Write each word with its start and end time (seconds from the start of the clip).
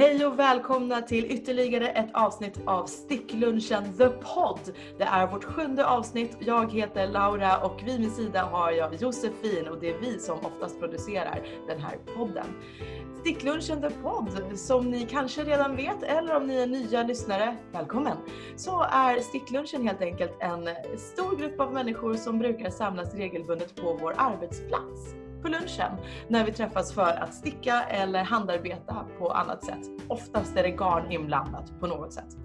Hej 0.00 0.26
och 0.26 0.38
välkomna 0.38 1.02
till 1.02 1.24
ytterligare 1.24 1.88
ett 1.88 2.10
avsnitt 2.12 2.60
av 2.66 2.86
Sticklunchen 2.86 3.96
The 3.96 4.08
Pod. 4.08 4.60
Det 4.98 5.04
är 5.04 5.26
vårt 5.26 5.44
sjunde 5.44 5.86
avsnitt. 5.86 6.36
Jag 6.40 6.72
heter 6.72 7.06
Laura 7.06 7.58
och 7.58 7.82
vid 7.86 8.00
min 8.00 8.10
sida 8.10 8.42
har 8.42 8.70
jag 8.70 8.94
Josefin 8.94 9.68
och 9.68 9.80
det 9.80 9.90
är 9.90 9.98
vi 10.00 10.18
som 10.18 10.38
oftast 10.38 10.80
producerar 10.80 11.46
den 11.66 11.80
här 11.80 11.98
podden. 12.16 12.46
Sticklunchen 13.20 13.80
The 13.80 13.90
Pod, 13.90 14.58
som 14.58 14.90
ni 14.90 15.06
kanske 15.06 15.44
redan 15.44 15.76
vet 15.76 16.02
eller 16.02 16.36
om 16.36 16.46
ni 16.46 16.56
är 16.56 16.66
nya 16.66 17.02
lyssnare, 17.02 17.56
välkommen! 17.72 18.16
Så 18.56 18.82
är 18.82 19.20
Sticklunchen 19.20 19.86
helt 19.86 20.02
enkelt 20.02 20.36
en 20.40 20.68
stor 20.98 21.36
grupp 21.36 21.60
av 21.60 21.72
människor 21.72 22.14
som 22.14 22.38
brukar 22.38 22.70
samlas 22.70 23.14
regelbundet 23.14 23.76
på 23.76 23.98
vår 24.00 24.14
arbetsplats 24.16 25.14
på 25.42 25.48
lunchen 25.48 25.92
när 26.28 26.44
vi 26.44 26.52
träffas 26.52 26.92
för 26.92 27.22
att 27.22 27.34
sticka 27.34 27.82
eller 27.82 28.24
handarbeta 28.24 29.06
på 29.18 29.30
annat 29.30 29.64
sätt. 29.64 29.78
Oftast 30.08 30.56
är 30.56 30.62
det 30.62 30.70
garn 30.70 31.12
inblandat 31.12 31.80
på 31.80 31.86
något 31.86 32.12
sätt. 32.12 32.36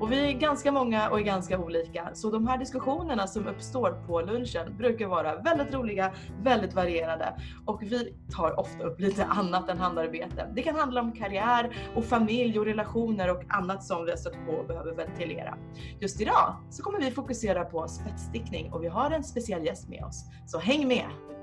Och 0.00 0.12
vi 0.12 0.28
är 0.28 0.32
ganska 0.32 0.72
många 0.72 1.10
och 1.10 1.18
är 1.18 1.24
ganska 1.24 1.58
olika 1.58 2.10
så 2.14 2.30
de 2.30 2.46
här 2.46 2.58
diskussionerna 2.58 3.26
som 3.26 3.46
uppstår 3.46 4.06
på 4.06 4.20
lunchen 4.20 4.76
brukar 4.76 5.06
vara 5.06 5.36
väldigt 5.36 5.74
roliga, 5.74 6.12
väldigt 6.42 6.74
varierade 6.74 7.34
och 7.66 7.82
vi 7.82 8.14
tar 8.30 8.60
ofta 8.60 8.84
upp 8.84 9.00
lite 9.00 9.24
annat 9.24 9.68
än 9.68 9.78
handarbete. 9.78 10.52
Det 10.54 10.62
kan 10.62 10.76
handla 10.76 11.00
om 11.00 11.12
karriär 11.12 11.90
och 11.94 12.04
familj 12.04 12.58
och 12.58 12.64
relationer 12.64 13.30
och 13.30 13.42
annat 13.48 13.84
som 13.84 14.04
vi 14.04 14.10
har 14.10 14.18
stött 14.18 14.46
på 14.46 14.52
och 14.52 14.66
behöver 14.66 14.94
ventilera. 14.94 15.58
Just 16.00 16.20
idag 16.20 16.56
så 16.70 16.82
kommer 16.82 17.00
vi 17.00 17.10
fokusera 17.10 17.64
på 17.64 17.88
spetsstickning 17.88 18.72
och 18.72 18.82
vi 18.82 18.88
har 18.88 19.10
en 19.10 19.24
speciell 19.24 19.64
gäst 19.64 19.88
med 19.88 20.04
oss. 20.04 20.24
Så 20.46 20.58
häng 20.58 20.88
med! 20.88 21.33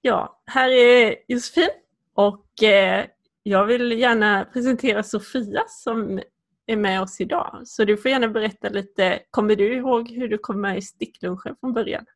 Ja, 0.00 0.42
här 0.46 0.68
är 0.70 1.16
Josefin 1.28 1.68
och 2.14 2.62
eh, 2.62 3.06
jag 3.42 3.66
vill 3.66 3.92
gärna 3.92 4.44
presentera 4.44 5.02
Sofia 5.02 5.64
som 5.68 6.20
är 6.66 6.76
med 6.76 7.02
oss 7.02 7.20
idag. 7.20 7.62
Så 7.64 7.84
du 7.84 7.96
får 7.96 8.10
gärna 8.10 8.28
berätta 8.28 8.68
lite, 8.68 9.22
kommer 9.30 9.56
du 9.56 9.74
ihåg 9.74 10.10
hur 10.10 10.28
du 10.28 10.38
kom 10.38 10.60
med 10.60 10.78
i 10.78 10.82
sticklunchen 10.82 11.56
från 11.60 11.72
början? 11.72 12.06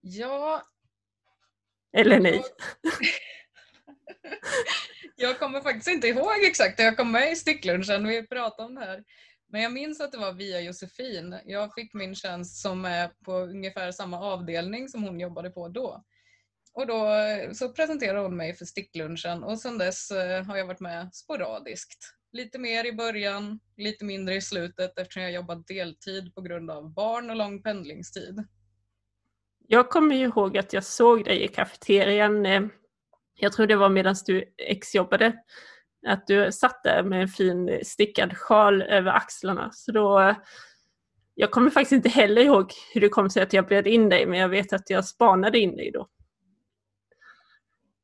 Ja. 0.00 0.62
Eller 1.96 2.20
nej? 2.20 2.42
jag 5.16 5.38
kommer 5.38 5.60
faktiskt 5.60 5.88
inte 5.88 6.08
ihåg 6.08 6.44
exakt 6.44 6.80
hur 6.80 6.84
jag 6.84 6.96
kom 6.96 7.12
med 7.12 7.32
i 7.32 7.36
sticklunchen, 7.36 8.06
vi 8.06 8.26
pratade 8.26 8.68
om 8.68 8.74
det 8.74 8.80
här. 8.80 9.04
Men 9.48 9.62
jag 9.62 9.72
minns 9.72 10.00
att 10.00 10.12
det 10.12 10.18
var 10.18 10.32
via 10.32 10.60
Josefin. 10.60 11.38
Jag 11.44 11.74
fick 11.74 11.94
min 11.94 12.14
tjänst 12.14 12.62
som 12.62 12.84
är 12.84 13.10
på 13.24 13.32
ungefär 13.32 13.92
samma 13.92 14.20
avdelning 14.20 14.88
som 14.88 15.02
hon 15.02 15.20
jobbade 15.20 15.50
på 15.50 15.68
då. 15.68 16.04
Och 16.72 16.86
då 16.86 17.08
eh, 17.14 17.52
så 17.52 17.68
presenterade 17.68 18.20
hon 18.20 18.36
mig 18.36 18.54
för 18.54 18.64
sticklunchen 18.64 19.44
och 19.44 19.58
sedan 19.58 19.78
dess 19.78 20.10
eh, 20.10 20.44
har 20.44 20.56
jag 20.56 20.66
varit 20.66 20.80
med 20.80 21.14
sporadiskt. 21.14 21.98
Lite 22.32 22.58
mer 22.58 22.86
i 22.86 22.92
början, 22.92 23.60
lite 23.76 24.04
mindre 24.04 24.34
i 24.34 24.40
slutet 24.40 24.98
eftersom 24.98 25.22
jag 25.22 25.32
jobbat 25.32 25.66
deltid 25.66 26.34
på 26.34 26.40
grund 26.40 26.70
av 26.70 26.94
barn 26.94 27.30
och 27.30 27.36
lång 27.36 27.62
pendlingstid. 27.62 28.44
Jag 29.68 29.90
kommer 29.90 30.14
ihåg 30.14 30.58
att 30.58 30.72
jag 30.72 30.84
såg 30.84 31.24
dig 31.24 31.44
i 31.44 31.48
kafeterian, 31.48 32.70
jag 33.34 33.52
tror 33.52 33.66
det 33.66 33.76
var 33.76 33.88
medan 33.88 34.14
du 34.26 34.54
exjobbade, 34.58 35.32
att 36.06 36.26
du 36.26 36.52
satt 36.52 36.82
där 36.82 37.02
med 37.02 37.22
en 37.22 37.28
fin 37.28 37.80
stickad 37.82 38.36
sjal 38.36 38.82
över 38.82 39.10
axlarna. 39.10 39.70
Så 39.72 39.92
då, 39.92 40.34
jag 41.34 41.50
kommer 41.50 41.70
faktiskt 41.70 41.92
inte 41.92 42.08
heller 42.08 42.42
ihåg 42.42 42.72
hur 42.94 43.00
det 43.00 43.08
kom 43.08 43.30
sig 43.30 43.42
att 43.42 43.52
jag 43.52 43.66
bjöd 43.66 43.86
in 43.86 44.08
dig, 44.08 44.26
men 44.26 44.38
jag 44.38 44.48
vet 44.48 44.72
att 44.72 44.90
jag 44.90 45.04
spanade 45.04 45.58
in 45.58 45.76
dig 45.76 45.90
då. 45.90 46.08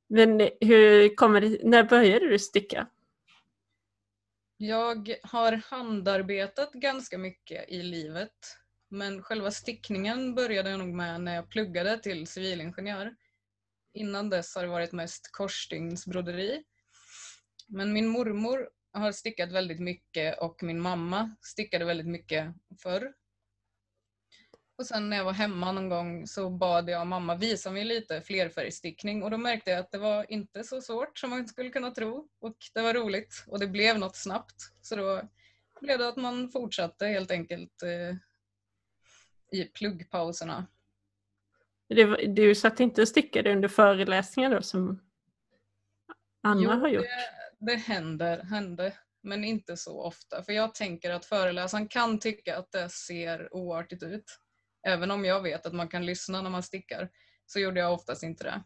Men 0.09 0.49
hur 0.61 1.15
kommer 1.17 1.41
det, 1.41 1.59
när 1.63 1.85
började 1.85 2.29
du 2.29 2.39
sticka? 2.39 2.87
Jag 4.57 5.15
har 5.23 5.53
handarbetat 5.53 6.73
ganska 6.73 7.19
mycket 7.19 7.69
i 7.69 7.83
livet. 7.83 8.57
Men 8.89 9.23
själva 9.23 9.51
stickningen 9.51 10.35
började 10.35 10.71
jag 10.71 10.79
nog 10.79 10.95
med 10.95 11.21
när 11.21 11.35
jag 11.35 11.49
pluggade 11.49 11.99
till 11.99 12.27
civilingenjör. 12.27 13.15
Innan 13.95 14.31
dess 14.31 14.55
har 14.55 14.63
det 14.63 14.69
varit 14.69 14.93
mest 14.93 15.33
korsstygnsbroderi. 15.33 16.63
Men 17.67 17.93
min 17.93 18.09
mormor 18.09 18.69
har 18.93 19.13
stickat 19.13 19.53
väldigt 19.53 19.81
mycket 19.81 20.39
och 20.39 20.63
min 20.63 20.81
mamma 20.81 21.37
stickade 21.41 21.85
väldigt 21.85 22.07
mycket 22.07 22.55
förr. 22.83 23.13
Och 24.79 24.87
sen 24.87 25.11
när 25.11 25.17
jag 25.17 25.25
var 25.25 25.33
hemma 25.33 25.73
någon 25.73 25.89
gång 25.89 26.27
så 26.27 26.51
bad 26.51 26.89
jag 26.89 27.07
mamma 27.07 27.35
visa 27.37 27.71
mig 27.71 27.85
lite 27.85 28.21
flerfärgstickning 28.21 29.23
och 29.23 29.31
då 29.31 29.37
märkte 29.37 29.71
jag 29.71 29.81
att 29.81 29.91
det 29.91 29.99
var 29.99 30.33
inte 30.33 30.65
så 30.65 30.81
svårt 30.81 31.19
som 31.19 31.31
man 31.31 31.49
skulle 31.49 31.71
kunna 31.71 31.91
tro. 31.91 32.29
Och 32.41 32.57
det 32.75 32.83
var 32.83 32.95
roligt 32.95 33.45
och 33.47 33.59
det 33.61 33.67
blev 33.67 33.99
något 33.99 34.17
snabbt. 34.17 34.57
Så 34.81 34.97
då 34.97 35.23
blev 35.81 35.99
det 35.99 36.09
att 36.09 36.17
man 36.17 36.49
fortsatte 36.49 37.07
helt 37.07 37.31
enkelt 37.31 37.83
eh, 37.83 38.17
i 39.61 39.65
pluggpauserna. 39.65 40.67
du 42.29 42.55
satt 42.55 42.81
inte 42.81 43.03
och 43.03 43.09
stickade 43.09 43.53
under 43.53 43.69
föreläsningar 43.69 44.51
då 44.51 44.63
som 44.63 45.01
Anna 46.43 46.63
jo, 46.63 46.71
har 46.71 46.89
gjort? 46.89 47.05
Det, 47.67 47.77
händer, 47.77 48.43
hände, 48.43 48.95
men 49.23 49.45
inte 49.45 49.77
så 49.77 50.03
ofta. 50.03 50.43
För 50.43 50.53
jag 50.53 50.75
tänker 50.75 51.11
att 51.11 51.25
föreläsaren 51.25 51.89
kan 51.89 52.19
tycka 52.19 52.59
att 52.59 52.73
det 52.73 52.89
ser 52.89 53.55
oartigt 53.55 54.03
ut. 54.03 54.39
Även 54.87 55.11
om 55.11 55.25
jag 55.25 55.43
vet 55.43 55.67
att 55.67 55.73
man 55.73 55.89
kan 55.89 56.07
lyssna 56.07 56.43
när 56.43 56.51
man 56.51 56.63
stickar 56.63 57.11
så 57.47 57.59
gjorde 57.59 57.81
jag 57.81 57.93
oftast 57.93 58.23
inte 58.23 58.45
det. 58.45 58.63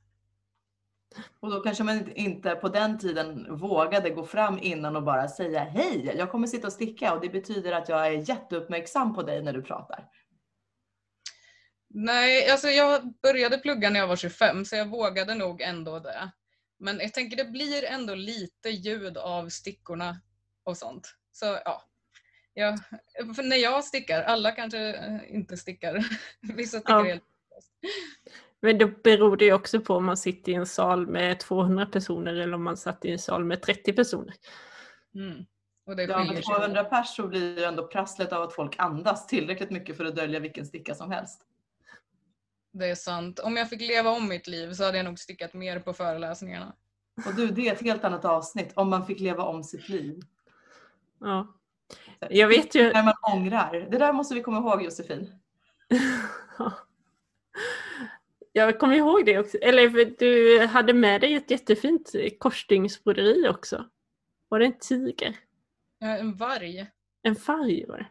Och 1.40 1.50
då 1.50 1.60
kanske 1.60 1.84
man 1.84 2.12
inte 2.12 2.54
på 2.54 2.68
den 2.68 2.98
tiden 2.98 3.56
vågade 3.56 4.10
gå 4.10 4.24
fram 4.24 4.58
innan 4.62 4.96
och 4.96 5.02
bara 5.02 5.28
säga 5.28 5.60
hej, 5.60 6.12
jag 6.16 6.30
kommer 6.30 6.46
sitta 6.46 6.66
och 6.66 6.72
sticka 6.72 7.14
och 7.14 7.20
det 7.20 7.28
betyder 7.28 7.72
att 7.72 7.88
jag 7.88 8.06
är 8.06 8.28
jätteuppmärksam 8.28 9.14
på 9.14 9.22
dig 9.22 9.42
när 9.42 9.52
du 9.52 9.62
pratar. 9.62 10.08
Nej, 11.88 12.50
alltså 12.50 12.68
jag 12.68 13.14
började 13.22 13.58
plugga 13.58 13.90
när 13.90 14.00
jag 14.00 14.06
var 14.06 14.16
25 14.16 14.64
så 14.64 14.76
jag 14.76 14.90
vågade 14.90 15.34
nog 15.34 15.60
ändå 15.60 15.98
det. 15.98 16.30
Men 16.78 17.00
jag 17.00 17.14
tänker 17.14 17.36
det 17.36 17.50
blir 17.50 17.84
ändå 17.84 18.14
lite 18.14 18.68
ljud 18.68 19.16
av 19.16 19.48
stickorna 19.48 20.20
och 20.64 20.76
sånt. 20.76 21.14
Så 21.32 21.58
ja, 21.64 21.82
Ja, 22.58 22.76
när 23.42 23.56
jag 23.56 23.84
stickar, 23.84 24.22
alla 24.22 24.50
kanske 24.50 24.78
eh, 24.78 25.34
inte 25.34 25.56
stickar. 25.56 26.04
Vissa 26.56 26.78
stickar 26.78 26.98
ja. 26.98 27.04
helt 27.04 27.22
Men 28.60 28.78
då 28.78 28.88
beror 29.04 29.36
det 29.36 29.44
ju 29.44 29.52
också 29.52 29.80
på 29.80 29.94
om 29.94 30.04
man 30.04 30.16
sitter 30.16 30.52
i 30.52 30.54
en 30.54 30.66
sal 30.66 31.06
med 31.06 31.40
200 31.40 31.86
personer 31.86 32.34
eller 32.34 32.54
om 32.54 32.64
man 32.64 32.76
satt 32.76 33.04
i 33.04 33.10
en 33.10 33.18
sal 33.18 33.44
med 33.44 33.62
30 33.62 33.92
personer. 33.92 34.34
Mm. 35.14 35.46
Och 35.86 35.96
det 35.96 36.02
ja, 36.02 36.24
med 36.24 36.42
200 36.44 36.84
pers 36.84 37.16
så 37.16 37.28
blir 37.28 37.56
det 37.56 37.66
ändå 37.66 37.86
prasslet 37.86 38.32
av 38.32 38.42
att 38.42 38.54
folk 38.54 38.74
andas 38.78 39.26
tillräckligt 39.26 39.70
mycket 39.70 39.96
för 39.96 40.04
att 40.04 40.16
dölja 40.16 40.40
vilken 40.40 40.66
sticka 40.66 40.94
som 40.94 41.10
helst. 41.10 41.40
Det 42.78 42.86
är 42.86 42.94
sant. 42.94 43.38
Om 43.38 43.56
jag 43.56 43.70
fick 43.70 43.80
leva 43.80 44.10
om 44.10 44.28
mitt 44.28 44.46
liv 44.46 44.72
så 44.72 44.84
hade 44.84 44.96
jag 44.96 45.04
nog 45.04 45.18
stickat 45.18 45.54
mer 45.54 45.80
på 45.80 45.92
föreläsningarna. 45.92 46.74
Och 47.26 47.34
du, 47.34 47.46
det 47.46 47.68
är 47.68 47.72
ett 47.72 47.82
helt 47.82 48.04
annat 48.04 48.24
avsnitt. 48.24 48.72
Om 48.74 48.90
man 48.90 49.06
fick 49.06 49.20
leva 49.20 49.44
om 49.44 49.64
sitt 49.64 49.88
liv. 49.88 50.20
Ja. 51.20 51.54
Jag 52.30 52.48
vet 52.48 52.74
ju... 52.74 52.92
När 52.92 53.02
man 53.02 53.14
ångrar. 53.32 53.88
Det 53.90 53.98
där 53.98 54.12
måste 54.12 54.34
vi 54.34 54.42
komma 54.42 54.58
ihåg 54.58 54.82
Josefin. 54.82 55.38
Jag 58.52 58.78
kommer 58.78 58.96
ihåg 58.96 59.26
det 59.26 59.38
också. 59.38 59.58
Eller 59.58 60.18
du 60.18 60.60
hade 60.66 60.92
med 60.92 61.20
dig 61.20 61.34
ett 61.34 61.50
jättefint 61.50 62.12
korsstygnsbroderi 62.38 63.48
också. 63.48 63.84
Var 64.48 64.58
det 64.58 64.66
en 64.66 64.78
tiger? 64.78 65.36
Ja, 65.98 66.06
en 66.06 66.34
varg. 66.34 66.86
En 67.22 67.34
varg 67.34 67.86
var 67.86 67.98
det. 67.98 68.06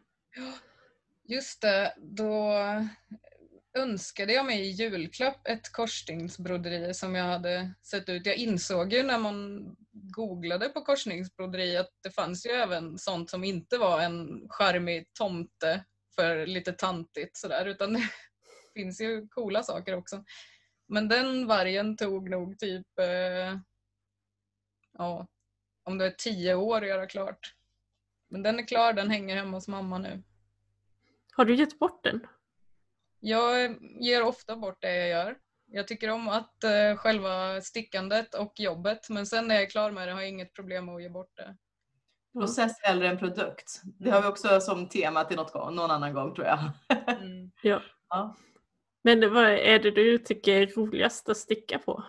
Just 1.34 1.62
det, 1.62 1.96
då 1.98 2.54
önskade 3.76 4.34
jag 4.34 4.46
mig 4.46 4.62
i 4.62 4.70
julklapp 4.70 5.48
ett 5.48 5.72
korsstygnsbroderi 5.72 6.94
som 6.94 7.16
jag 7.16 7.26
hade 7.26 7.74
sett 7.84 8.10
ut. 8.10 8.26
Jag 8.26 8.36
insåg 8.36 8.94
ju 8.94 9.04
när 9.04 9.20
man 9.20 9.66
googlade 9.92 10.70
på 10.70 10.82
korsstygnsbroderi 10.82 11.78
att 11.78 11.92
det 12.04 12.12
fanns 12.12 12.46
ju 12.46 12.50
även 12.50 12.98
sånt 12.98 13.30
som 13.30 13.44
inte 13.44 13.78
var 13.78 14.02
en 14.02 14.50
charmig 14.50 15.14
tomte 15.14 15.86
för 16.16 16.46
lite 16.46 16.72
tantigt 16.72 17.38
sådär 17.38 17.66
utan 17.66 17.94
det 17.94 18.10
finns 18.74 19.02
ju 19.02 19.28
coola 19.28 19.64
saker 19.64 19.96
också. 19.96 20.24
Men 20.88 21.08
den 21.08 21.48
vargen 21.48 21.98
tog 21.98 22.30
nog 22.30 22.60
typ, 22.60 23.00
eh, 23.00 23.60
ja, 24.98 25.28
om 25.84 25.98
det 25.98 26.06
är 26.06 26.12
tio 26.12 26.56
år 26.56 26.82
att 26.82 26.88
göra 26.88 27.08
klart. 27.08 27.56
Men 28.30 28.44
den 28.44 28.60
är 28.60 28.68
klar, 28.68 28.94
den 28.94 29.12
hänger 29.12 29.36
hemma 29.36 29.58
hos 29.58 29.68
mamma 29.68 29.98
nu. 29.98 30.24
Har 31.34 31.46
du 31.46 31.56
gett 31.56 31.80
bort 31.80 32.04
den? 32.04 32.28
Jag 33.28 33.78
ger 34.02 34.24
ofta 34.24 34.56
bort 34.56 34.82
det 34.82 34.96
jag 34.96 35.10
gör. 35.10 35.38
Jag 35.68 35.88
tycker 35.88 36.10
om 36.10 36.30
att 36.30 36.64
uh, 36.66 36.98
själva 36.98 37.62
stickandet 37.62 38.36
och 38.36 38.54
jobbet 38.60 39.10
men 39.10 39.26
sen 39.26 39.48
när 39.48 39.56
jag 39.56 39.64
är 39.64 39.70
klar 39.70 39.92
med 39.92 40.08
det 40.08 40.14
har 40.14 40.22
jag 40.22 40.30
inget 40.30 40.54
problem 40.54 40.86
med 40.86 40.96
att 40.96 41.02
ge 41.02 41.10
bort 41.10 41.32
det. 41.36 41.58
Process 42.40 42.80
hellre 42.82 43.10
än 43.10 43.18
produkt. 43.18 43.82
Det 43.84 44.10
har 44.10 44.22
vi 44.22 44.28
också 44.28 44.62
som 44.62 44.90
tema 44.90 45.24
till 45.24 45.38
något, 45.38 45.54
någon 45.54 45.92
annan 45.92 46.14
gång 46.14 46.36
tror 46.36 46.48
jag. 46.48 46.60
Mm. 47.08 47.52
Ja. 47.62 47.82
ja. 48.10 48.36
Men 49.04 49.34
vad 49.34 49.50
är 49.50 49.80
det 49.80 49.92
du 49.92 50.18
tycker 50.18 50.62
är 50.62 50.68
roligast 50.68 51.30
att 51.30 51.38
sticka 51.38 51.80
på? 51.80 52.04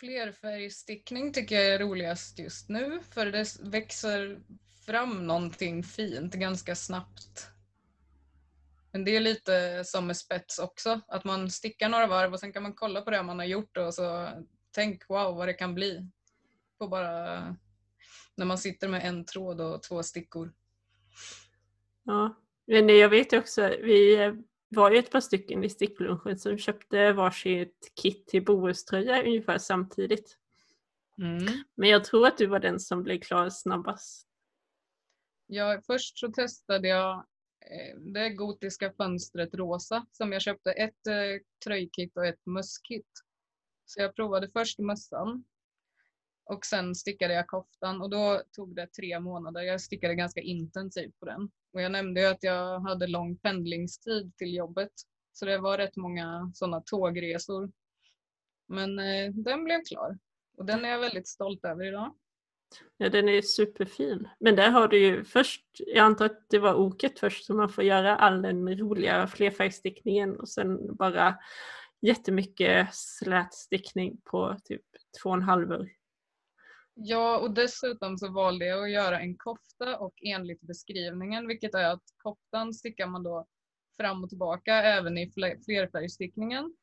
Flerfärgstickning 0.00 1.32
tycker 1.32 1.54
jag 1.54 1.74
är 1.74 1.78
roligast 1.78 2.38
just 2.38 2.68
nu 2.68 3.00
för 3.14 3.26
det 3.26 3.46
växer 3.62 4.40
fram 4.86 5.26
någonting 5.26 5.82
fint 5.82 6.34
ganska 6.34 6.74
snabbt. 6.74 7.50
Men 8.92 9.04
det 9.04 9.16
är 9.16 9.20
lite 9.20 9.84
som 9.84 10.06
med 10.06 10.16
spets 10.16 10.58
också, 10.58 11.00
att 11.08 11.24
man 11.24 11.50
stickar 11.50 11.88
några 11.88 12.06
varv 12.06 12.32
och 12.32 12.40
sen 12.40 12.52
kan 12.52 12.62
man 12.62 12.74
kolla 12.74 13.00
på 13.00 13.10
det 13.10 13.22
man 13.22 13.38
har 13.38 13.46
gjort 13.46 13.76
och 13.76 13.94
så 13.94 14.28
tänk 14.70 15.08
wow 15.08 15.36
vad 15.36 15.48
det 15.48 15.52
kan 15.52 15.74
bli. 15.74 16.06
På 16.78 16.88
bara 16.88 17.56
när 18.34 18.46
man 18.46 18.58
sitter 18.58 18.88
med 18.88 19.04
en 19.04 19.24
tråd 19.24 19.60
och 19.60 19.82
två 19.82 20.02
stickor. 20.02 20.52
Ja, 22.04 22.36
men 22.66 22.88
jag 22.88 23.08
vet 23.08 23.32
också, 23.32 23.62
vi 23.62 24.32
var 24.68 24.90
ju 24.90 24.98
ett 24.98 25.10
par 25.10 25.20
stycken 25.20 25.64
i 25.64 25.70
sticklunchen 25.70 26.38
som 26.38 26.58
köpte 26.58 27.12
varsitt 27.12 27.92
kit 28.02 28.26
till 28.26 28.44
bohuströja 28.44 29.22
ungefär 29.22 29.58
samtidigt. 29.58 30.36
Mm. 31.18 31.64
Men 31.74 31.88
jag 31.88 32.04
tror 32.04 32.26
att 32.26 32.38
du 32.38 32.46
var 32.46 32.58
den 32.58 32.80
som 32.80 33.02
blev 33.02 33.20
klar 33.20 33.50
snabbast. 33.50 34.26
Ja, 35.46 35.80
först 35.86 36.18
så 36.18 36.28
testade 36.28 36.88
jag 36.88 37.12
eh, 37.12 37.24
Eh, 37.70 37.96
det 37.98 38.30
gotiska 38.30 38.92
fönstret 38.92 39.54
rosa 39.54 40.06
som 40.12 40.32
jag 40.32 40.42
köpte 40.42 40.72
ett 40.72 41.06
eh, 41.06 41.42
tröjkit 41.64 42.16
och 42.16 42.26
ett 42.26 42.46
mösskit. 42.46 43.10
Så 43.84 44.00
jag 44.00 44.16
provade 44.16 44.48
först 44.48 44.78
mössan 44.78 45.44
och 46.44 46.66
sen 46.66 46.94
stickade 46.94 47.34
jag 47.34 47.46
koftan 47.46 48.00
och 48.00 48.10
då 48.10 48.42
tog 48.52 48.76
det 48.76 48.86
tre 48.86 49.20
månader. 49.20 49.60
Jag 49.60 49.80
stickade 49.80 50.14
ganska 50.14 50.40
intensivt 50.40 51.18
på 51.20 51.26
den. 51.26 51.50
Och 51.72 51.82
jag 51.82 51.92
nämnde 51.92 52.20
ju 52.20 52.26
att 52.26 52.42
jag 52.42 52.80
hade 52.80 53.06
lång 53.06 53.36
pendlingstid 53.36 54.36
till 54.36 54.54
jobbet. 54.54 54.92
Så 55.32 55.44
det 55.44 55.58
var 55.58 55.78
rätt 55.78 55.96
många 55.96 56.50
sådana 56.54 56.82
tågresor. 56.86 57.72
Men 58.66 58.98
eh, 58.98 59.32
den 59.32 59.64
blev 59.64 59.84
klar. 59.84 60.18
Och 60.56 60.64
den 60.64 60.84
är 60.84 60.88
jag 60.88 60.98
väldigt 60.98 61.28
stolt 61.28 61.64
över 61.64 61.84
idag. 61.84 62.14
Ja, 62.96 63.08
den 63.08 63.28
är 63.28 63.42
superfin. 63.42 64.28
Men 64.40 64.56
där 64.56 64.70
har 64.70 64.88
du 64.88 64.98
ju 64.98 65.24
först, 65.24 65.64
jag 65.78 66.04
antar 66.04 66.26
att 66.26 66.50
det 66.50 66.58
var 66.58 66.74
oket 66.74 67.18
först, 67.18 67.44
så 67.44 67.54
man 67.54 67.68
får 67.68 67.84
göra 67.84 68.16
all 68.16 68.42
den 68.42 68.78
roliga 68.78 69.26
flerfärgstickningen 69.26 70.40
och 70.40 70.48
sen 70.48 70.96
bara 70.96 71.38
jättemycket 72.00 72.94
slätstickning 72.94 74.20
på 74.24 74.56
typ 74.64 74.84
två 75.22 75.28
och 75.28 75.36
en 75.36 75.42
halv. 75.42 75.86
Ja, 76.94 77.38
och 77.38 77.50
dessutom 77.50 78.18
så 78.18 78.32
valde 78.32 78.66
jag 78.66 78.84
att 78.84 78.90
göra 78.90 79.20
en 79.20 79.36
kofta 79.36 79.98
och 79.98 80.14
enligt 80.22 80.60
beskrivningen, 80.60 81.48
vilket 81.48 81.74
är 81.74 81.92
att 81.92 82.04
koftan 82.16 82.74
stickar 82.74 83.06
man 83.06 83.22
då 83.22 83.46
fram 83.96 84.24
och 84.24 84.28
tillbaka 84.28 84.74
även 84.74 85.18
i 85.18 85.30
flerfärgstickningen. 85.64 86.74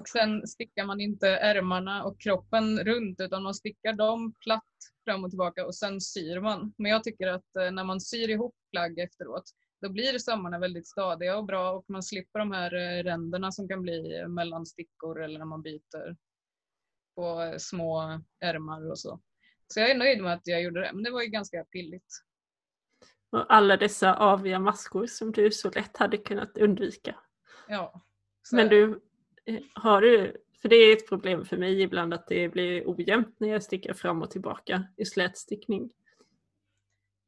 Och 0.00 0.08
sen 0.08 0.46
stickar 0.46 0.84
man 0.84 1.00
inte 1.00 1.28
ärmarna 1.28 2.04
och 2.04 2.20
kroppen 2.20 2.84
runt 2.84 3.20
utan 3.20 3.42
man 3.42 3.54
stickar 3.54 3.92
dem 3.92 4.34
platt 4.40 4.64
fram 5.04 5.24
och 5.24 5.30
tillbaka 5.30 5.66
och 5.66 5.74
sen 5.74 6.00
syr 6.00 6.40
man. 6.40 6.74
Men 6.78 6.90
jag 6.90 7.04
tycker 7.04 7.26
att 7.26 7.56
eh, 7.56 7.70
när 7.70 7.84
man 7.84 8.00
syr 8.00 8.30
ihop 8.30 8.54
plagg 8.72 8.98
efteråt 8.98 9.44
då 9.80 9.88
blir 9.88 10.18
sömmarna 10.18 10.58
väldigt 10.58 10.88
stadiga 10.88 11.36
och 11.36 11.44
bra 11.44 11.72
och 11.72 11.84
man 11.88 12.02
slipper 12.02 12.38
de 12.38 12.52
här 12.52 12.74
eh, 12.74 13.02
ränderna 13.02 13.52
som 13.52 13.68
kan 13.68 13.82
bli 13.82 14.24
mellan 14.28 14.66
stickor 14.66 15.22
eller 15.22 15.38
när 15.38 15.46
man 15.46 15.62
byter 15.62 16.16
på 17.14 17.54
små 17.58 18.20
ärmar 18.40 18.90
och 18.90 18.98
så. 18.98 19.20
Så 19.66 19.80
jag 19.80 19.90
är 19.90 19.98
nöjd 19.98 20.22
med 20.22 20.32
att 20.32 20.46
jag 20.46 20.62
gjorde 20.62 20.80
det, 20.80 20.92
men 20.92 21.02
det 21.02 21.10
var 21.10 21.22
ju 21.22 21.28
ganska 21.28 21.64
pilligt. 21.64 22.22
Och 23.30 23.54
alla 23.54 23.76
dessa 23.76 24.14
aviga 24.14 24.58
maskor 24.58 25.06
som 25.06 25.32
du 25.32 25.50
så 25.50 25.70
lätt 25.70 25.96
hade 25.96 26.16
kunnat 26.16 26.58
undvika. 26.58 27.16
Ja. 27.68 28.02
Men 28.52 28.68
du, 28.68 29.00
har 29.74 30.00
du, 30.00 30.36
för 30.62 30.68
det 30.68 30.76
är 30.76 30.92
ett 30.92 31.08
problem 31.08 31.44
för 31.44 31.56
mig 31.56 31.82
ibland 31.82 32.14
att 32.14 32.26
det 32.28 32.48
blir 32.48 32.82
ojämnt 32.86 33.36
när 33.40 33.48
jag 33.48 33.62
stickar 33.62 33.94
fram 33.94 34.22
och 34.22 34.30
tillbaka 34.30 34.84
i 34.96 35.04
slätstickning. 35.04 35.90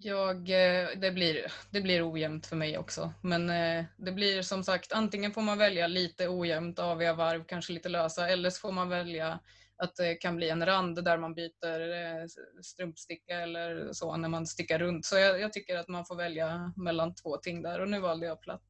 Jag, 0.01 0.37
eh, 0.37 0.89
det, 0.97 1.11
blir, 1.11 1.53
det 1.71 1.81
blir 1.81 2.13
ojämnt 2.13 2.47
för 2.47 2.57
mig 2.57 2.79
också. 2.79 3.13
Men 3.23 3.51
eh, 3.51 3.85
det 3.97 4.13
blir 4.13 4.43
som 4.43 4.65
sagt, 4.65 4.93
antingen 4.93 5.33
får 5.33 5.43
man 5.43 5.59
välja 5.59 5.87
lite 5.87 6.29
ojämnt, 6.29 6.79
aviga 6.79 7.15
varv, 7.15 7.45
kanske 7.45 7.73
lite 7.73 7.89
lösa, 7.89 8.29
eller 8.29 8.51
så 8.51 8.61
får 8.61 8.73
man 8.73 8.89
välja 8.89 9.41
att 9.83 9.97
det 9.97 10.15
kan 10.15 10.37
bli 10.37 10.49
en 10.49 10.67
rand 10.67 11.05
där 11.05 11.19
man 11.19 11.35
byter 11.35 11.81
eh, 11.81 12.27
strumpsticka 12.63 13.41
eller 13.41 13.93
så 13.93 14.17
när 14.17 14.29
man 14.29 14.47
stickar 14.47 14.79
runt. 14.79 15.05
Så 15.05 15.17
jag, 15.17 15.41
jag, 15.41 15.53
tycker 15.53 15.77
att 15.77 15.89
man 15.89 16.05
får 16.05 16.17
välja 16.17 16.73
mellan 16.77 17.15
två 17.15 17.37
ting 17.37 17.63
där 17.63 17.81
och 17.81 17.89
nu 17.89 18.01
valde 18.01 18.27
jag 18.27 18.41
platt. 18.41 18.67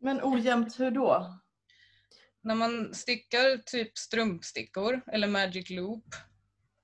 Men 0.00 0.20
ojämnt 0.22 0.80
hur 0.80 0.90
då? 0.90 1.38
När 2.42 2.54
man 2.54 2.94
stickar 2.94 3.56
typ 3.56 3.98
strumpstickor 3.98 5.00
eller 5.06 5.28
magic 5.28 5.70
loop 5.70 6.04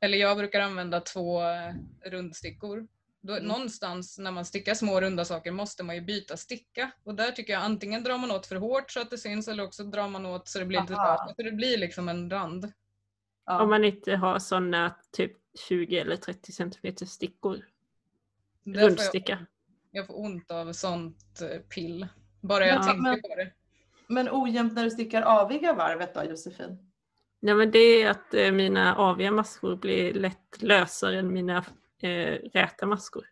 eller 0.00 0.18
jag 0.18 0.36
brukar 0.36 0.60
använda 0.60 1.00
två 1.00 1.42
eh, 1.42 1.74
rundstickor. 2.04 2.86
Då, 3.20 3.32
mm. 3.32 3.48
Någonstans 3.48 4.18
när 4.18 4.30
man 4.30 4.44
stickar 4.44 4.74
små 4.74 5.00
runda 5.00 5.24
saker 5.24 5.52
måste 5.52 5.84
man 5.84 5.94
ju 5.94 6.00
byta 6.00 6.36
sticka 6.36 6.90
och 7.04 7.14
där 7.14 7.30
tycker 7.30 7.52
jag 7.52 7.62
antingen 7.62 8.02
drar 8.02 8.18
man 8.18 8.30
åt 8.30 8.46
för 8.46 8.56
hårt 8.56 8.90
så 8.90 9.00
att 9.00 9.10
det 9.10 9.18
syns 9.18 9.48
eller 9.48 9.64
också 9.64 9.84
drar 9.84 10.08
man 10.08 10.26
åt 10.26 10.48
så 10.48 10.58
det 10.58 10.64
blir 10.64 10.78
rakt. 10.78 11.36
Så 11.36 11.42
det 11.42 11.52
blir 11.52 11.78
liksom 11.78 12.08
en 12.08 12.30
rand. 12.30 12.72
Ja. 13.46 13.62
Om 13.62 13.70
man 13.70 13.84
inte 13.84 14.16
har 14.16 14.38
sådana 14.38 14.96
typ 15.12 15.32
20 15.68 15.98
eller 15.98 16.16
30 16.16 16.52
centimeter 16.52 17.06
stickor. 17.06 17.64
Rundsticka. 18.64 19.32
Jag, 19.32 19.46
jag, 19.90 20.06
får 20.06 20.20
ont 20.20 20.50
av 20.50 20.72
sånt 20.72 21.40
eh, 21.40 21.58
pill. 21.58 22.06
Bara 22.40 22.66
jag 22.66 22.76
ja, 22.76 22.82
tänker 22.82 23.02
men, 23.02 23.22
på 23.22 23.34
det. 23.36 23.52
Men 24.08 24.28
ojämnt 24.30 24.74
när 24.74 24.84
du 24.84 24.90
stickar 24.90 25.22
aviga 25.22 25.72
varvet 25.72 26.14
då 26.14 26.24
Josefin? 26.24 26.78
Nej 27.40 27.54
men 27.54 27.70
det 27.70 27.78
är 27.78 28.10
att 28.10 28.34
eh, 28.34 28.52
mina 28.52 28.96
aviga 28.96 29.30
maskor 29.30 29.76
blir 29.76 30.14
lätt 30.14 30.62
lösare 30.62 31.18
än 31.18 31.32
mina 31.32 31.64
eh, 32.02 32.38
räta 32.52 32.86
maskor. 32.86 33.24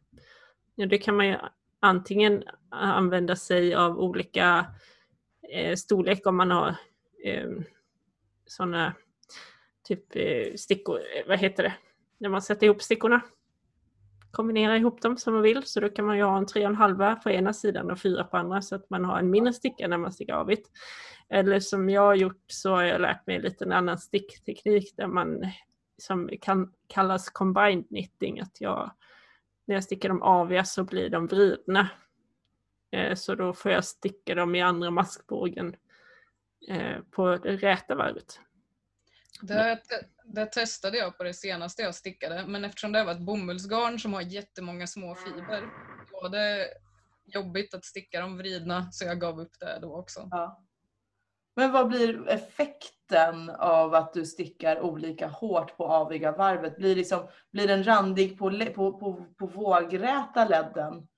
Ja, 0.75 0.87
det 0.87 0.99
kan 0.99 1.17
man 1.17 1.27
ju 1.27 1.37
antingen 1.81 2.45
använda 2.71 3.37
sig 3.37 3.75
av 3.75 3.99
olika 3.99 4.67
eh, 5.53 5.77
storlek 5.77 6.27
om 6.27 6.37
man 6.37 6.51
har 6.51 6.77
eh, 7.25 7.51
sådana 8.47 8.95
typ 9.85 10.17
eh, 10.17 10.55
stickor, 10.55 10.99
eh, 10.99 11.29
vad 11.29 11.39
heter 11.39 11.63
det, 11.63 11.75
när 12.19 12.29
man 12.29 12.43
sätter 12.43 12.67
ihop 12.67 12.83
stickorna. 12.83 13.21
Kombinera 14.37 14.77
ihop 14.77 15.03
dem 15.03 15.17
som 15.17 15.35
man 15.35 15.43
vill, 15.43 15.63
så 15.63 15.81
då 15.81 15.89
kan 15.89 16.05
man 16.05 16.17
ju 16.17 16.23
ha 16.23 16.39
en 16.39 16.47
tre 16.47 16.63
och 16.63 16.71
en 16.71 16.77
halva 16.77 17.17
på 17.17 17.31
ena 17.31 17.53
sidan 17.53 17.91
och 17.91 18.01
fyra 18.01 18.25
på 18.25 18.37
andra 18.37 18.63
så 18.63 18.75
att 18.75 18.91
man 18.91 19.05
har 19.05 19.19
en 19.19 19.31
mindre 19.31 19.53
sticka 19.53 19.89
när 19.89 19.99
man 19.99 20.13
stickar 20.13 20.35
avigt. 20.35 20.71
Eller 21.29 21.61
som 21.61 21.91
jag 21.91 22.03
har 22.03 22.15
gjort 22.15 22.45
så 22.47 22.71
har 22.71 22.83
jag 22.83 23.01
lärt 23.01 23.27
mig 23.27 23.43
lite 23.43 23.65
en 23.65 23.73
annan 23.73 23.99
stickteknik 23.99 24.97
där 24.97 25.07
man 25.07 25.47
som 25.99 26.31
kan 26.41 26.73
kallas 26.87 27.31
combined 27.31 27.89
knitting, 27.89 28.41
att 28.41 28.61
jag 28.61 28.91
när 29.65 29.75
jag 29.75 29.85
sticker 29.85 30.09
dem 30.09 30.23
aviga 30.23 30.65
så 30.65 30.85
blir 30.85 31.11
de 31.11 31.27
vridna. 31.27 31.89
Eh, 32.91 33.15
så 33.15 33.35
då 33.35 33.53
får 33.53 33.73
jag 33.73 33.85
sticka 33.85 34.35
dem 34.35 34.55
i 34.55 34.63
andra 34.63 34.91
maskbågen 34.91 35.77
eh, 36.69 37.01
på 37.11 37.37
det 37.37 37.57
räta 37.57 37.95
varvet. 37.95 38.41
Det, 39.41 39.81
det, 40.25 40.47
testade 40.47 40.99
jag 40.99 41.19
på 41.19 41.25
det 41.25 41.35
senaste 41.35 41.83
jag 41.83 41.95
stickade 41.95 42.47
men 42.47 42.65
eftersom 42.65 42.93
det 42.93 43.05
var 43.05 43.13
ett 43.13 43.21
bomullsgarn 43.21 43.99
som 43.99 44.15
har 44.15 44.23
jättemånga 44.23 44.87
små 44.87 45.15
fiber 45.15 45.69
var 46.13 46.29
det 46.29 46.69
jobbigt 47.27 47.75
att 47.75 47.85
sticka 47.85 48.21
dem 48.21 48.39
vridna 48.39 48.93
så 48.93 49.05
jag 49.05 49.21
gav 49.21 49.41
upp 49.41 49.61
det 49.61 49.79
då 49.83 49.97
också. 49.97 50.29
Ja. 50.31 50.63
Men 51.57 51.73
vad 51.73 51.89
blir 51.89 52.29
effekten 52.29 53.51
av 53.51 53.95
att 53.95 54.13
du 54.13 54.27
stickar 54.27 54.81
olika 54.81 55.27
hårt 55.27 55.77
på 55.77 55.87
aviga 55.87 56.33
varvet? 56.33 56.77
Blir, 56.77 56.97
liksom, 56.97 57.29
blir 57.53 57.69
den 57.69 57.85
randig 57.85 58.39
på, 58.39 58.51
på, 58.51 58.99
på, 58.99 59.27
på 59.39 59.47
vågräta 59.47 60.49
ledden? 60.49 61.09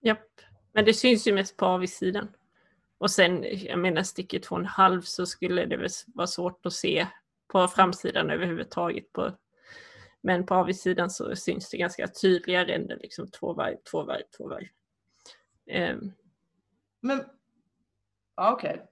Japp, 0.00 0.28
men 0.72 0.84
det 0.84 0.94
syns 0.94 1.26
ju 1.26 1.32
mest 1.32 1.56
på 1.56 1.66
avigsidan. 1.66 2.28
Och 2.98 3.10
sen, 3.10 3.44
jag 3.58 3.78
menar 3.78 4.02
sticker 4.02 4.38
två 4.38 4.54
och 4.54 4.60
en 4.60 4.66
halv 4.66 5.02
så 5.02 5.26
skulle 5.26 5.66
det 5.66 5.76
väl 5.76 5.90
vara 6.06 6.26
svårt 6.26 6.66
att 6.66 6.72
se 6.72 7.06
på 7.52 7.68
framsidan 7.68 8.30
överhuvudtaget. 8.30 9.12
På, 9.12 9.32
men 10.20 10.46
på 10.46 10.54
avsidan 10.54 11.10
så 11.10 11.36
syns 11.36 11.70
det 11.70 11.76
ganska 11.76 12.08
tydliga 12.08 12.66
ränder, 12.66 12.98
liksom 13.02 13.28
två 13.28 13.52
varv, 13.52 13.76
två 13.90 14.04
varv, 14.04 14.22
två 14.36 14.48
varv. 14.48 14.66
Um. 15.92 16.12
Men, 17.00 17.24
ja, 18.36 18.52
okej. 18.52 18.74
Okay. 18.74 18.86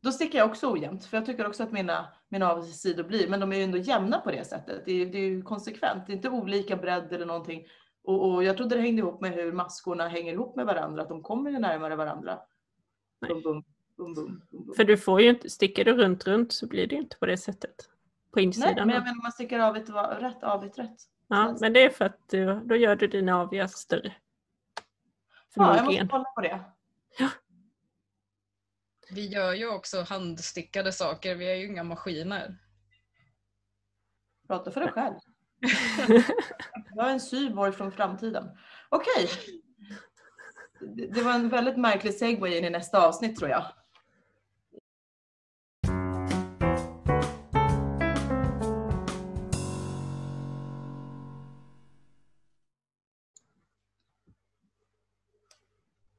Då 0.00 0.12
sticker 0.12 0.38
jag 0.38 0.50
också 0.50 0.72
ojämnt, 0.72 1.04
för 1.04 1.16
jag 1.16 1.26
tycker 1.26 1.46
också 1.46 1.62
att 1.62 1.72
mina, 1.72 2.08
mina 2.28 2.52
avsidor 2.52 3.04
blir, 3.04 3.28
men 3.28 3.40
de 3.40 3.52
är 3.52 3.56
ju 3.56 3.62
ändå 3.62 3.78
jämna 3.78 4.20
på 4.20 4.30
det 4.30 4.44
sättet. 4.44 4.82
Det 4.86 4.92
är, 4.92 5.06
det 5.06 5.18
är 5.18 5.28
ju 5.28 5.42
konsekvent, 5.42 6.06
det 6.06 6.12
är 6.12 6.16
inte 6.16 6.30
olika 6.30 6.76
bredd 6.76 7.12
eller 7.12 7.26
någonting. 7.26 7.66
Och, 8.04 8.32
och, 8.32 8.44
jag 8.44 8.56
trodde 8.56 8.74
det 8.74 8.82
hängde 8.82 9.02
ihop 9.02 9.20
med 9.20 9.32
hur 9.32 9.52
maskorna 9.52 10.08
hänger 10.08 10.32
ihop 10.32 10.56
med 10.56 10.66
varandra, 10.66 11.02
att 11.02 11.08
de 11.08 11.22
kommer 11.22 11.50
ju 11.50 11.58
närmare 11.58 11.96
varandra. 11.96 12.38
Bum. 13.42 13.64
Bum, 13.96 14.14
bum, 14.14 14.42
bum, 14.50 14.74
För 14.76 14.84
du 14.84 14.96
får 14.98 15.20
ju 15.20 15.28
inte, 15.28 15.50
sticker 15.50 15.84
du 15.84 15.92
runt 15.94 16.26
runt 16.26 16.52
så 16.52 16.66
blir 16.66 16.86
det 16.86 16.94
ju 16.94 17.00
inte 17.00 17.16
på 17.16 17.26
det 17.26 17.36
sättet. 17.36 17.74
På 18.32 18.40
insidan. 18.40 18.72
Nej, 18.76 18.86
men 18.86 18.94
jag 18.94 19.04
menar 19.04 19.22
man 19.22 19.32
stickar 19.32 19.58
av 19.60 19.76
ett 19.76 19.88
rätt, 20.22 20.42
av 20.42 20.64
ett 20.64 20.78
rätt. 20.78 20.96
Ja, 21.28 21.56
men 21.60 21.72
det 21.72 21.82
är 21.84 21.90
för 21.90 22.04
att 22.04 22.28
du, 22.28 22.60
då 22.64 22.76
gör 22.76 22.96
du 22.96 23.06
dina 23.06 23.40
aviga 23.40 23.68
större. 23.68 24.12
Ja, 25.54 25.76
jag 25.76 25.84
måste 25.84 26.08
kolla 26.10 26.24
på 26.24 26.40
det. 26.40 26.60
Ja. 27.18 27.28
Vi 29.10 29.26
gör 29.26 29.52
ju 29.52 29.68
också 29.68 30.02
handstickade 30.02 30.92
saker, 30.92 31.34
vi 31.34 31.50
är 31.50 31.54
ju 31.54 31.66
inga 31.66 31.82
maskiner. 31.84 32.56
Prata 34.46 34.70
för 34.70 34.80
dig 34.80 34.92
själv. 34.92 35.14
Jag 36.94 37.08
är 37.08 37.12
en 37.12 37.20
syborg 37.20 37.72
från 37.72 37.92
framtiden. 37.92 38.58
Okej. 38.88 39.28
Det- 40.80 41.06
Det 41.06 41.22
var 41.22 41.32
en 41.34 41.48
väldigt 41.48 41.76
märklig 41.76 42.14
segway 42.14 42.58
in 42.58 42.64
i 42.64 42.70
nästa 42.70 43.06
avsnitt 43.08 43.36
tror 43.38 43.50
jag. 43.50 43.64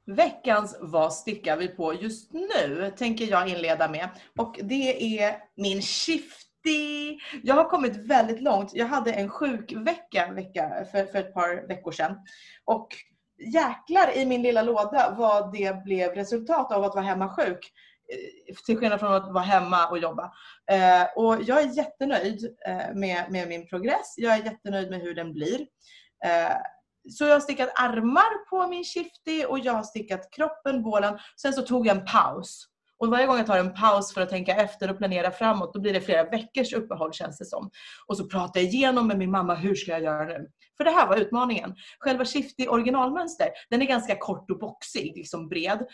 Veckans 0.07 0.77
Vad 0.81 1.13
stickar 1.13 1.57
vi 1.57 1.67
på 1.67 1.93
just 1.93 2.33
nu 2.33 2.93
tänker 2.97 3.25
jag 3.25 3.49
inleda 3.49 3.87
med. 3.89 4.09
Och 4.37 4.59
det 4.63 5.19
är 5.19 5.37
min 5.55 5.81
Shifty. 5.81 7.19
Jag 7.43 7.55
har 7.55 7.69
kommit 7.69 7.95
väldigt 7.95 8.41
långt. 8.41 8.73
Jag 8.73 8.85
hade 8.85 9.11
en 9.11 9.29
sjuk 9.29 9.73
vecka, 9.73 10.31
vecka 10.31 10.85
för, 10.91 11.05
för 11.05 11.19
ett 11.19 11.33
par 11.33 11.67
veckor 11.67 11.91
sedan. 11.91 12.17
Och 12.65 12.87
jäklar 13.53 14.17
i 14.17 14.25
min 14.25 14.41
lilla 14.41 14.61
låda 14.61 15.15
vad 15.17 15.53
det 15.53 15.83
blev 15.83 16.11
resultat 16.11 16.71
av 16.71 16.83
att 16.83 16.95
vara 16.95 17.05
hemma 17.05 17.35
sjuk. 17.35 17.71
Eh, 18.13 18.55
till 18.65 18.77
skillnad 18.77 18.99
från 18.99 19.13
att 19.13 19.33
vara 19.33 19.43
hemma 19.43 19.87
och 19.87 19.97
jobba. 19.97 20.31
Eh, 20.71 21.03
och 21.15 21.43
jag 21.43 21.61
är 21.61 21.77
jättenöjd 21.77 22.55
eh, 22.67 22.95
med, 22.95 23.31
med 23.31 23.47
min 23.47 23.67
progress. 23.67 24.13
Jag 24.17 24.33
är 24.33 24.43
jättenöjd 24.43 24.89
med 24.89 25.01
hur 25.01 25.15
den 25.15 25.33
blir. 25.33 25.59
Eh, 26.25 26.57
så 27.09 27.23
jag 27.23 27.33
har 27.33 27.39
stickat 27.39 27.69
armar 27.75 28.49
på 28.49 28.67
min 28.67 28.83
shifty 28.83 29.45
och 29.45 29.59
jag 29.59 29.73
har 29.73 29.83
stickat 29.83 30.31
kroppen, 30.31 30.83
bålen. 30.83 31.19
Sen 31.41 31.53
så 31.53 31.61
tog 31.61 31.87
jag 31.87 31.97
en 31.97 32.05
paus. 32.05 32.67
Och 32.99 33.07
varje 33.07 33.25
gång 33.25 33.37
jag 33.37 33.47
tar 33.47 33.59
en 33.59 33.73
paus 33.73 34.13
för 34.13 34.21
att 34.21 34.29
tänka 34.29 34.55
efter 34.55 34.91
och 34.91 34.97
planera 34.97 35.31
framåt, 35.31 35.73
då 35.73 35.79
blir 35.79 35.93
det 35.93 36.01
flera 36.01 36.23
veckors 36.23 36.73
uppehåll 36.73 37.13
känns 37.13 37.37
det 37.37 37.45
som. 37.45 37.69
Och 38.07 38.17
så 38.17 38.27
pratar 38.27 38.59
jag 38.59 38.69
igenom 38.69 39.07
med 39.07 39.17
min 39.17 39.31
mamma, 39.31 39.55
hur 39.55 39.75
ska 39.75 39.91
jag 39.91 40.03
göra 40.03 40.25
nu? 40.25 40.47
För 40.77 40.83
det 40.83 40.91
här 40.91 41.07
var 41.07 41.17
utmaningen. 41.17 41.75
Själva 41.99 42.25
Shifty 42.25 42.67
originalmönster, 42.67 43.47
den 43.69 43.81
är 43.81 43.85
ganska 43.85 44.15
kort 44.15 44.51
och 44.51 44.59
boxig, 44.59 45.13
liksom 45.15 45.49
bred. 45.49 45.85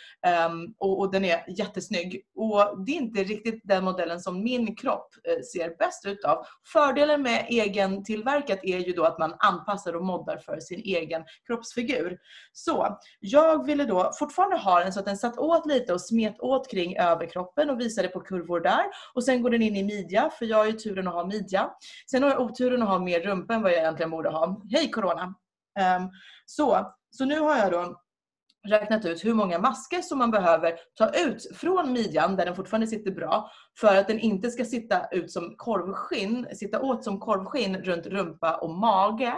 Um, 0.49 0.75
och, 0.79 0.99
och 0.99 1.11
den 1.11 1.25
är 1.25 1.45
jättesnygg. 1.57 2.21
Och 2.35 2.85
det 2.85 2.91
är 2.91 2.95
inte 2.95 3.23
riktigt 3.23 3.61
den 3.63 3.83
modellen 3.83 4.19
som 4.19 4.43
min 4.43 4.75
kropp 4.75 5.07
eh, 5.27 5.41
ser 5.53 5.77
bäst 5.77 6.05
ut 6.05 6.25
av. 6.25 6.45
Fördelen 6.73 7.21
med 7.21 7.45
egen 7.49 8.03
tillverkat 8.03 8.59
är 8.63 8.77
ju 8.77 8.93
då 8.93 9.03
att 9.03 9.19
man 9.19 9.35
anpassar 9.39 9.95
och 9.95 10.05
moddar 10.05 10.37
för 10.37 10.59
sin 10.59 10.79
egen 10.79 11.23
kroppsfigur. 11.47 12.17
Så 12.53 12.99
jag 13.19 13.65
ville 13.65 13.85
då 13.85 14.11
fortfarande 14.19 14.57
ha 14.57 14.79
den 14.79 14.93
så 14.93 14.99
att 14.99 15.05
den 15.05 15.17
satt 15.17 15.37
åt 15.37 15.65
lite 15.65 15.93
och 15.93 16.01
smet 16.01 16.39
åt 16.39 16.71
kring 16.71 16.92
överkroppen 16.97 17.69
och 17.69 17.79
visade 17.79 18.07
på 18.07 18.19
kurvor 18.19 18.59
där. 18.59 18.83
Och 19.13 19.23
sen 19.23 19.41
går 19.41 19.49
den 19.49 19.61
in 19.61 19.75
i 19.75 19.83
midja, 19.83 20.29
för 20.29 20.45
jag 20.45 20.57
har 20.57 20.65
ju 20.65 20.71
turen 20.71 21.07
att 21.07 21.13
ha 21.13 21.25
midja. 21.25 21.71
Sen 22.11 22.23
har 22.23 22.29
jag 22.29 22.41
oturen 22.41 22.81
att 22.81 22.89
ha 22.89 22.99
mer 22.99 23.19
rumpa 23.19 23.53
än 23.53 23.61
vad 23.61 23.71
jag 23.71 23.79
egentligen 23.79 24.11
borde 24.11 24.29
ha. 24.29 24.61
Hej 24.71 24.91
corona! 24.91 25.35
Ehm, 25.79 26.09
så, 26.45 26.93
så 27.11 27.25
nu 27.25 27.39
har 27.39 27.57
jag 27.57 27.71
då 27.71 28.01
räknat 28.67 29.05
ut 29.05 29.25
hur 29.25 29.33
många 29.33 29.59
masker 29.59 30.01
som 30.01 30.17
man 30.17 30.31
behöver 30.31 30.79
ta 30.97 31.09
ut 31.09 31.57
från 31.57 31.93
midjan, 31.93 32.35
där 32.35 32.45
den 32.45 32.55
fortfarande 32.55 32.87
sitter 32.87 33.11
bra, 33.11 33.51
för 33.79 33.95
att 33.95 34.07
den 34.07 34.19
inte 34.19 34.51
ska 34.51 34.65
sitta 34.65 35.07
ut 35.11 35.31
som 35.31 35.55
korvskinn, 35.57 36.47
sitta 36.53 36.81
åt 36.81 37.03
som 37.03 37.19
korvskinn 37.19 37.77
runt 37.77 38.05
rumpa 38.05 38.55
och 38.55 38.69
mage. 38.69 39.33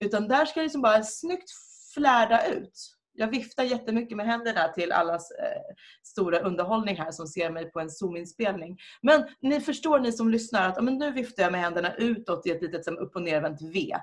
Utan 0.00 0.28
där 0.28 0.44
ska 0.44 0.60
det 0.60 0.64
liksom 0.64 0.82
bara 0.82 1.02
snyggt 1.02 1.50
flärda 1.94 2.46
ut. 2.46 2.97
Jag 3.18 3.28
viftar 3.28 3.64
jättemycket 3.64 4.16
med 4.16 4.26
händerna 4.26 4.68
till 4.68 4.92
allas 4.92 5.30
eh, 5.30 5.74
stora 6.02 6.38
underhållning 6.40 6.96
här 6.96 7.10
som 7.10 7.26
ser 7.26 7.50
mig 7.50 7.70
på 7.70 7.80
en 7.80 7.90
Zoom-inspelning. 7.90 8.78
Men 9.02 9.24
ni 9.40 9.60
förstår 9.60 9.98
ni 9.98 10.12
som 10.12 10.30
lyssnar 10.30 10.68
att 10.68 10.84
men 10.84 10.98
nu 10.98 11.10
viftar 11.10 11.42
jag 11.42 11.52
med 11.52 11.60
händerna 11.60 11.94
utåt 11.94 12.46
i 12.46 12.50
ett 12.50 12.62
litet 12.62 12.84
som 12.84 12.98
upp 12.98 13.16
och 13.16 13.22
nervänt 13.22 13.62
V. 13.62 13.96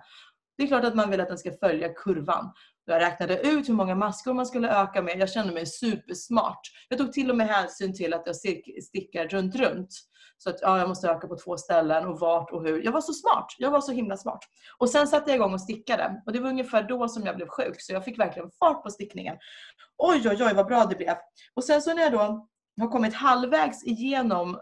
Det 0.57 0.63
är 0.63 0.67
klart 0.67 0.83
att 0.83 0.95
man 0.95 1.09
vill 1.11 1.21
att 1.21 1.27
den 1.27 1.37
ska 1.37 1.51
följa 1.51 1.93
kurvan. 1.93 2.53
Jag 2.85 3.01
räknade 3.01 3.39
ut 3.39 3.69
hur 3.69 3.73
många 3.73 3.95
maskor 3.95 4.33
man 4.33 4.45
skulle 4.45 4.81
öka 4.81 5.01
med. 5.01 5.19
Jag 5.19 5.29
kände 5.29 5.53
mig 5.53 5.65
supersmart. 5.65 6.59
Jag 6.89 6.99
tog 6.99 7.13
till 7.13 7.31
och 7.31 7.37
med 7.37 7.47
hänsyn 7.47 7.93
till 7.93 8.13
att 8.13 8.23
jag 8.25 8.35
stickar 8.83 9.27
runt, 9.27 9.55
runt. 9.55 9.89
Så 10.37 10.49
att 10.49 10.61
ja, 10.61 10.79
jag 10.79 10.89
måste 10.89 11.09
öka 11.09 11.27
på 11.27 11.37
två 11.37 11.57
ställen 11.57 12.05
och 12.05 12.19
vart 12.19 12.51
och 12.51 12.63
hur. 12.63 12.85
Jag 12.85 12.91
var 12.91 13.01
så 13.01 13.13
smart. 13.13 13.47
Jag 13.57 13.71
var 13.71 13.81
så 13.81 13.91
himla 13.91 14.17
smart. 14.17 14.39
Och 14.77 14.89
sen 14.89 15.07
satte 15.07 15.31
jag 15.31 15.35
igång 15.35 15.53
och 15.53 15.61
stickade. 15.61 16.21
Och 16.25 16.33
det 16.33 16.39
var 16.39 16.49
ungefär 16.49 16.83
då 16.83 17.07
som 17.07 17.25
jag 17.25 17.35
blev 17.35 17.47
sjuk. 17.47 17.75
Så 17.81 17.93
jag 17.93 18.05
fick 18.05 18.19
verkligen 18.19 18.51
fart 18.59 18.83
på 18.83 18.89
stickningen. 18.89 19.37
Oj, 19.97 20.21
oj, 20.29 20.43
oj 20.43 20.53
vad 20.53 20.67
bra 20.67 20.85
det 20.85 20.95
blev. 20.95 21.15
Och 21.53 21.63
sen 21.63 21.81
så 21.81 21.93
när 21.93 22.01
jag 22.01 22.11
då 22.11 22.47
har 22.81 22.91
kommit 22.91 23.13
halvvägs 23.13 23.83
igenom 23.83 24.59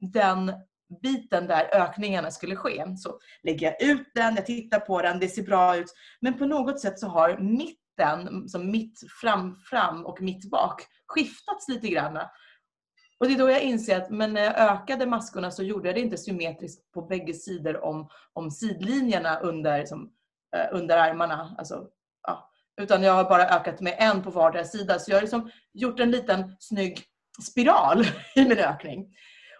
den 0.00 0.52
biten 1.02 1.46
där 1.46 1.70
ökningarna 1.72 2.30
skulle 2.30 2.56
ske. 2.56 2.84
Så 2.96 3.18
lägger 3.42 3.66
jag 3.66 3.90
ut 3.90 4.10
den, 4.14 4.34
jag 4.34 4.46
tittar 4.46 4.80
på 4.80 5.02
den, 5.02 5.20
det 5.20 5.28
ser 5.28 5.42
bra 5.42 5.76
ut. 5.76 5.94
Men 6.20 6.38
på 6.38 6.46
något 6.46 6.80
sätt 6.80 6.98
så 6.98 7.08
har 7.08 7.38
mitten, 7.38 8.48
som 8.48 8.70
mitt 8.70 9.00
fram, 9.20 9.56
fram 9.70 10.06
och 10.06 10.20
mitt 10.20 10.50
bak, 10.50 10.82
skiftats 11.06 11.68
lite 11.68 11.88
grann. 11.88 12.18
Och 13.18 13.26
det 13.26 13.34
är 13.34 13.38
då 13.38 13.50
jag 13.50 13.62
inser 13.62 13.96
att 13.96 14.10
men 14.10 14.32
när 14.32 14.44
jag 14.44 14.58
ökade 14.58 15.06
maskorna 15.06 15.50
så 15.50 15.62
gjorde 15.62 15.88
jag 15.88 15.96
det 15.96 16.00
inte 16.00 16.18
symmetriskt 16.18 16.92
på 16.92 17.02
bägge 17.02 17.34
sidor 17.34 17.84
om, 17.84 18.08
om 18.32 18.50
sidlinjerna 18.50 19.40
under, 19.40 19.84
som, 19.84 20.10
eh, 20.56 20.66
under 20.72 20.98
armarna. 20.98 21.54
Alltså, 21.58 21.86
ja. 22.26 22.50
Utan 22.80 23.02
jag 23.02 23.12
har 23.12 23.24
bara 23.24 23.48
ökat 23.48 23.80
med 23.80 23.96
en 23.98 24.22
på 24.22 24.30
vardera 24.30 24.64
sida. 24.64 24.98
Så 24.98 25.10
jag 25.10 25.16
har 25.16 25.22
liksom 25.22 25.50
gjort 25.72 26.00
en 26.00 26.10
liten 26.10 26.56
snygg 26.58 27.02
spiral 27.42 28.04
i 28.34 28.44
min 28.44 28.58
ökning. 28.58 29.06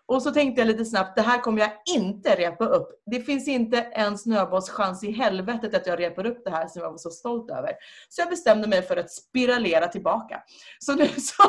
Och 0.09 0.23
så 0.23 0.31
tänkte 0.31 0.61
jag 0.61 0.69
lite 0.69 0.85
snabbt, 0.85 1.17
det 1.17 1.23
här 1.23 1.39
kommer 1.41 1.61
jag 1.61 1.73
inte 1.97 2.35
repa 2.35 2.65
upp. 2.65 2.89
Det 3.07 3.21
finns 3.21 3.49
inte 3.49 3.81
en 3.81 4.19
snöbollschans 4.19 5.05
i 5.05 5.13
helvetet 5.13 5.75
att 5.75 5.87
jag 5.87 6.01
repar 6.01 6.27
upp 6.27 6.45
det 6.45 6.51
här 6.51 6.69
som 6.69 6.83
jag 6.83 6.91
var 6.91 6.99
så 6.99 7.11
stolt 7.11 7.51
över. 7.51 7.73
Så 8.09 8.21
jag 8.21 8.29
bestämde 8.29 8.69
mig 8.69 8.83
för 8.83 8.97
att 8.97 9.11
spiralera 9.11 9.89
tillbaka. 9.89 10.43
Så 10.79 10.95
nu 10.95 11.07
så, 11.17 11.43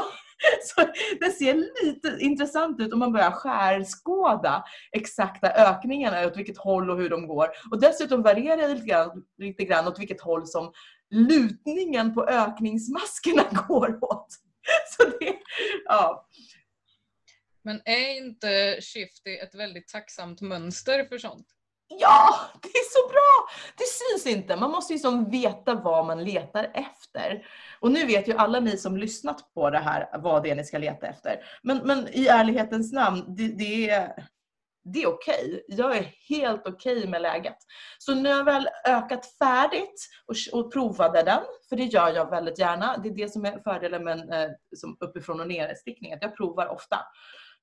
så 0.61 0.81
det 1.19 1.31
ser 1.31 1.85
lite 1.85 2.17
intressant 2.19 2.79
ut 2.79 2.93
om 2.93 2.99
man 2.99 3.13
börjar 3.13 3.31
skärskåda 3.31 4.63
exakta 4.91 5.51
ökningarna, 5.51 6.27
åt 6.27 6.37
vilket 6.37 6.57
håll 6.57 6.89
och 6.89 6.97
hur 6.97 7.09
de 7.09 7.27
går. 7.27 7.47
Och 7.71 7.81
dessutom 7.81 8.21
varierar 8.21 8.57
det 8.57 8.73
lite 8.73 8.87
grann, 8.87 9.23
lite 9.37 9.63
grann 9.63 9.87
åt 9.87 9.99
vilket 9.99 10.21
håll 10.21 10.47
som 10.47 10.71
lutningen 11.09 12.13
på 12.13 12.27
ökningsmaskerna 12.27 13.43
går 13.67 13.97
åt. 14.01 14.27
Så 14.97 15.03
det, 15.03 15.35
ja. 15.85 16.27
Men 17.67 17.81
är 17.85 18.17
inte 18.17 18.81
Shifty 18.81 19.37
ett 19.37 19.55
väldigt 19.55 19.87
tacksamt 19.87 20.41
mönster 20.41 21.05
för 21.05 21.17
sånt? 21.17 21.47
Ja, 21.87 22.39
det 22.61 22.67
är 22.67 22.89
så 22.89 23.07
bra! 23.07 23.47
Det 23.77 23.83
syns 23.83 24.35
inte. 24.35 24.55
Man 24.55 24.71
måste 24.71 24.93
ju 24.93 24.99
som 24.99 25.29
veta 25.29 25.75
vad 25.75 26.05
man 26.05 26.23
letar 26.23 26.71
efter. 26.73 27.47
Och 27.79 27.91
nu 27.91 28.05
vet 28.05 28.27
ju 28.27 28.33
alla 28.33 28.59
ni 28.59 28.77
som 28.77 28.97
lyssnat 28.97 29.53
på 29.53 29.69
det 29.69 29.79
här 29.79 30.19
vad 30.19 30.43
det 30.43 30.49
är 30.49 30.55
ni 30.55 30.63
ska 30.63 30.77
leta 30.77 31.07
efter. 31.07 31.43
Men, 31.63 31.77
men 31.77 32.07
i 32.07 32.27
ärlighetens 32.27 32.93
namn, 32.93 33.35
det, 33.37 33.47
det 33.47 33.89
är, 33.89 34.27
det 34.83 35.03
är 35.03 35.07
okej. 35.07 35.65
Jag 35.67 35.97
är 35.97 36.13
helt 36.29 36.67
okej 36.67 37.07
med 37.07 37.21
läget. 37.21 37.57
Så 37.97 38.15
när 38.15 38.29
jag 38.29 38.43
väl 38.43 38.69
ökat 38.87 39.25
färdigt 39.37 40.07
och, 40.25 40.59
och 40.59 40.73
provade 40.73 41.23
den, 41.23 41.43
för 41.69 41.75
det 41.75 41.83
gör 41.83 42.15
jag 42.15 42.29
väldigt 42.29 42.59
gärna. 42.59 42.97
Det 42.97 43.09
är 43.09 43.13
det 43.13 43.31
som 43.31 43.45
är 43.45 43.59
fördelen 43.63 44.03
med 44.03 44.19
en 44.19 44.31
eh, 44.31 44.49
som 44.75 44.97
uppifrån 44.99 45.39
och 45.39 45.47
ner 45.47 45.75
stickning, 45.75 46.13
att 46.13 46.21
jag 46.21 46.37
provar 46.37 46.67
ofta. 46.67 46.99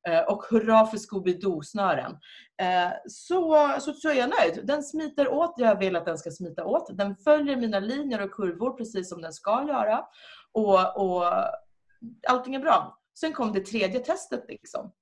Eh, 0.08 0.20
och 0.20 0.44
hurra 0.50 0.86
för 0.86 0.96
Scooby-Doo-snören. 0.96 2.18
Eh, 2.62 2.92
så, 3.06 3.70
så, 3.80 3.92
så 3.92 4.08
är 4.08 4.14
jag 4.14 4.30
nöjd. 4.30 4.66
Den 4.66 4.82
smiter 4.82 5.28
åt 5.28 5.56
det 5.56 5.62
jag 5.62 5.78
vill 5.78 5.96
att 5.96 6.06
den 6.06 6.18
ska 6.18 6.30
smita 6.30 6.64
åt. 6.64 6.98
Den 6.98 7.16
följer 7.16 7.56
mina 7.56 7.78
linjer 7.78 8.22
och 8.22 8.32
kurvor 8.32 8.70
precis 8.70 9.08
som 9.08 9.22
den 9.22 9.32
ska 9.32 9.64
göra. 9.68 10.04
Och, 10.52 10.96
och 10.96 11.24
allting 12.28 12.54
är 12.54 12.60
bra. 12.60 12.98
Sen 13.20 13.32
kom 13.32 13.52
det 13.52 13.60
tredje 13.60 14.00
testet. 14.00 14.44
liksom. 14.48 14.92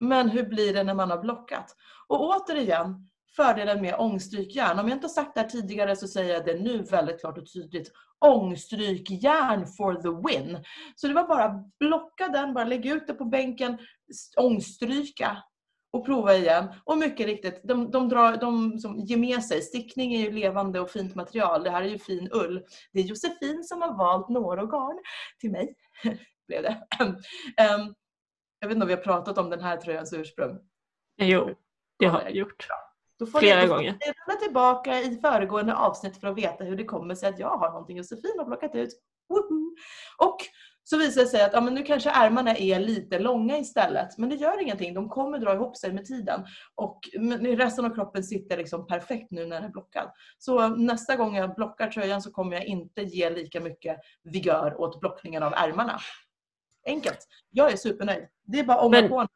Men 0.00 0.28
hur 0.28 0.42
blir 0.42 0.74
det 0.74 0.82
när 0.82 0.94
man 0.94 1.10
har 1.10 1.18
blockat? 1.18 1.76
Och 2.08 2.20
återigen, 2.20 3.08
fördelen 3.36 3.80
med 3.80 3.94
ångstrykjärn. 3.98 4.78
Om 4.78 4.88
jag 4.88 4.96
inte 4.96 5.06
har 5.06 5.12
sagt 5.12 5.34
det 5.34 5.40
här 5.40 5.48
tidigare 5.48 5.96
så 5.96 6.08
säger 6.08 6.34
jag 6.34 6.44
det 6.44 6.60
nu 6.60 6.82
väldigt 6.82 7.20
klart 7.20 7.38
och 7.38 7.52
tydligt. 7.52 7.92
Ångstrykjärn 8.20 9.66
for 9.66 9.94
the 9.94 10.28
win. 10.28 10.64
Så 10.96 11.08
det 11.08 11.14
var 11.14 11.28
bara 11.28 11.64
blocka 11.78 12.28
den, 12.28 12.54
bara 12.54 12.64
lägga 12.64 12.94
ut 12.94 13.06
det 13.06 13.14
på 13.14 13.24
bänken, 13.24 13.78
ångstryka 14.36 15.42
och 15.92 16.06
prova 16.06 16.34
igen. 16.34 16.68
Och 16.84 16.98
mycket 16.98 17.26
riktigt, 17.26 17.60
de, 17.64 17.90
de, 17.90 18.08
drar, 18.08 18.36
de 18.36 18.78
som 18.78 18.98
ger 18.98 19.16
med 19.16 19.44
sig. 19.44 19.62
Stickning 19.62 20.14
är 20.14 20.20
ju 20.20 20.30
levande 20.30 20.80
och 20.80 20.90
fint 20.90 21.14
material. 21.14 21.62
Det 21.62 21.70
här 21.70 21.82
är 21.82 21.88
ju 21.88 21.98
fin 21.98 22.28
ull. 22.32 22.64
Det 22.92 23.00
är 23.00 23.04
Josefin 23.04 23.64
som 23.64 23.82
har 23.82 23.96
valt 23.98 24.28
några 24.28 24.62
garn 24.62 24.98
till 25.40 25.50
mig. 25.50 25.74
blev 26.48 26.62
det. 26.62 26.86
Jag 28.60 28.68
vet 28.68 28.74
inte 28.74 28.82
om 28.84 28.88
vi 28.88 28.94
har 28.94 29.02
pratat 29.02 29.38
om 29.38 29.50
den 29.50 29.60
här 29.60 29.76
tröjans 29.76 30.12
ursprung. 30.12 30.58
Jo, 31.16 31.54
det 31.98 32.06
har 32.06 32.22
jag 32.22 32.34
gjort. 32.34 32.66
Då 33.18 33.26
får 33.26 33.38
Flera 33.38 33.60
ni, 33.62 33.66
gånger. 33.66 33.98
rulla 34.26 34.38
tillbaka 34.40 35.00
i 35.00 35.18
föregående 35.22 35.74
avsnitt 35.74 36.20
för 36.20 36.28
att 36.28 36.38
veta 36.38 36.64
hur 36.64 36.76
det 36.76 36.84
kommer 36.84 37.14
sig 37.14 37.28
att 37.28 37.38
jag 37.38 37.56
har 37.56 37.70
någonting 37.70 37.96
Josefin 37.96 38.34
har 38.38 38.44
plockat 38.44 38.74
ut. 38.74 38.88
Woho! 39.28 39.74
Och 40.16 40.36
Så 40.84 40.98
visar 40.98 41.20
det 41.20 41.26
sig 41.26 41.42
att 41.42 41.52
ja, 41.52 41.60
men 41.60 41.74
nu 41.74 41.82
kanske 41.82 42.10
ärmarna 42.10 42.56
är 42.56 42.78
lite 42.80 43.18
långa 43.18 43.58
istället. 43.58 44.18
Men 44.18 44.28
det 44.28 44.36
gör 44.36 44.62
ingenting, 44.62 44.94
de 44.94 45.08
kommer 45.08 45.38
dra 45.38 45.54
ihop 45.54 45.76
sig 45.76 45.92
med 45.92 46.04
tiden. 46.04 46.44
Och 46.74 47.00
resten 47.42 47.84
av 47.84 47.94
kroppen 47.94 48.24
sitter 48.24 48.56
liksom 48.56 48.86
perfekt 48.86 49.30
nu 49.30 49.46
när 49.46 49.56
den 49.56 49.64
är 49.64 49.72
blockad. 49.72 50.10
Så 50.38 50.68
nästa 50.68 51.16
gång 51.16 51.36
jag 51.36 51.54
blockar 51.54 51.90
tröjan 51.90 52.22
så 52.22 52.30
kommer 52.30 52.56
jag 52.56 52.64
inte 52.64 53.02
ge 53.02 53.30
lika 53.30 53.60
mycket 53.60 53.98
vigör 54.24 54.80
åt 54.80 55.00
blockningen 55.00 55.42
av 55.42 55.52
ärmarna. 55.52 55.98
Enkelt. 56.86 57.28
Jag 57.50 57.72
är 57.72 57.76
supernöjd. 57.76 58.28
Det 58.44 58.58
är 58.58 58.64
bara 58.64 58.78
om 58.80 58.90
men... 58.90 59.08
på 59.08 59.26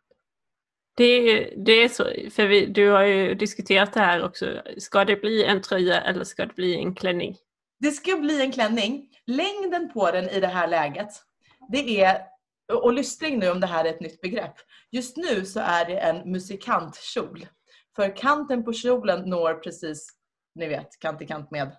det 0.95 1.05
är, 1.05 1.55
det 1.57 1.73
är 1.73 1.89
så, 1.89 2.05
för 2.31 2.47
vi, 2.47 2.67
du 2.67 2.91
har 2.91 3.03
ju 3.03 3.35
diskuterat 3.35 3.93
det 3.93 4.01
här 4.01 4.25
också. 4.25 4.63
Ska 4.79 5.05
det 5.05 5.17
bli 5.17 5.45
en 5.45 5.63
tröja 5.63 6.01
eller 6.01 6.25
ska 6.25 6.47
det 6.47 6.55
bli 6.55 6.77
en 6.77 6.95
klänning? 6.95 7.37
Det 7.81 7.91
ska 7.91 8.17
bli 8.17 8.43
en 8.43 8.53
klänning. 8.53 9.09
Längden 9.27 9.93
på 9.93 10.11
den 10.11 10.29
i 10.29 10.41
det 10.41 10.47
här 10.47 10.69
läget, 10.69 11.09
det 11.69 12.01
är, 12.03 12.23
och 12.73 12.93
lystring 12.93 13.39
nu 13.39 13.51
om 13.51 13.61
det 13.61 13.67
här 13.67 13.85
är 13.85 13.91
ett 13.91 14.01
nytt 14.01 14.21
begrepp. 14.21 14.55
Just 14.91 15.17
nu 15.17 15.45
så 15.45 15.61
är 15.61 15.85
det 15.85 15.99
en 15.99 16.33
musikantkjol. 16.33 17.47
För 17.97 18.17
kanten 18.17 18.65
på 18.65 18.73
kjolen 18.73 19.31
når 19.31 19.55
precis, 19.55 20.09
ni 20.55 20.69
vet, 20.69 20.99
kant 20.99 21.23
i 21.23 21.27
kant 21.27 21.51
med 21.51 21.77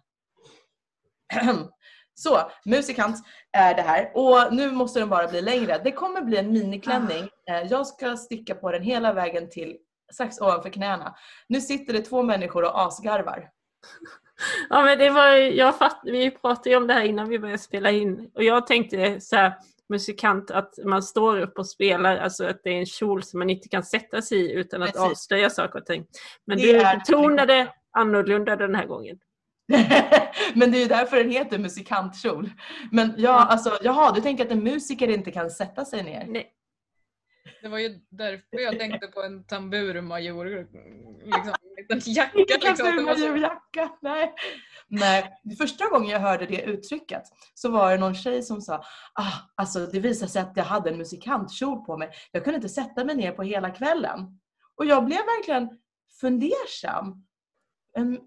Så, 2.16 2.52
musikant 2.66 3.18
är 3.52 3.76
det 3.76 3.82
här. 3.82 4.12
Och 4.14 4.54
nu 4.54 4.72
måste 4.72 5.00
den 5.00 5.10
bara 5.10 5.28
bli 5.28 5.42
längre. 5.42 5.82
Det 5.84 5.92
kommer 5.92 6.22
bli 6.22 6.38
en 6.38 6.52
miniklänning. 6.52 7.30
Eh, 7.50 7.68
jag 7.70 7.88
ska 7.88 8.18
sticka 8.18 8.56
på 8.56 8.72
den 8.72 8.84
hela 8.84 9.14
vägen 9.14 9.50
till 9.50 9.78
strax 10.14 10.42
ovanför 10.42 10.70
knäna. 10.70 11.16
Nu 11.48 11.62
sitter 11.62 11.94
det 11.94 12.02
två 12.02 12.24
människor 12.24 12.64
och 12.64 12.82
asgarvar. 12.82 13.50
Ja 14.70 14.82
men 14.82 14.98
det 14.98 15.10
var 15.10 15.28
jag 15.36 15.78
fatt, 15.78 16.02
vi 16.04 16.32
pratade 16.32 16.70
ju 16.70 16.76
om 16.76 16.88
det 16.88 16.94
här 16.94 17.04
innan 17.04 17.30
vi 17.30 17.40
började 17.40 17.60
spela 17.60 17.92
in 17.92 18.32
och 18.36 18.44
jag 18.44 18.68
tänkte 18.68 19.22
så 19.22 19.36
här, 19.36 19.54
musikant 19.90 20.52
att 20.52 20.74
man 20.86 21.04
står 21.04 21.40
upp 21.40 21.60
och 21.60 21.68
spelar, 21.68 22.18
alltså 22.18 22.46
att 22.46 22.64
det 22.64 22.70
är 22.70 22.80
en 22.80 22.86
kjol 22.86 23.24
som 23.24 23.40
man 23.40 23.50
inte 23.50 23.70
kan 23.70 23.84
sätta 23.84 24.22
sig 24.22 24.38
i 24.38 24.52
utan 24.52 24.84
att 24.84 24.94
Precis. 24.94 25.12
avslöja 25.12 25.50
saker 25.50 25.80
och 25.80 25.86
ting. 25.86 26.06
Men 26.46 26.58
det 26.58 26.74
du 26.74 26.80
betonade 26.80 27.74
annorlunda 27.92 28.56
den 28.56 28.76
här 28.76 28.86
gången. 28.86 29.18
men 30.54 30.72
det 30.72 30.78
är 30.78 30.82
ju 30.82 30.88
därför 30.88 31.18
den 31.18 31.32
heter 31.32 31.58
musikantkjol. 31.58 32.50
Men 32.92 33.14
ja, 33.18 33.46
alltså, 33.46 33.78
jaha, 33.84 34.12
du 34.12 34.22
tänker 34.22 34.46
att 34.46 34.52
en 34.52 34.64
musiker 34.64 35.08
inte 35.08 35.32
kan 35.32 35.52
sätta 35.52 35.86
sig 35.86 36.04
ner? 36.04 36.26
Nej. 36.28 36.52
Det 37.64 37.70
var 37.70 37.80
ju 37.80 38.00
därför 38.10 38.60
jag 38.60 38.80
tänkte 38.80 39.08
på 39.08 39.22
en 39.22 39.44
tamburmajor, 39.44 40.46
liksom, 41.26 41.54
en 41.90 42.14
jacka. 42.14 42.38
Liksom. 42.38 42.76
Tamburmajorjacka, 42.76 43.98
nej. 44.02 44.34
nej. 44.88 45.32
Första 45.58 45.90
gången 45.90 46.10
jag 46.10 46.20
hörde 46.20 46.46
det 46.46 46.62
uttrycket 46.62 47.24
så 47.54 47.72
var 47.72 47.92
det 47.92 47.98
någon 47.98 48.16
tjej 48.16 48.44
som 48.44 48.62
sa, 48.62 48.76
ah, 49.14 49.34
alltså 49.56 49.86
det 49.86 50.00
visade 50.00 50.32
sig 50.32 50.42
att 50.42 50.52
jag 50.56 50.64
hade 50.64 50.90
en 50.90 50.98
musikantkjol 50.98 51.86
på 51.86 51.98
mig. 51.98 52.12
Jag 52.32 52.44
kunde 52.44 52.56
inte 52.56 52.70
sätta 52.70 53.04
mig 53.04 53.16
ner 53.16 53.32
på 53.32 53.44
hela 53.44 53.70
kvällen. 53.70 54.40
Och 54.76 54.86
jag 54.86 55.06
blev 55.06 55.20
verkligen 55.20 55.70
fundersam. 56.22 57.26
En 57.98 58.20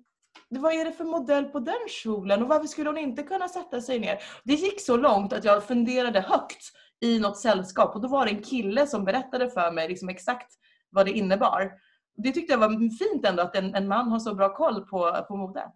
vad 0.49 0.73
är 0.73 0.85
det 0.85 0.93
för 0.93 1.05
modell 1.05 1.45
på 1.45 1.61
den 1.61 1.89
kjolen 1.89 2.43
och 2.43 2.49
varför 2.49 2.67
skulle 2.67 2.89
hon 2.89 2.99
inte 2.99 3.23
kunna 3.23 3.49
sätta 3.49 3.81
sig 3.81 3.99
ner? 3.99 4.19
Det 4.45 4.55
gick 4.55 4.81
så 4.81 4.97
långt 4.97 5.33
att 5.33 5.45
jag 5.45 5.65
funderade 5.65 6.21
högt 6.21 6.73
i 7.01 7.19
något 7.19 7.39
sällskap 7.39 7.95
och 7.95 8.03
då 8.03 8.09
var 8.09 8.25
det 8.25 8.31
en 8.31 8.43
kille 8.43 8.87
som 8.87 9.05
berättade 9.05 9.51
för 9.51 9.73
mig 9.73 9.89
liksom 9.89 10.09
exakt 10.09 10.53
vad 10.91 11.07
det 11.07 11.13
innebar. 11.13 11.73
Det 12.17 12.33
tyckte 12.33 12.53
jag 12.53 12.59
var 12.59 12.99
fint 12.99 13.27
ändå 13.27 13.43
att 13.43 13.57
en, 13.57 13.75
en 13.75 13.89
man 13.89 14.09
har 14.09 14.19
så 14.19 14.35
bra 14.35 14.57
koll 14.57 14.87
på, 14.87 15.25
på 15.29 15.37
mode. 15.37 15.73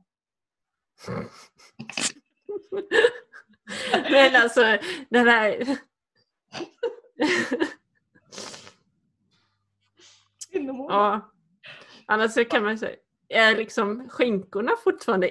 Men 4.11 4.37
alltså 4.37 4.79
den 5.09 5.29
här... 5.29 5.79
ja. 10.89 11.31
Annars 12.07 12.33
så 12.33 12.45
kan 12.45 12.65
man 12.65 12.79
säga 12.79 12.97
är 13.31 13.57
liksom 13.57 14.09
skinkorna 14.09 14.73
fortfarande 14.85 15.31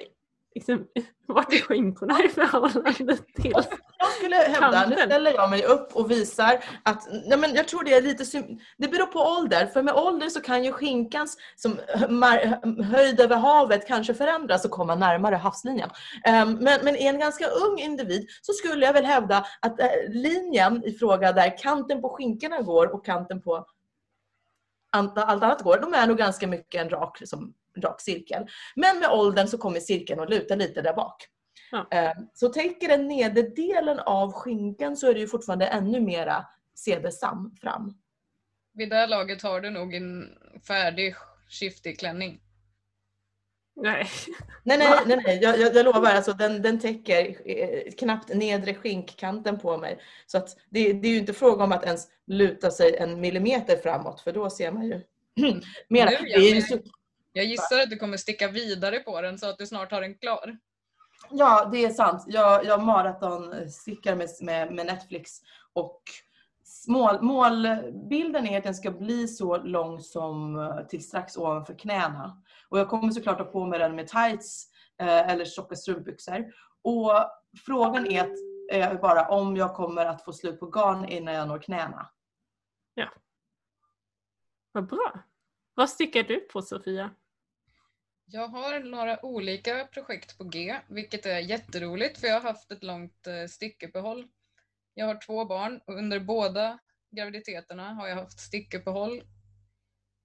Liksom, 0.54 0.86
vart 1.26 1.52
är 1.52 1.58
skinkorna 1.58 2.24
i 2.24 2.28
förhållande 2.28 3.16
till 3.16 3.52
Jag 3.98 4.12
skulle 4.18 4.36
hävda, 4.36 4.86
nu 4.88 4.96
ställer 4.96 5.34
jag 5.34 5.50
mig 5.50 5.64
upp 5.64 5.96
och 5.96 6.10
visar 6.10 6.64
att 6.82 7.08
ja, 7.24 7.36
men 7.36 7.54
jag 7.54 7.68
tror 7.68 7.84
det 7.84 7.94
är 7.94 8.02
lite 8.02 8.24
det 8.76 8.88
beror 8.88 9.06
på 9.06 9.18
ålder. 9.18 9.66
För 9.66 9.82
med 9.82 9.94
ålder 9.94 10.28
så 10.28 10.40
kan 10.40 10.64
ju 10.64 10.72
skinkans 10.72 11.36
som 11.56 11.78
höjd 12.84 13.20
över 13.20 13.36
havet 13.36 13.86
kanske 13.86 14.14
förändras 14.14 14.64
och 14.64 14.70
komma 14.70 14.94
närmare 14.94 15.36
havslinjen. 15.36 15.90
Um, 16.42 16.54
men, 16.54 16.80
men 16.84 16.96
i 16.96 17.06
en 17.06 17.18
ganska 17.18 17.46
ung 17.46 17.78
individ 17.78 18.28
så 18.42 18.52
skulle 18.52 18.86
jag 18.86 18.92
väl 18.92 19.04
hävda 19.04 19.46
att 19.60 19.80
äh, 19.80 19.88
linjen 20.08 20.84
i 20.84 20.92
fråga 20.92 21.32
där 21.32 21.58
kanten 21.58 22.02
på 22.02 22.08
skinkorna 22.08 22.60
går 22.60 22.94
och 22.94 23.04
kanten 23.04 23.42
på 23.42 23.66
allt 24.92 25.18
annat 25.18 25.62
går, 25.62 25.78
de 25.80 25.94
är 25.94 26.06
nog 26.06 26.18
ganska 26.18 26.46
mycket 26.46 26.80
en 26.80 26.90
rak 26.90 27.20
liksom, 27.20 27.54
rak 27.76 28.00
cirkel. 28.00 28.46
Men 28.76 28.98
med 28.98 29.10
åldern 29.10 29.46
så 29.46 29.58
kommer 29.58 29.80
cirkeln 29.80 30.20
att 30.20 30.30
luta 30.30 30.54
lite 30.54 30.82
där 30.82 30.94
bak. 30.94 31.26
Ja. 31.70 31.88
Eh, 31.90 32.12
så 32.34 32.48
täcker 32.48 32.88
den 32.88 33.08
nederdelen 33.08 33.98
av 33.98 34.32
skinkan 34.32 34.96
så 34.96 35.10
är 35.10 35.14
det 35.14 35.20
ju 35.20 35.28
fortfarande 35.28 35.66
ännu 35.66 36.00
mera 36.00 36.46
sedesam 36.74 37.56
fram. 37.60 37.94
Vid 38.72 38.90
det 38.90 38.96
här 38.96 39.06
laget 39.06 39.42
har 39.42 39.60
du 39.60 39.70
nog 39.70 39.94
en 39.94 40.28
färdig 40.66 41.14
skiftig 41.48 41.98
klänning. 41.98 42.40
Nej. 43.76 44.06
Nej, 44.62 44.78
nej, 44.78 44.88
nej, 45.06 45.22
nej. 45.26 45.38
Jag, 45.42 45.60
jag, 45.60 45.76
jag 45.76 45.84
lovar. 45.84 46.10
Alltså, 46.10 46.32
den, 46.32 46.62
den 46.62 46.80
täcker 46.80 47.36
eh, 47.44 47.92
knappt 47.98 48.34
nedre 48.34 48.74
skinkkanten 48.74 49.58
på 49.58 49.76
mig. 49.76 49.98
Så 50.26 50.38
att 50.38 50.56
det, 50.70 50.92
det 50.92 51.08
är 51.08 51.12
ju 51.12 51.18
inte 51.18 51.32
fråga 51.32 51.64
om 51.64 51.72
att 51.72 51.84
ens 51.84 52.08
luta 52.26 52.70
sig 52.70 52.96
en 52.96 53.20
millimeter 53.20 53.76
framåt 53.76 54.20
för 54.20 54.32
då 54.32 54.50
ser 54.50 54.72
man 54.72 54.86
ju 54.86 55.00
mera. 55.88 56.10
Nu, 56.10 56.16
ja, 56.28 56.38
jag 57.32 57.44
gissar 57.44 57.80
att 57.80 57.90
du 57.90 57.96
kommer 57.96 58.16
sticka 58.16 58.48
vidare 58.48 58.98
på 58.98 59.20
den 59.20 59.38
så 59.38 59.48
att 59.48 59.58
du 59.58 59.66
snart 59.66 59.90
har 59.90 60.00
den 60.00 60.14
klar. 60.14 60.58
Ja, 61.30 61.68
det 61.72 61.84
är 61.84 61.90
sant. 61.90 62.24
Jag, 62.26 62.64
jag 62.64 62.82
maratonstickar 62.82 64.16
med, 64.16 64.28
med, 64.40 64.72
med 64.72 64.86
Netflix 64.86 65.40
och 65.72 66.02
mål, 66.88 67.22
målbilden 67.22 68.46
är 68.46 68.58
att 68.58 68.64
den 68.64 68.74
ska 68.74 68.90
bli 68.90 69.28
så 69.28 69.56
lång 69.56 70.00
som 70.00 70.58
eh, 70.58 70.86
till 70.86 71.04
strax 71.04 71.36
ovanför 71.36 71.74
knäna. 71.74 72.42
Och 72.68 72.78
jag 72.78 72.88
kommer 72.88 73.10
såklart 73.10 73.38
ha 73.38 73.44
på 73.44 73.66
mig 73.66 73.78
den 73.78 73.96
med 73.96 74.08
tights 74.08 74.68
eh, 74.98 75.30
eller 75.30 75.44
tjocka 75.44 75.76
strumpbyxor. 75.76 76.52
Och 76.82 77.12
frågan 77.66 78.06
är, 78.06 78.20
att, 78.20 78.36
är 78.72 78.94
bara 78.94 79.28
om 79.28 79.56
jag 79.56 79.74
kommer 79.74 80.06
att 80.06 80.24
få 80.24 80.32
slut 80.32 80.60
på 80.60 80.66
garn 80.66 81.04
innan 81.04 81.34
jag 81.34 81.48
når 81.48 81.58
knäna. 81.58 82.10
Ja. 82.94 83.08
Vad 84.72 84.86
bra. 84.86 85.12
Vad 85.74 85.90
stickar 85.90 86.22
du 86.22 86.40
på 86.40 86.62
Sofia? 86.62 87.10
Jag 88.32 88.48
har 88.48 88.80
några 88.80 89.24
olika 89.24 89.84
projekt 89.92 90.38
på 90.38 90.44
G, 90.44 90.76
vilket 90.88 91.26
är 91.26 91.38
jätteroligt 91.38 92.18
för 92.20 92.26
jag 92.26 92.34
har 92.34 92.52
haft 92.52 92.70
ett 92.70 92.84
långt 92.84 93.26
eh, 93.26 93.46
stickuppehåll. 93.46 94.28
Jag 94.94 95.06
har 95.06 95.20
två 95.26 95.44
barn 95.44 95.80
och 95.86 95.94
under 95.94 96.20
båda 96.20 96.78
graviditeterna 97.10 97.94
har 97.94 98.08
jag 98.08 98.16
haft 98.16 98.40
stickuppehåll. 98.40 99.22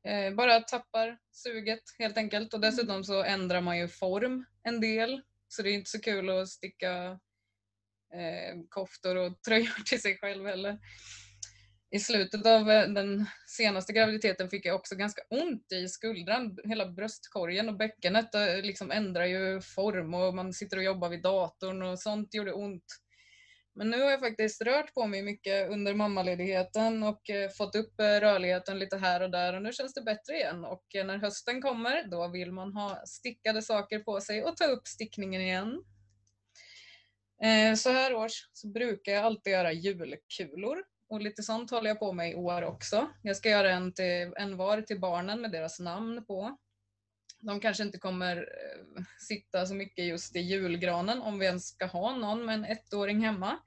Eh, 0.07 0.33
bara 0.33 0.59
tappar 0.59 1.17
suget 1.31 1.83
helt 1.99 2.17
enkelt 2.17 2.53
och 2.53 2.59
dessutom 2.59 3.03
så 3.03 3.23
ändrar 3.23 3.61
man 3.61 3.77
ju 3.77 3.87
form 3.87 4.45
en 4.63 4.81
del 4.81 5.21
så 5.47 5.61
det 5.61 5.69
är 5.69 5.73
inte 5.73 5.89
så 5.89 6.01
kul 6.01 6.29
att 6.29 6.49
sticka 6.49 7.19
eh, 8.13 8.61
koftor 8.69 9.15
och 9.15 9.41
tröjor 9.45 9.83
till 9.85 10.01
sig 10.01 10.17
själv 10.17 10.45
heller 10.45 10.79
i 11.95 11.99
slutet 11.99 12.45
av 12.45 12.71
eh, 12.71 12.87
den 12.87 13.25
senaste 13.47 13.93
graviditeten 13.93 14.49
fick 14.49 14.65
jag 14.65 14.75
också 14.75 14.95
ganska 14.95 15.21
ont 15.29 15.71
i 15.71 15.87
skuldran. 15.87 16.57
Hela 16.63 16.85
bröstkorgen 16.85 17.69
och 17.69 17.77
bäckenet 17.77 18.35
eh, 18.35 18.57
liksom 18.63 18.91
ändrar 18.91 19.25
ju 19.25 19.61
form 19.61 20.13
och 20.13 20.35
man 20.35 20.53
sitter 20.53 20.77
och 20.77 20.83
jobbar 20.83 21.09
vid 21.09 21.21
datorn 21.21 21.81
och 21.81 21.99
sånt 21.99 22.33
gjorde 22.33 22.53
ont. 22.53 22.83
Men 23.75 23.89
nu 23.89 24.01
har 24.01 24.11
jag 24.11 24.19
faktiskt 24.19 24.61
rört 24.61 24.93
på 24.93 25.07
mig 25.07 25.21
mycket 25.21 25.69
under 25.69 25.93
mammaledigheten 25.93 27.03
och 27.03 27.29
eh, 27.29 27.49
fått 27.49 27.75
upp 27.75 27.93
rörligheten 27.99 28.79
lite 28.79 28.97
här 28.97 29.21
och 29.21 29.31
där 29.31 29.53
och 29.53 29.61
nu 29.61 29.73
känns 29.73 29.93
det 29.93 30.01
bättre 30.01 30.35
igen. 30.35 30.65
Och 30.65 30.85
när 30.93 31.17
hösten 31.17 31.61
kommer 31.61 32.03
då 32.03 32.27
vill 32.27 32.51
man 32.51 32.73
ha 32.73 33.01
stickade 33.05 33.61
saker 33.61 33.99
på 33.99 34.21
sig 34.21 34.43
och 34.43 34.57
ta 34.57 34.65
upp 34.65 34.87
stickningen 34.87 35.41
igen. 35.41 35.83
Så 37.77 37.89
här 37.89 38.13
års 38.13 38.49
så 38.53 38.67
brukar 38.67 39.11
jag 39.11 39.25
alltid 39.25 39.53
göra 39.53 39.71
julkulor 39.71 40.83
och 41.09 41.21
lite 41.21 41.43
sånt 41.43 41.71
håller 41.71 41.89
jag 41.89 41.99
på 41.99 42.13
med 42.13 42.31
i 42.31 42.35
år 42.35 42.61
också. 42.61 43.09
Jag 43.21 43.35
ska 43.35 43.49
göra 43.49 43.71
en, 43.71 43.93
till, 43.93 44.33
en 44.35 44.57
var 44.57 44.81
till 44.81 44.99
barnen 44.99 45.41
med 45.41 45.51
deras 45.51 45.79
namn 45.79 46.25
på. 46.25 46.57
De 47.39 47.59
kanske 47.59 47.83
inte 47.83 47.97
kommer 47.97 48.37
eh, 48.37 49.03
sitta 49.19 49.65
så 49.65 49.75
mycket 49.75 50.05
just 50.05 50.35
i 50.35 50.39
julgranen 50.39 51.21
om 51.21 51.39
vi 51.39 51.45
ens 51.45 51.67
ska 51.67 51.85
ha 51.85 52.15
någon 52.15 52.45
med 52.45 52.55
en 52.55 52.65
ettåring 52.65 53.21
hemma. 53.21 53.59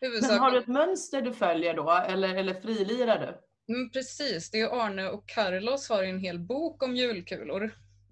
Huvudsak... 0.00 0.30
Men 0.30 0.38
har 0.38 0.50
du 0.50 0.58
ett 0.58 0.66
mönster 0.66 1.22
du 1.22 1.34
följer 1.34 1.74
då 1.74 1.90
eller, 1.90 2.34
eller 2.34 2.54
frilirar 2.54 3.18
du? 3.18 3.40
Mm, 3.74 3.90
precis, 3.90 4.50
det 4.50 4.60
är 4.60 4.80
Arne 4.84 5.08
och 5.08 5.28
Carlos 5.28 5.88
har 5.88 6.02
en 6.02 6.18
hel 6.18 6.38
bok 6.38 6.82
om 6.82 6.96
julkulor. 6.96 7.70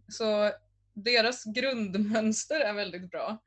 Så 0.08 0.52
deras 0.94 1.44
grundmönster 1.44 2.60
är 2.60 2.72
väldigt 2.72 3.10
bra. 3.10 3.38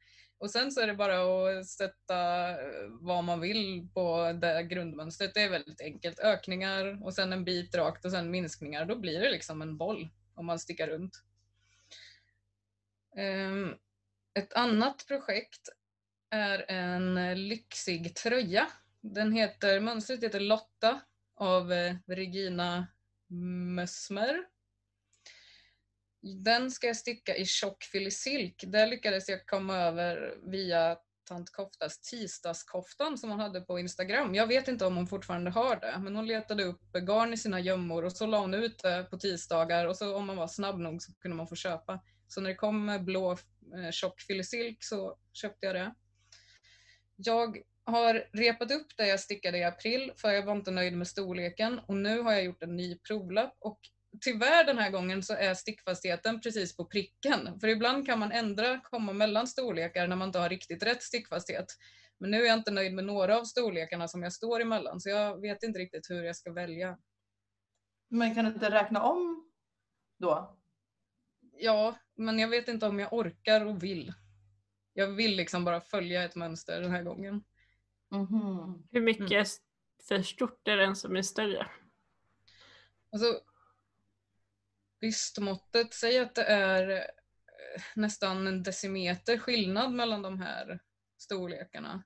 Och 0.41 0.51
sen 0.51 0.71
så 0.71 0.81
är 0.81 0.87
det 0.87 0.93
bara 0.93 1.59
att 1.59 1.67
sätta 1.67 2.49
eh, 2.49 2.87
vad 2.89 3.23
man 3.23 3.39
vill 3.39 3.87
på 3.93 4.33
det 4.41 4.63
grundmönstret. 4.63 5.33
Det 5.33 5.41
är 5.41 5.49
väldigt 5.49 5.81
enkelt. 5.81 6.19
Ökningar 6.19 7.03
och 7.03 7.13
sen 7.13 7.33
en 7.33 7.45
bit 7.45 7.75
rakt 7.75 8.05
och 8.05 8.11
sen 8.11 8.31
minskningar. 8.31 8.85
Då 8.85 8.95
blir 8.95 9.19
det 9.19 9.31
liksom 9.31 9.61
en 9.61 9.77
boll 9.77 10.09
om 10.35 10.45
man 10.45 10.59
stickar 10.59 10.87
runt. 10.87 11.23
Ehm, 13.17 13.75
ett 14.39 14.53
annat 14.53 15.05
projekt 15.07 15.69
är 16.29 16.71
en 16.71 17.47
lyxig 17.47 18.15
tröja. 18.15 18.67
Den 19.01 19.31
heter, 19.31 19.79
mönstret 19.79 20.23
heter 20.23 20.39
Lotta 20.39 21.01
av 21.35 21.73
eh, 21.73 21.95
Regina 22.07 22.87
Mössmer. 23.75 24.45
Den 26.21 26.71
ska 26.71 26.87
jag 26.87 26.97
sticka 26.97 27.35
i 27.35 27.45
tjock 27.45 27.83
silk. 28.11 28.63
Där 28.67 28.87
lyckades 28.87 29.29
jag 29.29 29.45
komma 29.45 29.77
över 29.77 30.35
via 30.51 30.97
tant 31.27 31.51
Koftas 31.51 31.99
tisdagskoftan 31.99 33.17
som 33.17 33.29
hon 33.29 33.39
hade 33.39 33.61
på 33.61 33.79
Instagram. 33.79 34.35
Jag 34.35 34.47
vet 34.47 34.67
inte 34.67 34.85
om 34.85 34.95
hon 34.95 35.07
fortfarande 35.07 35.51
har 35.51 35.75
det, 35.75 35.99
men 35.99 36.15
hon 36.15 36.27
letade 36.27 36.63
upp 36.63 36.81
garn 36.93 37.33
i 37.33 37.37
sina 37.37 37.59
gömmor 37.59 38.05
och 38.05 38.11
så 38.11 38.25
la 38.25 38.39
hon 38.39 38.53
ut 38.53 38.79
det 38.83 39.07
på 39.09 39.17
tisdagar 39.17 39.85
och 39.85 39.97
så 39.97 40.15
om 40.15 40.25
man 40.25 40.37
var 40.37 40.47
snabb 40.47 40.79
nog 40.79 41.01
så 41.01 41.13
kunde 41.13 41.37
man 41.37 41.47
få 41.47 41.55
köpa. 41.55 41.99
Så 42.27 42.41
när 42.41 42.49
det 42.49 42.55
kom 42.55 43.05
blå 43.05 43.31
eh, 43.31 43.91
tjock 43.91 44.21
silk 44.43 44.83
så 44.83 45.17
köpte 45.33 45.65
jag 45.65 45.75
det. 45.75 45.93
Jag 47.15 47.57
har 47.83 48.27
repat 48.33 48.71
upp 48.71 48.97
det 48.97 49.07
jag 49.07 49.19
stickade 49.19 49.57
i 49.57 49.63
april 49.63 50.11
för 50.17 50.31
jag 50.31 50.45
var 50.45 50.55
inte 50.55 50.71
nöjd 50.71 50.93
med 50.93 51.07
storleken 51.07 51.79
och 51.79 51.95
nu 51.95 52.21
har 52.21 52.31
jag 52.31 52.43
gjort 52.43 52.63
en 52.63 52.75
ny 52.75 52.99
provlapp 52.99 53.55
och 53.59 53.79
tyvärr 54.19 54.65
den 54.65 54.77
här 54.77 54.91
gången 54.91 55.23
så 55.23 55.33
är 55.33 55.53
stickfastheten 55.53 56.41
precis 56.41 56.77
på 56.77 56.85
pricken. 56.85 57.59
För 57.59 57.67
ibland 57.67 58.05
kan 58.05 58.19
man 58.19 58.31
ändra, 58.31 58.79
komma 58.79 59.13
mellan 59.13 59.47
storlekar 59.47 60.07
när 60.07 60.15
man 60.15 60.27
inte 60.27 60.39
har 60.39 60.49
riktigt 60.49 60.83
rätt 60.83 61.03
stickfasthet. 61.03 61.65
Men 62.19 62.31
nu 62.31 62.41
är 62.41 62.47
jag 62.47 62.57
inte 62.57 62.71
nöjd 62.71 62.93
med 62.93 63.05
några 63.05 63.37
av 63.37 63.43
storlekarna 63.43 64.07
som 64.07 64.23
jag 64.23 64.33
står 64.33 64.61
emellan 64.61 64.99
så 64.99 65.09
jag 65.09 65.41
vet 65.41 65.63
inte 65.63 65.79
riktigt 65.79 66.09
hur 66.09 66.23
jag 66.23 66.35
ska 66.35 66.51
välja. 66.51 66.97
Men 68.09 68.35
kan 68.35 68.45
du 68.45 68.51
inte 68.51 68.71
räkna 68.71 69.03
om 69.03 69.51
då? 70.19 70.57
Ja, 71.57 71.95
men 72.15 72.39
jag 72.39 72.47
vet 72.47 72.67
inte 72.67 72.85
om 72.85 72.99
jag 72.99 73.13
orkar 73.13 73.65
och 73.65 73.83
vill. 73.83 74.13
Jag 74.93 75.07
vill 75.07 75.35
liksom 75.35 75.65
bara 75.65 75.81
följa 75.81 76.23
ett 76.23 76.35
mönster 76.35 76.81
den 76.81 76.91
här 76.91 77.03
gången. 77.03 77.43
Mm 78.11 78.27
-hmm. 78.27 78.83
Hur 78.91 79.01
mycket 79.01 79.31
mm. 79.31 79.45
för 80.07 80.21
stort 80.23 80.67
är 80.67 80.77
den 80.77 80.95
som 80.95 81.15
är 81.15 81.21
större? 81.21 81.67
Alltså, 83.11 83.41
Bystmåttet, 85.01 85.93
säg 85.93 86.19
att 86.19 86.35
det 86.35 86.43
är 86.43 86.89
eh, 86.89 87.81
nästan 87.95 88.47
en 88.47 88.63
decimeter 88.63 89.37
skillnad 89.37 89.91
mellan 89.91 90.21
de 90.21 90.39
här 90.39 90.79
storlekarna. 91.17 92.03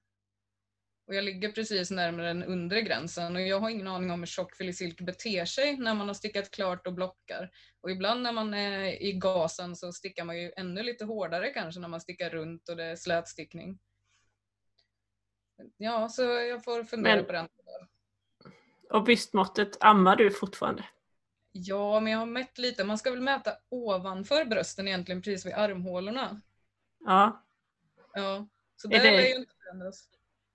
Och 1.07 1.15
jag 1.15 1.23
ligger 1.23 1.51
precis 1.51 1.91
närmare 1.91 2.27
den 2.27 2.43
undre 2.43 2.81
gränsen 2.81 3.35
och 3.35 3.41
jag 3.41 3.59
har 3.59 3.69
ingen 3.69 3.87
aning 3.87 4.11
om 4.11 4.19
hur 4.19 4.25
tjock 4.25 4.55
silk 4.55 5.01
beter 5.01 5.45
sig 5.45 5.77
när 5.77 5.93
man 5.93 6.07
har 6.07 6.13
stickat 6.13 6.51
klart 6.51 6.87
och 6.87 6.93
blockar. 6.93 7.51
Och 7.81 7.91
ibland 7.91 8.21
när 8.21 8.31
man 8.31 8.53
är 8.53 9.01
i 9.03 9.13
gasen 9.13 9.75
så 9.75 9.91
stickar 9.91 10.25
man 10.25 10.41
ju 10.41 10.51
ännu 10.57 10.83
lite 10.83 11.05
hårdare 11.05 11.49
kanske 11.49 11.81
när 11.81 11.87
man 11.87 12.01
stickar 12.01 12.29
runt 12.29 12.69
och 12.69 12.77
det 12.77 12.83
är 12.83 12.95
slätstickning. 12.95 13.79
Ja, 15.77 16.09
så 16.09 16.21
jag 16.21 16.63
får 16.63 16.83
fundera 16.83 17.15
Men, 17.15 17.25
på 17.25 17.31
den. 17.31 17.47
Och 18.89 19.03
bystmåttet, 19.03 19.77
ammar 19.79 20.15
du 20.15 20.31
fortfarande? 20.31 20.83
Ja, 21.57 21.99
men 21.99 22.11
jag 22.11 22.19
har 22.19 22.25
mätt 22.25 22.57
lite. 22.57 22.83
Man 22.83 22.97
ska 22.97 23.11
väl 23.11 23.21
mäta 23.21 23.57
ovanför 23.69 24.45
brösten 24.45 24.87
egentligen, 24.87 25.21
precis 25.21 25.45
vid 25.45 25.53
armhålorna. 25.53 26.41
Ja. 26.99 27.45
Ja, 28.13 28.47
så 28.75 28.87
där 28.87 28.99
är 28.99 29.11
det... 29.11 29.29
ju 29.29 29.35
inte 29.35 29.53
förändras. 29.63 30.09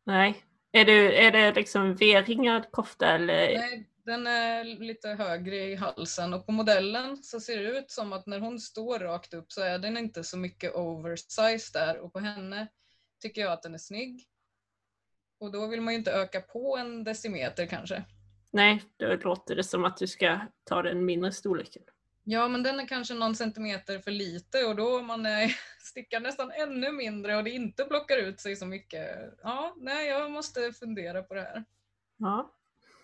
Nej. 0.05 0.45
Är 0.73 0.85
det, 0.85 1.25
är 1.27 1.31
det 1.31 1.53
liksom 1.53 1.95
V-ringad 1.95 2.71
kofta 2.71 3.07
eller? 3.07 3.59
Nej, 3.59 3.89
den 4.05 4.27
är 4.27 4.65
lite 4.65 5.09
högre 5.09 5.57
i 5.57 5.75
halsen 5.75 6.35
och 6.35 6.47
på 6.47 6.53
modellen 6.53 7.23
så 7.23 7.41
ser 7.41 7.63
det 7.63 7.79
ut 7.79 7.91
som 7.91 8.13
att 8.13 8.27
när 8.27 8.41
hon 8.41 8.61
står 8.61 8.99
rakt 8.99 9.35
upp 9.35 9.53
så 9.53 9.63
är 9.63 9.79
den 9.79 9.97
inte 9.97 10.25
så 10.25 10.39
mycket 10.39 10.75
oversized 10.75 11.73
där 11.73 11.99
och 11.99 12.13
på 12.13 12.19
henne 12.19 12.67
tycker 13.23 13.41
jag 13.41 13.53
att 13.53 13.63
den 13.63 13.75
är 13.75 13.79
snygg. 13.79 14.27
Och 15.39 15.53
då 15.53 15.67
vill 15.67 15.81
man 15.81 15.95
ju 15.95 15.99
inte 15.99 16.13
öka 16.13 16.41
på 16.41 16.77
en 16.77 17.05
decimeter 17.05 17.67
kanske. 17.67 18.05
Nej, 18.53 18.83
då 18.97 19.17
låter 19.17 19.57
det 19.57 19.65
som 19.65 19.85
att 19.85 19.97
du 19.97 20.07
ska 20.07 20.39
ta 20.65 20.83
den 20.83 21.05
mindre 21.05 21.33
storleken. 21.33 21.83
Ja, 22.25 22.49
men 22.49 22.63
den 22.63 22.81
är 22.81 22.87
kanske 22.87 23.15
någon 23.15 23.35
centimeter 23.35 23.99
för 23.99 24.11
lite 24.11 24.65
och 24.65 24.77
då 24.77 25.03
man 25.03 25.27
stickar 25.79 26.21
nästan 26.21 26.51
ännu 26.51 26.93
mindre 26.93 27.37
och 27.37 27.45
det 27.45 27.51
inte 27.51 27.85
plockar 27.85 28.17
ut 28.17 28.41
sig 28.41 28.57
så 28.57 28.67
mycket. 28.67 29.09
Ja, 29.43 29.75
nej, 29.77 30.09
jag 30.09 30.31
måste 30.31 30.73
fundera 30.73 31.23
på 31.23 31.35
det 31.35 31.41
här. 31.41 31.65
Ja. 32.17 32.55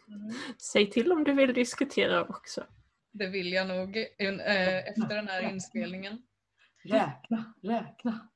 Mm. 0.08 0.34
Säg 0.58 0.90
till 0.90 1.12
om 1.12 1.24
du 1.24 1.32
vill 1.32 1.54
diskutera 1.54 2.24
också. 2.24 2.64
Det 3.12 3.26
vill 3.26 3.52
jag 3.52 3.66
nog 3.66 3.96
äh, 3.96 4.88
efter 4.88 5.14
den 5.14 5.28
här 5.28 5.50
inspelningen. 5.50 6.22
Räkna, 6.84 7.54
räkna. 7.62 8.28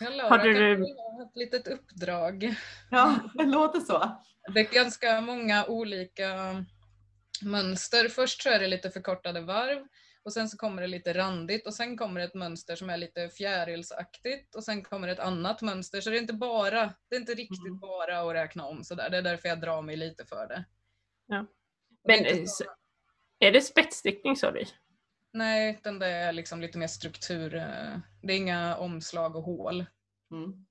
Ja, 0.00 0.10
Laura, 0.10 0.28
har 0.28 0.38
du 0.38 0.82
ett 1.22 1.36
litet 1.36 1.68
uppdrag? 1.68 2.54
Ja, 2.90 3.18
det 3.34 3.44
låter 3.44 3.80
så. 3.80 4.22
Det 4.54 4.60
är 4.60 4.74
ganska 4.74 5.20
många 5.20 5.66
olika 5.66 6.64
mönster. 7.42 8.08
Först 8.08 8.42
så 8.42 8.48
är 8.48 8.58
det 8.58 8.66
lite 8.66 8.90
förkortade 8.90 9.40
varv 9.40 9.86
och 10.22 10.32
sen 10.32 10.48
så 10.48 10.56
kommer 10.56 10.82
det 10.82 10.88
lite 10.88 11.12
randigt 11.12 11.66
och 11.66 11.74
sen 11.74 11.96
kommer 11.96 12.20
ett 12.20 12.34
mönster 12.34 12.76
som 12.76 12.90
är 12.90 12.96
lite 12.96 13.28
fjärilsaktigt 13.28 14.54
och 14.54 14.64
sen 14.64 14.82
kommer 14.82 15.08
ett 15.08 15.18
annat 15.18 15.62
mönster. 15.62 16.00
Så 16.00 16.10
det 16.10 16.16
är 16.16 16.20
inte 16.20 16.32
bara, 16.32 16.94
det 17.08 17.16
är 17.16 17.20
inte 17.20 17.34
riktigt 17.34 17.66
mm. 17.66 17.78
bara 17.78 18.20
att 18.20 18.34
räkna 18.34 18.66
om 18.66 18.84
sådär. 18.84 19.10
Det 19.10 19.16
är 19.16 19.22
därför 19.22 19.48
jag 19.48 19.60
drar 19.60 19.82
mig 19.82 19.96
lite 19.96 20.24
för 20.24 20.46
det. 20.46 20.64
Ja. 21.26 21.46
Men 22.04 22.22
det 22.22 22.30
är, 22.30 22.46
så... 22.46 22.64
är 23.38 23.52
det 23.52 23.60
spetsstickning 23.60 24.36
sa 24.36 24.50
du? 24.50 24.64
Nej, 25.38 25.70
utan 25.70 25.98
det 25.98 26.06
är 26.06 26.32
liksom 26.32 26.60
lite 26.60 26.78
mer 26.78 26.86
struktur. 26.86 27.54
Eh, 27.54 27.98
det 28.22 28.32
är 28.32 28.36
inga 28.36 28.76
omslag 28.76 29.36
och 29.36 29.42
hål. 29.42 29.86
Mm. 30.30 30.66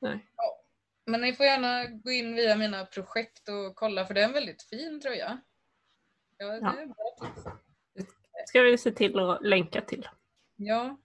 Nej. 0.00 0.26
Ja. 0.36 0.64
Men 1.06 1.20
ni 1.20 1.32
får 1.32 1.46
gärna 1.46 1.84
gå 1.84 2.10
in 2.10 2.34
via 2.34 2.56
mina 2.56 2.84
projekt 2.84 3.48
och 3.48 3.76
kolla 3.76 4.06
för 4.06 4.14
det 4.14 4.20
är 4.20 4.24
en 4.24 4.32
väldigt 4.32 4.62
fin 4.62 5.00
tröja. 5.00 5.40
Ja, 6.36 6.46
det 6.46 6.58
ja. 6.58 6.80
är 6.80 6.86
bra 6.86 7.16
tips. 7.20 7.46
ska 8.46 8.60
vi 8.60 8.78
se 8.78 8.90
till 8.90 9.18
att 9.18 9.42
länka 9.42 9.80
till. 9.80 10.08
Ja. 10.56 10.98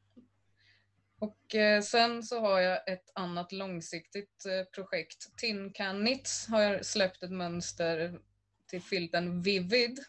Och 1.20 1.56
eh, 1.56 1.82
sen 1.82 2.24
så 2.24 2.40
har 2.40 2.60
jag 2.60 2.90
ett 2.90 3.12
annat 3.16 3.52
långsiktigt 3.52 4.46
eh, 4.46 4.66
projekt. 4.76 5.38
Tin 5.38 5.74
Can 5.74 6.06
Knits 6.06 6.48
har 6.48 6.84
släppt 6.84 7.24
ett 7.24 7.32
mönster 7.32 8.20
till 8.68 8.82
filten 8.82 9.42
Vivid 9.42 10.00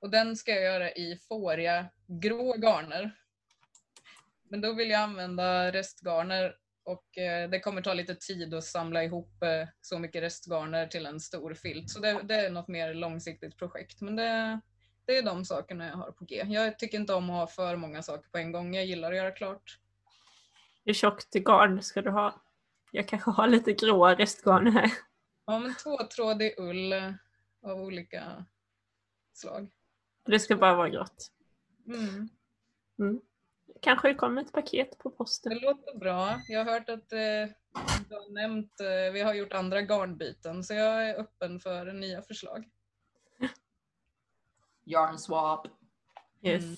och 0.00 0.10
den 0.10 0.36
ska 0.36 0.50
jag 0.50 0.62
göra 0.62 0.90
i 0.90 1.18
fåriga 1.28 1.86
grå 2.06 2.52
garner. 2.52 3.10
Men 4.50 4.60
då 4.60 4.72
vill 4.72 4.90
jag 4.90 5.00
använda 5.00 5.72
restgarner 5.72 6.54
och 6.84 7.18
eh, 7.18 7.50
det 7.50 7.60
kommer 7.60 7.82
ta 7.82 7.94
lite 7.94 8.14
tid 8.14 8.54
att 8.54 8.64
samla 8.64 9.04
ihop 9.04 9.42
eh, 9.42 9.68
så 9.80 9.98
mycket 9.98 10.22
restgarner 10.22 10.86
till 10.86 11.06
en 11.06 11.20
stor 11.20 11.54
filt. 11.54 11.90
Så 11.90 12.00
det, 12.00 12.20
det 12.22 12.34
är 12.34 12.50
något 12.50 12.68
mer 12.68 12.94
långsiktigt 12.94 13.58
projekt. 13.58 14.00
Men 14.00 14.16
det, 14.16 14.60
det 15.04 15.16
är 15.16 15.22
de 15.22 15.44
sakerna 15.44 15.86
jag 15.86 15.96
har 15.96 16.12
på 16.12 16.24
G. 16.24 16.44
Jag 16.46 16.78
tycker 16.78 16.98
inte 16.98 17.14
om 17.14 17.30
att 17.30 17.36
ha 17.36 17.46
för 17.46 17.76
många 17.76 18.02
saker 18.02 18.30
på 18.30 18.38
en 18.38 18.52
gång. 18.52 18.74
Jag 18.74 18.86
gillar 18.86 19.10
att 19.10 19.16
göra 19.16 19.30
klart. 19.30 19.78
Hur 20.84 20.92
tjockt 20.92 21.34
garn 21.34 21.82
ska 21.82 22.02
du 22.02 22.10
ha? 22.10 22.42
Jag 22.92 23.08
kanske 23.08 23.30
har 23.30 23.48
lite 23.48 23.72
gråa 23.72 24.14
restgarn 24.14 24.66
här. 24.66 24.90
Ja, 25.46 25.58
men 25.58 25.74
tvåtrådig 25.74 26.54
ull 26.58 26.92
av 27.62 27.80
olika 27.80 28.44
slag. 29.32 29.70
Det 30.26 30.40
ska 30.40 30.56
bara 30.56 30.74
vara 30.74 30.88
grått. 30.88 31.32
Mm. 31.86 32.28
Mm. 32.98 33.20
Kanske 33.80 34.08
det 34.08 34.14
kommer 34.14 34.42
ett 34.42 34.52
paket 34.52 34.98
på 34.98 35.10
posten. 35.10 35.54
Det 35.54 35.60
låter 35.60 35.98
bra. 35.98 36.40
Jag 36.48 36.64
har 36.64 36.72
hört 36.72 36.88
att 36.88 37.12
eh, 37.12 37.18
du 38.08 38.14
har 38.14 38.32
nämnt, 38.32 38.80
eh, 38.80 39.12
vi 39.12 39.20
har 39.20 39.34
gjort 39.34 39.52
andra 39.52 39.80
garnbyten 39.80 40.64
så 40.64 40.74
jag 40.74 41.08
är 41.08 41.20
öppen 41.20 41.60
för 41.60 41.92
nya 41.92 42.22
förslag. 42.22 42.68
Yarn 44.84 45.18
swap. 45.18 45.66
Yes. 46.42 46.64
Mm. 46.64 46.76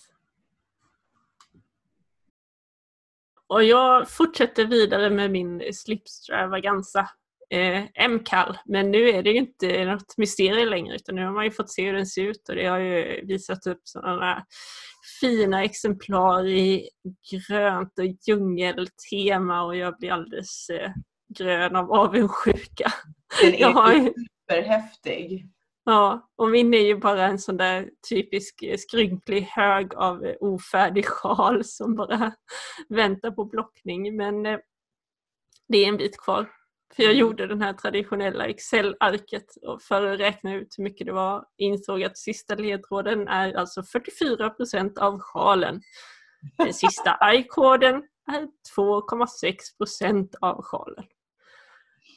Och 3.46 3.64
jag 3.64 4.10
fortsätter 4.10 4.66
vidare 4.66 5.10
med 5.10 5.30
min 5.30 5.74
slipstravaganza 5.74 7.10
eh, 7.50 7.84
M-kall. 7.94 8.58
Men 8.64 8.90
nu 8.90 9.08
är 9.08 9.22
det 9.22 9.30
ju 9.30 9.38
inte 9.38 9.84
något 9.84 10.18
mysterium 10.18 10.68
längre 10.68 10.94
utan 10.94 11.14
nu 11.14 11.24
har 11.24 11.32
man 11.32 11.44
ju 11.44 11.50
fått 11.50 11.70
se 11.70 11.86
hur 11.86 11.92
den 11.92 12.06
ser 12.06 12.22
ut 12.22 12.48
och 12.48 12.54
det 12.54 12.66
har 12.66 12.78
ju 12.78 13.26
visat 13.26 13.66
upp 13.66 13.80
sådana 13.84 14.44
fina 15.20 15.64
exemplar 15.64 16.46
i 16.46 16.88
grönt 17.32 17.98
och 17.98 18.06
djungeltema 18.28 19.62
och 19.62 19.76
jag 19.76 19.98
blir 19.98 20.12
alldeles 20.12 20.70
eh, 20.70 20.90
grön 21.38 21.76
av 21.76 21.92
avundsjuka. 21.92 22.92
Den 23.42 23.54
är 23.54 23.64
har... 23.64 24.12
superhäftig. 24.48 25.48
Ja, 25.84 26.30
och 26.36 26.50
min 26.50 26.74
är 26.74 26.78
ju 26.78 26.96
bara 26.96 27.26
en 27.26 27.38
sån 27.38 27.56
där 27.56 27.90
typisk 28.08 28.62
eh, 28.62 28.76
skrynklig 28.76 29.42
hög 29.42 29.94
av 29.94 30.24
eh, 30.24 30.36
ofärdig 30.40 31.06
sjal 31.06 31.64
som 31.64 31.94
bara 31.94 32.32
väntar 32.88 33.30
på 33.30 33.44
blockning. 33.44 34.16
Men 34.16 34.46
eh, 34.46 34.58
Det 35.68 35.78
är 35.78 35.88
en 35.88 35.96
bit 35.96 36.18
kvar. 36.18 36.50
För 36.96 37.02
jag 37.02 37.14
gjorde 37.14 37.46
den 37.46 37.62
här 37.62 37.72
traditionella 37.72 38.46
Excel-arket 38.46 39.46
för 39.88 40.02
att 40.02 40.20
räkna 40.20 40.54
ut 40.54 40.74
hur 40.78 40.84
mycket 40.84 41.06
det 41.06 41.12
var 41.12 41.44
insåg 41.56 42.02
att 42.02 42.18
sista 42.18 42.54
ledtråden 42.54 43.28
är 43.28 43.54
alltså 43.54 43.82
44 43.82 44.50
procent 44.50 44.98
av 44.98 45.20
sjalen. 45.20 45.80
Den 46.56 46.74
sista 46.74 47.34
i-koden 47.34 48.02
är 48.32 48.48
2,6 48.76 49.54
procent 49.78 50.34
av 50.40 50.62
sjalen. 50.62 51.04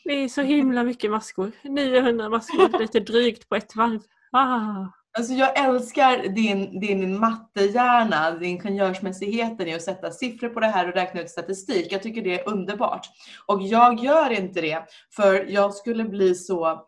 Det 0.03 0.13
är 0.13 0.27
så 0.27 0.41
himla 0.41 0.83
mycket 0.83 1.11
maskor. 1.11 1.51
900 1.63 2.29
maskor, 2.29 2.79
lite 2.79 2.99
drygt 2.99 3.49
på 3.49 3.55
ett 3.55 3.75
varv. 3.75 4.01
Ah. 4.31 5.00
Alltså 5.17 5.33
jag 5.33 5.59
älskar 5.59 6.27
din, 6.27 6.79
din 6.79 7.19
mattehjärna, 7.19 8.31
din 8.31 8.49
ingenjörsmässigheten 8.49 9.67
i 9.67 9.73
att 9.73 9.81
sätta 9.81 10.11
siffror 10.11 10.49
på 10.49 10.59
det 10.59 10.67
här 10.67 10.87
och 10.87 10.93
räkna 10.93 11.21
ut 11.21 11.29
statistik. 11.29 11.91
Jag 11.91 12.03
tycker 12.03 12.21
det 12.21 12.39
är 12.39 12.49
underbart. 12.49 13.07
Och 13.45 13.61
jag 13.61 13.99
gör 13.99 14.29
inte 14.29 14.61
det 14.61 14.85
för 15.15 15.45
jag 15.49 15.73
skulle 15.73 16.03
bli 16.03 16.35
så 16.35 16.85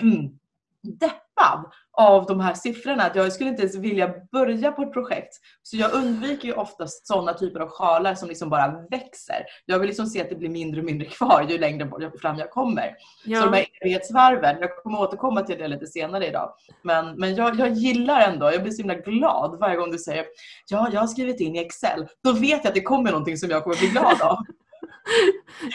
deppad 0.82 1.72
av 1.96 2.26
de 2.26 2.40
här 2.40 2.54
siffrorna 2.54 3.02
att 3.02 3.16
jag 3.16 3.32
skulle 3.32 3.50
inte 3.50 3.62
ens 3.62 3.76
vilja 3.76 4.14
börja 4.32 4.72
på 4.72 4.82
ett 4.82 4.92
projekt. 4.92 5.34
Så 5.62 5.76
jag 5.76 5.92
undviker 5.92 6.48
ju 6.48 6.54
oftast 6.54 7.06
sådana 7.06 7.34
typer 7.34 7.60
av 7.60 7.68
sjalar 7.68 8.14
som 8.14 8.28
liksom 8.28 8.50
bara 8.50 8.86
växer. 8.90 9.44
Jag 9.66 9.78
vill 9.78 9.88
liksom 9.88 10.06
se 10.06 10.20
att 10.20 10.28
det 10.28 10.34
blir 10.34 10.48
mindre 10.48 10.80
och 10.80 10.86
mindre 10.86 11.06
kvar 11.06 11.46
ju 11.48 11.58
längre 11.58 11.90
fram 12.20 12.38
jag 12.38 12.50
kommer. 12.50 12.96
Så 13.22 13.30
de 13.30 13.32
Ja, 13.32 13.50
här 13.50 13.66
evighetsvarven, 13.80 14.56
jag 14.60 14.76
kommer 14.76 15.00
återkomma 15.00 15.42
till 15.42 15.58
det 15.58 15.68
lite 15.68 15.86
senare 15.86 16.26
idag. 16.26 16.54
Men, 16.82 17.16
men 17.16 17.34
jag, 17.34 17.58
jag 17.58 17.72
gillar 17.72 18.20
ändå, 18.20 18.52
jag 18.52 18.62
blir 18.62 18.72
så 18.72 18.82
himla 18.82 18.94
glad 18.94 19.58
varje 19.60 19.76
gång 19.76 19.90
du 19.90 19.98
säger 19.98 20.24
ja, 20.70 20.88
jag 20.92 21.00
har 21.00 21.06
skrivit 21.06 21.40
in 21.40 21.56
i 21.56 21.58
Excel. 21.58 22.06
Då 22.24 22.32
vet 22.32 22.50
jag 22.50 22.66
att 22.66 22.74
det 22.74 22.82
kommer 22.82 23.10
någonting 23.10 23.36
som 23.36 23.50
jag 23.50 23.62
kommer 23.62 23.76
bli 23.76 23.88
glad 23.88 24.22
av. 24.22 24.38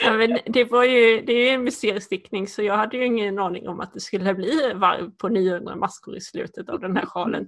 ja, 0.04 0.14
men 0.14 0.40
det, 0.46 0.64
var 0.64 0.84
ju, 0.84 1.22
det 1.22 1.34
är 1.34 1.44
ju 1.44 1.50
en 1.50 1.64
museerstickning 1.64 2.48
så 2.48 2.64
jag 2.64 2.78
hade 2.78 2.98
ju 2.98 3.06
ingen 3.06 3.40
aning 3.40 3.68
om 3.68 3.80
att 3.80 3.94
det 3.94 4.00
skulle 4.00 4.34
bli 4.34 4.74
varv 4.76 5.12
på 5.18 5.30
900 5.30 5.76
maskor 5.76 6.18
i 6.18 6.22
slutet 6.22 6.70
av 6.70 6.80
den 6.80 6.98
här 6.98 7.06
sjalen. 7.06 7.48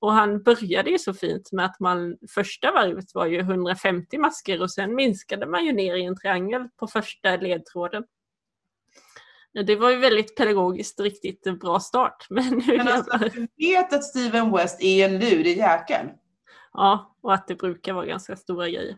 Och 0.00 0.12
han 0.12 0.42
började 0.42 0.90
ju 0.90 0.98
så 0.98 1.14
fint 1.14 1.52
med 1.52 1.64
att 1.64 1.80
man 1.80 2.16
första 2.34 2.72
varvet 2.72 3.14
var 3.14 3.26
ju 3.26 3.38
150 3.38 4.18
masker 4.18 4.62
och 4.62 4.70
sen 4.70 4.94
minskade 4.94 5.46
man 5.46 5.64
ju 5.64 5.72
ner 5.72 5.94
i 5.94 6.04
en 6.04 6.16
triangel 6.16 6.68
på 6.76 6.86
första 6.86 7.36
ledtråden. 7.36 8.04
Det 9.66 9.76
var 9.76 9.90
ju 9.90 9.96
väldigt 9.96 10.36
pedagogiskt 10.36 11.00
riktigt 11.00 11.60
bra 11.60 11.80
start. 11.80 12.26
Men 12.30 12.48
nu 12.48 12.76
Men 12.76 12.88
alltså, 12.88 13.18
du 13.18 13.48
vet 13.56 13.92
att 13.92 14.04
Steven 14.04 14.52
West 14.52 14.82
är 14.82 15.08
en 15.08 15.18
lurig 15.18 15.56
jäkel. 15.56 16.06
Ja, 16.72 17.16
och 17.22 17.34
att 17.34 17.48
det 17.48 17.54
brukar 17.54 17.92
vara 17.92 18.06
ganska 18.06 18.36
stora 18.36 18.68
grejer. 18.68 18.96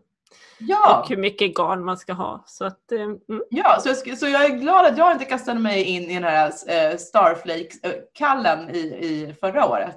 Ja, 0.59 1.01
Och 1.01 1.09
hur 1.09 1.17
mycket 1.17 1.55
garn 1.57 1.85
man 1.85 1.99
ska 1.99 2.13
ha. 2.13 2.45
Så 2.47 2.65
att, 2.65 2.93
eh, 2.93 3.01
mm. 3.03 3.19
ja 3.51 3.81
så, 3.81 3.89
jag, 4.07 4.19
så 4.19 4.27
jag 4.29 4.45
är 4.45 4.49
glad 4.59 4.87
att 4.87 4.99
jag 4.99 5.13
inte 5.13 5.25
kastade 5.25 5.61
mig 5.61 5.83
in 5.85 6.03
i 6.03 6.15
den 6.15 6.25
här 6.25 6.47
eh, 6.69 6.97
Starflake-kallen 6.99 8.71
i, 8.71 8.79
i 8.79 9.35
förra 9.41 9.67
året. 9.69 9.97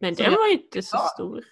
Men 0.00 0.14
den 0.14 0.24
jag- 0.24 0.32
var 0.38 0.52
inte 0.52 0.82
så 0.82 0.96
Ja. 0.96 1.00
stor. 1.14 1.44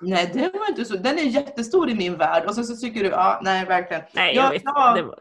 Nej, 0.00 0.30
den 0.34 0.50
var 0.60 0.68
inte 0.68 0.84
så. 0.84 0.96
Den 0.96 1.18
är 1.18 1.22
jättestor 1.22 1.90
i 1.90 1.94
min 1.94 2.16
värld. 2.16 2.44
Och 2.46 2.54
så, 2.54 2.64
så 2.64 2.76
tycker 2.76 3.00
du, 3.04 3.08
ja, 3.10 3.40
nej 3.42 3.64
verkligen. 3.66 4.02
Nej, 4.12 4.36
Ja, 4.36 4.42
jag 4.42 4.50
vet 4.50 4.62
ja. 4.64 4.94
det 4.94 5.02
var, 5.02 5.18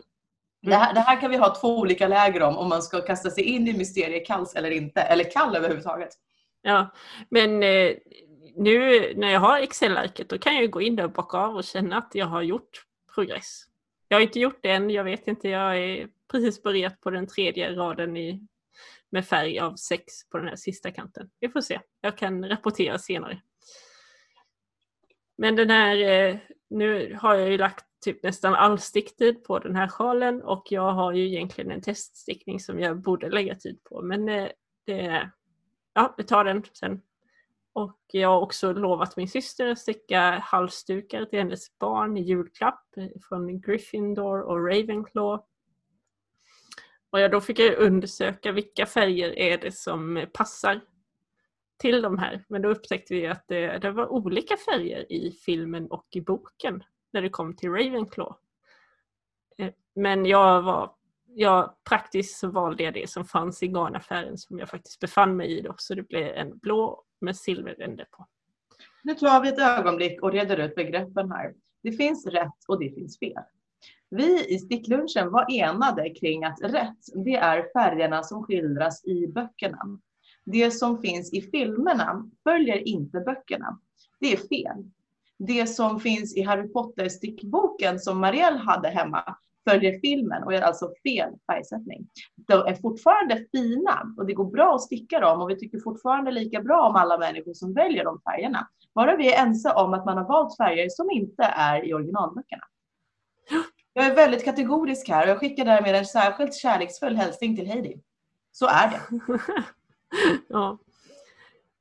Det 0.62 0.76
här, 0.76 0.94
det 0.94 1.00
här 1.00 1.22
kan 1.22 1.32
vi 1.32 1.38
ha 1.38 1.56
två 1.56 1.78
olika 1.78 2.08
läger 2.08 2.42
om, 2.44 2.58
om 2.58 2.70
man 2.70 2.82
ska 2.82 3.02
kasta 3.02 3.30
sig 3.30 3.44
in 3.44 3.68
i 3.68 3.78
mysteriekalls 3.78 4.56
eller 4.56 4.72
inte. 4.72 5.02
Eller 5.02 5.32
kall 5.32 5.56
överhuvudtaget. 5.56 6.10
Ja, 6.62 6.88
men 7.30 7.64
eh, 7.64 7.92
nu 8.58 9.14
när 9.16 9.32
jag 9.32 9.40
har 9.40 9.60
Excel-arket 9.60 10.30
då 10.30 10.38
kan 10.38 10.54
jag 10.54 10.62
ju 10.62 10.68
gå 10.68 10.82
in 10.82 10.96
där 10.96 11.04
och 11.04 11.12
bocka 11.12 11.38
av 11.38 11.56
och 11.56 11.64
känna 11.64 11.98
att 11.98 12.12
jag 12.14 12.26
har 12.26 12.42
gjort 12.42 12.86
progress. 13.16 13.64
Jag 14.08 14.18
har 14.18 14.22
inte 14.22 14.40
gjort 14.40 14.60
det 14.62 14.72
än, 14.72 14.90
jag 14.90 15.04
vet 15.04 15.28
inte, 15.28 15.50
jag 15.50 15.78
är 15.78 16.10
precis 16.32 16.64
börjat 16.64 17.02
på 17.02 17.10
den 17.10 17.28
tredje 17.28 17.76
raden 17.76 18.18
i, 18.18 18.48
med 19.10 19.28
färg 19.28 19.60
av 19.60 19.76
sex 19.76 20.30
på 20.30 20.38
den 20.38 20.48
här 20.48 20.56
sista 20.56 20.92
kanten. 20.92 21.30
Vi 21.40 21.50
får 21.50 21.62
se, 21.62 21.80
jag 22.02 22.18
kan 22.18 22.50
rapportera 22.50 23.00
senare. 23.00 23.42
Men 25.38 25.56
den 25.56 25.70
här, 25.70 25.98
eh, 25.98 26.38
nu 26.70 27.18
har 27.22 27.36
jag 27.36 27.52
ju 27.52 27.58
lagt 27.58 27.86
typ 28.06 28.24
nästan 28.24 28.56
all 28.56 28.80
sticktid 28.80 29.44
på 29.44 29.60
den 29.60 29.76
här 29.76 29.88
sjalen 29.88 30.42
och 30.42 30.68
jag 30.70 30.92
har 30.92 31.14
ju 31.14 31.28
egentligen 31.28 31.72
en 31.72 31.82
teststickning 31.82 32.60
som 32.60 32.80
jag 32.80 33.02
borde 33.02 33.30
lägga 33.30 33.56
tid 33.56 33.84
på. 33.84 34.02
Men 34.02 34.30
eh, 34.30 34.50
det, 34.86 35.32
ja, 35.94 36.14
vi 36.18 36.24
tar 36.24 36.44
den 36.44 36.64
sen. 36.74 37.02
Och 37.78 38.00
jag 38.12 38.30
har 38.30 38.42
också 38.42 38.74
lovat 38.74 39.18
min 39.18 39.28
syster 39.28 39.68
att 39.68 39.80
sticka 39.80 40.40
halsdukar 40.44 41.26
till 41.26 41.40
hennes 41.40 41.80
barn 41.80 42.18
i 42.18 42.22
julklapp 42.22 42.86
från 43.30 43.62
Gryffindor 43.62 44.42
och 44.42 44.68
Ravenclaw. 44.68 45.44
Och 47.10 47.20
jag, 47.20 47.32
då 47.32 47.42
fick 47.42 47.60
jag 47.60 47.78
undersöka 47.78 48.52
vilka 48.52 48.86
färger 48.86 49.40
är 49.40 49.58
det 49.58 49.72
som 49.72 50.26
passar 50.34 50.82
till 51.78 52.02
de 52.02 52.18
här. 52.18 52.46
Men 52.48 52.62
då 52.62 52.70
upptäckte 52.70 53.14
vi 53.14 53.28
att 53.28 53.48
det, 53.48 53.78
det 53.78 53.92
var 53.92 54.08
olika 54.08 54.58
färger 54.58 55.12
i 55.12 55.32
filmen 55.32 55.88
och 55.88 56.08
i 56.12 56.22
boken 56.22 56.84
när 57.14 57.22
det 57.22 57.30
kom 57.30 57.56
till 57.56 57.70
Ravenclaw. 57.70 58.36
Eh, 59.58 59.74
men 59.96 60.26
jag 60.26 60.62
var 60.62 60.96
jag, 61.26 61.76
praktiskt 61.84 62.38
så 62.40 62.48
valde 62.48 62.84
jag 62.84 62.94
det 62.94 63.10
som 63.10 63.26
fanns 63.26 63.64
i 63.64 63.68
garnaffären 63.68 64.38
som 64.38 64.60
jag 64.60 64.70
faktiskt 64.70 65.00
befann 65.00 65.36
mig 65.36 65.58
i 65.58 65.62
då. 65.62 65.74
Så 65.78 65.94
det 65.96 66.04
blev 66.04 66.28
en 66.28 66.58
blå 66.58 67.04
med 67.22 67.38
silverränder 67.38 68.08
på. 68.12 68.28
Nu 69.04 69.14
tar 69.14 69.42
vi 69.42 69.50
ett 69.50 69.60
ögonblick 69.60 70.24
och 70.24 70.32
reder 70.32 70.58
ut 70.58 70.76
begreppen 70.76 71.32
här. 71.32 71.54
Det 71.84 71.92
finns 71.92 72.26
rätt 72.26 72.64
och 72.68 72.80
det 72.80 72.96
finns 72.96 73.20
fel. 73.20 73.44
Vi 74.10 74.56
i 74.56 74.60
sticklunchen 74.60 75.32
var 75.32 75.46
enade 75.52 76.10
kring 76.10 76.44
att 76.44 76.62
rätt, 76.62 77.26
det 77.26 77.36
är 77.36 77.70
färgerna 77.74 78.24
som 78.24 78.44
skildras 78.44 79.06
i 79.06 79.28
böckerna. 79.28 80.00
Det 80.46 80.72
som 80.72 81.02
finns 81.02 81.34
i 81.34 81.42
filmerna 81.42 82.30
följer 82.44 82.88
inte 82.88 83.20
böckerna. 83.20 83.80
Det 84.20 84.34
är 84.34 84.38
fel. 84.38 84.92
Det 85.38 85.68
som 85.68 86.00
finns 86.00 86.36
i 86.36 86.42
Harry 86.42 86.68
Potter-stickboken 86.68 88.00
som 88.00 88.20
Marielle 88.20 88.58
hade 88.58 88.90
hemma 88.90 89.38
följer 89.70 90.00
filmen 90.00 90.44
och 90.44 90.54
är 90.54 90.62
alltså 90.62 90.92
fel 91.04 91.34
färgsättning. 91.52 92.08
De 92.36 92.54
är 92.54 92.76
fortfarande 92.76 93.46
fina 93.52 94.16
och 94.18 94.26
det 94.26 94.34
går 94.34 94.52
bra 94.52 94.76
att 94.76 94.82
sticka 94.82 95.20
dem 95.20 95.42
och 95.42 95.50
vi 95.50 95.56
tycker 95.56 95.80
fortfarande 95.80 96.32
lika 96.32 96.62
bra 96.62 96.90
om 96.90 96.96
alla 96.96 97.18
människor 97.18 97.54
som 97.54 97.74
väljer 97.74 98.04
de 98.04 98.22
färgerna. 98.22 98.68
Bara 98.96 99.16
vi 99.16 99.34
är 99.34 99.46
ense 99.46 99.74
om 99.74 99.94
att 99.94 100.06
man 100.06 100.18
har 100.18 100.28
valt 100.28 100.58
färger 100.58 100.90
som 100.90 101.12
inte 101.12 101.44
är 101.44 101.86
i 101.86 101.94
originalböckerna. 101.94 102.64
Jag 103.94 104.06
är 104.06 104.16
väldigt 104.16 104.46
kategorisk 104.46 105.10
här 105.10 105.24
och 105.24 105.30
jag 105.30 105.40
skickar 105.40 105.66
därmed 105.66 105.96
en 105.96 106.06
särskilt 106.06 106.54
kärleksfull 106.54 107.16
hälsning 107.16 107.56
till 107.56 107.68
Heidi. 107.68 108.02
Så 108.52 108.68
är 108.68 108.90
det. 108.90 109.02
ja. 110.48 110.78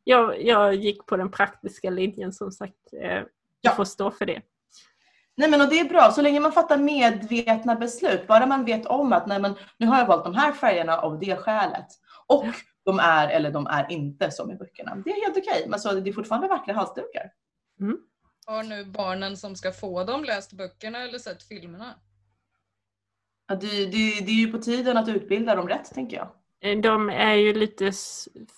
jag, 0.05 0.43
jag 0.43 0.75
gick 0.75 1.07
på 1.07 1.17
den 1.17 1.31
praktiska 1.31 1.91
linjen 1.91 2.33
som 2.33 2.53
sagt. 2.53 2.93
Eh, 3.03 3.23
Ja. 3.67 3.71
Jag 3.71 3.77
får 3.77 3.85
stå 3.85 4.11
för 4.11 4.27
det. 4.27 4.43
Nej 5.37 5.51
men 5.51 5.61
och 5.61 5.69
det 5.69 5.81
är 5.81 5.89
bra, 5.89 6.11
så 6.11 6.23
länge 6.23 6.41
man 6.41 6.53
fattar 6.53 6.79
medvetna 6.79 7.75
beslut. 7.75 8.27
Bara 8.27 8.47
man 8.47 8.65
vet 8.65 8.87
om 8.87 9.13
att 9.13 9.27
nej, 9.27 9.41
men, 9.41 9.55
nu 9.79 9.87
har 9.87 9.99
jag 9.99 10.07
valt 10.07 10.25
de 10.25 10.35
här 10.35 10.53
färgerna 10.53 10.99
av 10.99 11.19
det 11.19 11.37
skälet. 11.37 11.87
Och 12.27 12.45
de 12.85 12.99
är 12.99 13.29
eller 13.29 13.51
de 13.51 13.67
är 13.67 13.93
inte 13.93 14.31
som 14.31 14.51
i 14.51 14.55
böckerna. 14.55 14.97
Det 15.05 15.11
är 15.11 15.25
helt 15.25 15.37
okej, 15.37 15.67
men 15.69 15.81
så 15.81 15.93
det 15.93 16.11
är 16.11 16.13
fortfarande 16.13 16.49
vackra 16.49 16.75
halsdukar. 16.75 17.31
Har 18.47 18.63
nu 18.63 18.85
barnen 18.85 19.37
som 19.37 19.57
ska 19.57 19.73
få 19.73 20.05
dem 20.05 20.25
läst 20.25 20.53
böckerna 20.53 20.99
eller 21.03 21.19
sett 21.19 21.43
filmerna? 21.43 21.95
Ja, 23.49 23.55
det, 23.55 23.67
det, 23.87 24.21
det 24.21 24.31
är 24.31 24.47
ju 24.47 24.53
på 24.53 24.59
tiden 24.59 24.97
att 24.97 25.09
utbilda 25.09 25.55
dem 25.55 25.69
rätt, 25.69 25.95
tänker 25.95 26.17
jag. 26.17 26.29
Eh, 26.61 26.81
De 26.81 27.11
är 27.11 27.35
ju 27.35 27.55
lite 27.55 27.85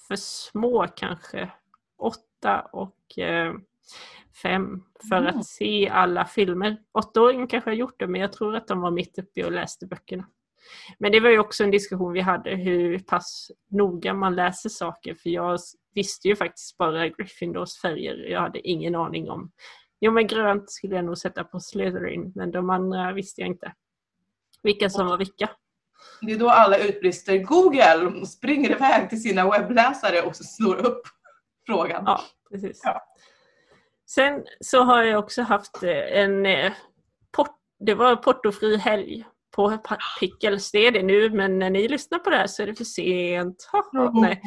för 0.09 0.17
små 0.17 0.87
kanske. 0.97 1.51
Åtta 1.99 2.61
och 2.73 3.19
eh, 3.19 3.55
fem 4.43 4.83
för 5.09 5.17
Mm. 5.17 5.39
att 5.39 5.47
se 5.47 5.89
alla 5.89 6.25
filmer. 6.25 6.77
Åttaåringen 6.93 7.47
kanske 7.49 7.71
har 7.71 7.75
gjort 7.75 7.99
det 7.99 8.07
men 8.07 8.21
jag 8.21 8.33
tror 8.33 8.57
att 8.57 8.67
de 8.69 8.81
var 8.81 8.91
mitt 8.91 9.19
uppe 9.19 9.45
och 9.45 9.53
läste 9.53 9.87
böckerna. 9.87 10.27
Men 10.99 11.13
det 11.13 11.21
var 11.21 11.31
ju 11.31 11.39
också 11.39 11.65
en 11.65 11.71
diskussion 11.71 12.13
vi 12.13 12.21
hade 12.21 12.51
hur 12.51 12.99
pass 12.99 13.51
noga 13.71 14.15
man 14.15 14.35
läser 14.35 14.69
saker 14.69 15.15
för 15.15 15.31
jag 15.31 15.59
visste 15.95 16.29
ju 16.29 16.37
faktiskt 16.37 16.77
bara 16.77 17.09
Gryffindors 17.09 17.81
färger. 17.81 18.15
Jag 18.31 18.41
hade 18.41 18.69
ingen 18.69 18.95
aning 18.95 19.31
om. 19.31 19.51
Jo 20.01 20.13
men 20.13 20.27
grönt 20.27 20.71
skulle 20.71 20.97
jag 20.97 21.05
nog 21.05 21.19
sätta 21.19 21.45
på 21.45 21.61
Slytherin 21.61 22.33
men 22.35 22.51
de 22.51 22.71
andra 22.71 23.13
visste 23.13 23.41
jag 23.41 23.49
inte. 23.49 23.73
Vilka 24.63 24.91
som 24.91 25.07
var 25.07 25.19
vilka. 25.19 25.51
Det 26.21 26.33
är 26.33 26.39
då 26.39 26.49
alla 26.51 26.79
utbrister 26.79 27.39
Google 27.39 28.27
springer 28.27 28.71
iväg 28.71 29.09
till 29.11 29.23
sina 29.23 29.51
webbläsare 29.51 30.23
och 30.23 30.37
slår 30.37 30.77
upp 30.87 31.01
frågan. 31.67 32.03
Ja, 32.07 32.21
precis. 32.51 32.81
Ja. 32.85 33.01
Sen 34.11 34.45
så 34.61 34.83
har 34.83 35.03
jag 35.03 35.19
också 35.19 35.43
haft 35.43 35.83
eh, 35.83 36.19
en 36.21 36.47
eh, 36.47 36.73
port, 37.31 37.57
det 37.79 37.95
var 37.95 38.17
portofri 38.17 38.77
helg 38.77 39.25
på 39.57 39.79
Pickles, 40.21 40.71
det 40.71 40.87
är 40.87 40.93
det 40.93 41.03
nu, 41.03 41.31
men 41.31 41.59
när 41.59 41.71
ni 41.71 41.89
lyssnar 41.89 42.19
på 42.19 42.31
det 42.31 42.37
här 42.37 42.47
så 42.47 42.63
är 42.63 42.67
det 42.67 42.75
för 42.75 42.85
sent. 42.85 43.71
Nej. 44.13 44.43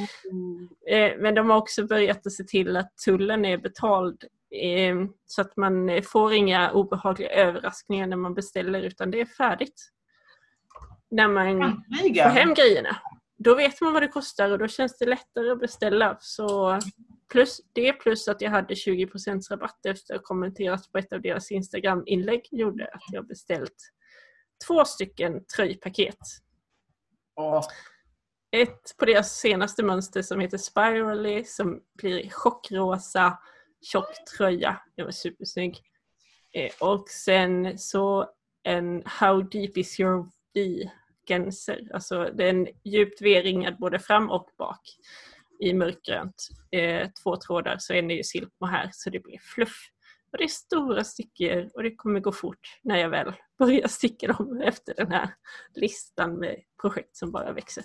Eh, 0.89 1.17
men 1.17 1.35
de 1.35 1.49
har 1.49 1.57
också 1.57 1.87
börjat 1.87 2.27
att 2.27 2.33
se 2.33 2.43
till 2.43 2.77
att 2.77 2.97
tullen 3.05 3.45
är 3.45 3.57
betald 3.57 4.23
så 5.25 5.41
att 5.41 5.57
man 5.57 6.01
får 6.03 6.33
inga 6.33 6.71
obehagliga 6.71 7.29
överraskningar 7.29 8.07
när 8.07 8.17
man 8.17 8.33
beställer 8.33 8.81
utan 8.81 9.11
det 9.11 9.21
är 9.21 9.25
färdigt. 9.25 9.91
När 11.11 11.27
man 11.27 11.83
får 11.93 12.29
hem 12.29 12.53
grejerna. 12.53 12.97
Då 13.37 13.55
vet 13.55 13.81
man 13.81 13.93
vad 13.93 14.01
det 14.01 14.07
kostar 14.07 14.51
och 14.51 14.57
då 14.57 14.67
känns 14.67 14.97
det 14.97 15.05
lättare 15.05 15.51
att 15.51 15.59
beställa. 15.59 16.17
Så 16.19 16.79
plus, 17.31 17.61
det 17.73 17.93
plus 17.93 18.27
att 18.27 18.41
jag 18.41 18.49
hade 18.49 18.75
20 18.75 19.07
rabatt 19.51 19.85
efter 19.85 20.13
att 20.13 20.19
ha 20.19 20.25
kommenterat 20.25 20.91
på 20.91 20.97
ett 20.97 21.13
av 21.13 21.21
deras 21.21 21.51
Instagram-inlägg 21.51 22.47
gjorde 22.51 22.87
att 22.87 23.03
jag 23.11 23.27
beställt 23.27 23.75
två 24.67 24.85
stycken 24.85 25.45
tröjpaket. 25.55 26.19
Åh. 27.35 27.67
Ett 28.51 28.97
på 28.97 29.05
deras 29.05 29.39
senaste 29.39 29.83
mönster 29.83 30.21
som 30.21 30.39
heter 30.39 30.57
Spirally 30.57 31.43
som 31.43 31.81
blir 31.97 32.29
chockrosa, 32.29 33.39
tjock 33.81 34.25
tröja. 34.37 34.81
Den 34.95 35.05
var 35.05 35.11
supersnygg. 35.11 35.77
Eh, 36.53 36.71
och 36.79 37.09
sen 37.09 37.79
så 37.79 38.29
en 38.63 39.03
How 39.05 39.41
deep 39.41 39.77
is 39.77 39.99
your 39.99 40.29
V-genser. 40.53 41.87
Alltså 41.93 42.23
den 42.33 42.67
djupt 42.83 43.21
V-ringad 43.21 43.77
både 43.77 43.99
fram 43.99 44.29
och 44.29 44.49
bak 44.57 44.81
i 45.61 45.73
mörkgrönt. 45.73 46.47
Eh, 46.71 47.09
två 47.23 47.37
trådar 47.37 47.75
så 47.79 47.93
en 47.93 48.11
är 48.11 48.15
ju 48.15 48.23
silkmohair 48.23 48.89
så 48.93 49.09
det 49.09 49.19
blir 49.19 49.39
fluff. 49.39 49.89
Och 50.31 50.37
det 50.37 50.43
är 50.43 50.47
stora 50.47 51.03
stickor 51.03 51.69
och 51.73 51.83
det 51.83 51.95
kommer 51.95 52.19
gå 52.19 52.31
fort 52.31 52.79
när 52.83 52.97
jag 52.97 53.09
väl 53.09 53.33
börjar 53.59 53.87
sticka 53.87 54.27
dem 54.27 54.61
efter 54.65 54.93
den 54.93 55.11
här 55.11 55.29
listan 55.75 56.39
med 56.39 56.55
projekt 56.81 57.15
som 57.15 57.31
bara 57.31 57.51
växer. 57.51 57.83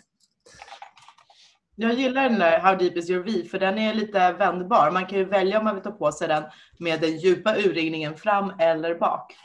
Jag 1.75 1.95
gillar 1.95 2.29
den 2.29 2.39
där 2.39 2.61
How 2.61 2.77
deep 2.77 2.97
is 2.97 3.11
your 3.11 3.25
V 3.25 3.45
för 3.45 3.59
den 3.59 3.79
är 3.79 3.95
lite 3.95 4.33
vändbar. 4.33 4.91
Man 4.91 5.07
kan 5.07 5.19
ju 5.19 5.25
välja 5.25 5.59
om 5.59 5.65
man 5.65 5.75
vill 5.75 5.85
ta 5.85 5.91
på 5.91 6.13
sig 6.13 6.29
den 6.29 6.45
med 6.79 7.01
den 7.01 7.19
djupa 7.19 7.57
urringningen 7.57 8.17
fram 8.17 8.53
eller 8.59 8.95
bak. 8.95 9.37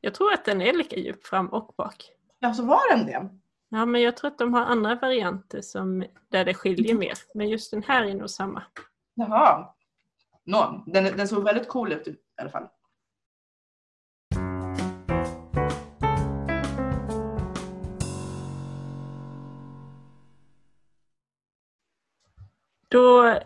Jag 0.00 0.14
tror 0.14 0.32
att 0.32 0.44
den 0.44 0.62
är 0.62 0.72
lika 0.72 0.96
djup 0.96 1.26
fram 1.26 1.48
och 1.48 1.74
bak. 1.76 2.10
Ja, 2.38 2.54
så 2.54 2.64
var 2.64 2.96
den 2.96 3.06
det? 3.06 3.28
Ja, 3.74 3.86
men 3.86 4.02
jag 4.02 4.16
tror 4.16 4.30
att 4.30 4.38
de 4.38 4.54
har 4.54 4.60
andra 4.60 4.94
varianter 4.94 5.60
som, 5.60 6.04
där 6.28 6.44
det 6.44 6.54
skiljer 6.54 6.94
mer. 6.94 7.12
Men 7.34 7.48
just 7.48 7.70
den 7.70 7.82
här 7.82 8.04
är 8.04 8.14
nog 8.14 8.30
samma. 8.30 8.62
Jaha. 9.14 9.74
No, 10.44 10.84
den, 10.86 11.16
den 11.16 11.28
såg 11.28 11.44
väldigt 11.44 11.68
cool 11.68 11.92
ut 11.92 12.08
i 12.08 12.16
alla 12.40 12.50
fall. 12.50 12.68
Då 22.88 23.38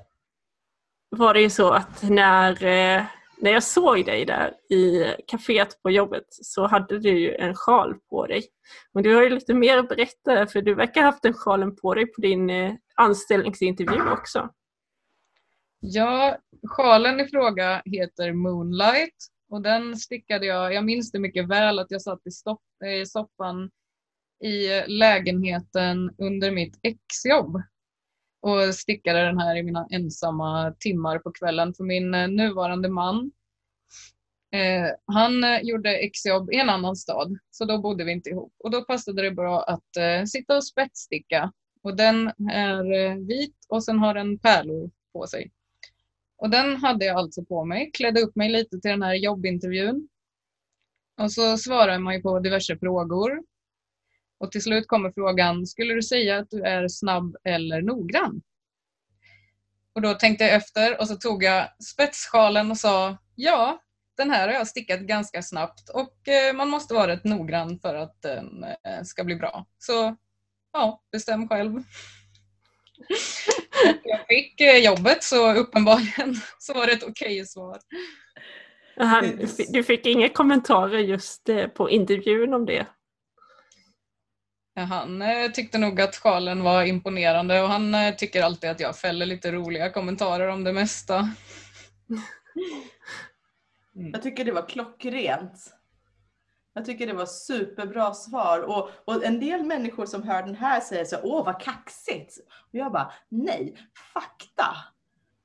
var 1.09 1.35
det 1.35 1.41
ju 1.41 1.51
så 1.51 1.71
att 1.71 2.03
när, 2.03 2.65
eh, 2.65 3.05
när 3.41 3.51
jag 3.51 3.63
såg 3.63 4.05
dig 4.05 4.25
där 4.25 4.55
i 4.71 5.15
kaféet 5.27 5.83
på 5.83 5.91
jobbet 5.91 6.25
så 6.29 6.67
hade 6.67 6.99
du 6.99 7.19
ju 7.19 7.35
en 7.35 7.55
sjal 7.55 7.95
på 8.11 8.27
dig. 8.27 8.43
Men 8.95 9.03
du 9.03 9.15
har 9.15 9.23
ju 9.23 9.31
lite 9.31 9.55
mer 9.55 9.79
att 9.79 9.89
berätta 9.89 10.47
för 10.47 10.63
du 10.63 10.75
verkar 10.75 11.01
ha 11.01 11.09
haft 11.09 11.23
den 11.23 11.35
sjalen 11.35 11.77
på 11.77 11.95
dig 11.95 12.07
på 12.07 12.21
din 12.21 12.51
eh, 12.51 12.75
anställningsintervju 12.95 14.11
också. 14.11 14.51
Ja, 15.81 16.39
sjalen 16.69 17.21
i 17.21 17.29
fråga 17.29 17.83
heter 17.85 18.33
Moonlight 18.33 19.17
och 19.51 19.63
den 19.63 19.97
stickade 19.97 20.47
jag, 20.47 20.75
jag 20.75 20.85
minns 20.85 21.13
det 21.13 21.19
mycket 21.19 21.49
väl 21.49 21.79
att 21.79 21.91
jag 21.91 22.03
satt 22.03 22.27
i, 22.27 22.31
stopp, 22.31 22.63
eh, 22.85 23.01
i 23.01 23.07
soffan 23.07 23.71
i 24.45 24.83
lägenheten 24.87 26.15
under 26.19 26.51
mitt 26.51 26.79
exjobb 26.83 27.63
och 28.41 28.75
stickade 28.75 29.25
den 29.25 29.39
här 29.39 29.57
i 29.57 29.63
mina 29.63 29.87
ensamma 29.91 30.75
timmar 30.79 31.19
på 31.19 31.33
kvällen 31.33 31.75
för 31.75 31.85
min 31.85 32.15
eh, 32.15 32.29
nuvarande 32.29 32.89
man. 32.89 33.31
Eh, 34.53 34.91
han 35.07 35.45
eh, 35.45 35.61
gjorde 35.63 35.97
exjobb 35.97 36.53
i 36.53 36.57
en 36.57 36.71
annan 36.71 36.97
stad 36.97 37.39
så 37.51 37.65
då 37.65 37.79
bodde 37.79 38.05
vi 38.05 38.13
inte 38.13 38.31
ihop 38.31 38.53
och 38.59 38.71
då 38.71 38.85
passade 38.85 39.23
det 39.23 39.31
bra 39.31 39.63
att 39.63 39.97
eh, 39.97 40.25
sitta 40.25 40.57
och 40.57 40.65
spetssticka 40.65 41.53
och 41.83 41.97
den 41.97 42.33
är 42.51 42.93
eh, 42.93 43.15
vit 43.15 43.57
och 43.69 43.85
sen 43.85 43.99
har 43.99 44.15
den 44.15 44.39
pärlor 44.39 44.91
på 45.13 45.27
sig. 45.27 45.51
Och 46.37 46.51
den 46.51 46.77
hade 46.77 47.05
jag 47.05 47.17
alltså 47.17 47.45
på 47.45 47.65
mig, 47.65 47.91
klädde 47.91 48.21
upp 48.21 48.37
mig 48.37 48.49
lite 48.49 48.81
till 48.81 48.91
den 48.91 49.03
här 49.03 49.15
jobbintervjun. 49.15 50.09
Och 51.21 51.33
så 51.33 51.57
svarar 51.57 51.99
man 51.99 52.15
ju 52.15 52.23
på 52.23 52.39
diverse 52.39 52.79
frågor. 52.79 53.43
Och 54.39 54.53
till 54.53 54.63
slut 54.63 54.89
kommer 54.89 55.11
frågan, 55.11 55.67
skulle 55.67 55.95
du 55.95 56.03
säga 56.03 56.39
att 56.39 56.51
du 56.51 56.63
är 56.63 56.89
snabb 56.89 57.37
eller 57.45 57.83
noggrann? 57.83 58.43
Och 59.95 60.03
då 60.03 60.15
tänkte 60.15 60.45
jag 60.45 60.55
efter 60.55 61.01
och 61.01 61.09
så 61.09 61.17
tog 61.17 61.45
jag 61.45 61.69
spetssjalen 61.83 62.71
och 62.71 62.77
sa, 62.77 63.17
ja, 63.35 63.83
den 64.17 64.31
här 64.31 64.49
har 64.49 64.55
jag 64.55 64.69
stickat 64.69 65.01
ganska 65.01 65.43
snabbt 65.43 65.89
och 65.89 66.29
eh, 66.29 66.55
man 66.55 66.69
måste 66.69 66.95
vara 66.95 67.09
rätt 67.09 67.25
noggrann 67.25 67.79
för 67.79 67.95
att 67.95 68.23
den 68.23 68.65
eh, 68.65 69.03
ska 69.05 69.25
bli 69.25 69.37
bra. 69.37 69.67
Så 69.79 70.17
ja, 70.73 71.03
bestäm 71.13 71.49
själv. 71.49 71.73
jag 74.05 74.27
fick 74.29 74.61
eh, 74.61 74.77
jobbet 74.77 75.23
så 75.23 75.55
uppenbarligen 75.55 76.35
så 76.59 76.75
var 76.75 76.87
det 76.87 76.93
ett 76.93 77.03
okej 77.03 77.11
okay 77.11 77.45
svar. 77.45 77.79
Han, 78.97 79.41
du 79.69 79.85
fick 79.85 80.07
inga 80.07 80.29
kommentarer 80.29 80.99
just 80.99 81.49
på 81.75 81.91
intervjun 81.91 82.55
om 82.55 82.67
det? 82.67 82.87
Han 84.85 85.23
eh, 85.23 85.51
tyckte 85.51 85.79
nog 85.79 86.01
att 86.01 86.17
sjalen 86.17 86.63
var 86.63 86.85
imponerande 86.85 87.63
och 87.63 87.69
han 87.69 87.95
eh, 87.95 88.15
tycker 88.15 88.43
alltid 88.43 88.71
att 88.71 88.81
jag 88.81 88.97
fäller 88.97 89.27
lite 89.27 89.53
roliga 89.53 89.91
kommentarer 89.91 90.49
om 90.49 90.65
det 90.65 90.73
mesta. 90.73 91.31
Mm. 93.97 94.11
Jag 94.13 94.23
tycker 94.23 94.45
det 94.45 94.53
var 94.53 94.69
klockrent. 94.69 95.75
Jag 96.73 96.85
tycker 96.85 97.07
det 97.07 97.13
var 97.13 97.27
superbra 97.27 98.15
svar. 98.15 98.61
Och, 98.61 98.91
och 99.05 99.25
en 99.25 99.41
del 99.41 99.65
människor 99.65 100.07
som 100.07 100.23
hör 100.23 100.43
den 100.43 100.55
här 100.55 100.81
säger 100.81 101.05
så 101.05 101.19
åh 101.23 101.45
vad 101.45 101.61
kaxigt. 101.61 102.39
Och 102.49 102.75
jag 102.75 102.93
bara, 102.93 103.13
nej, 103.29 103.77
fakta. 104.15 104.77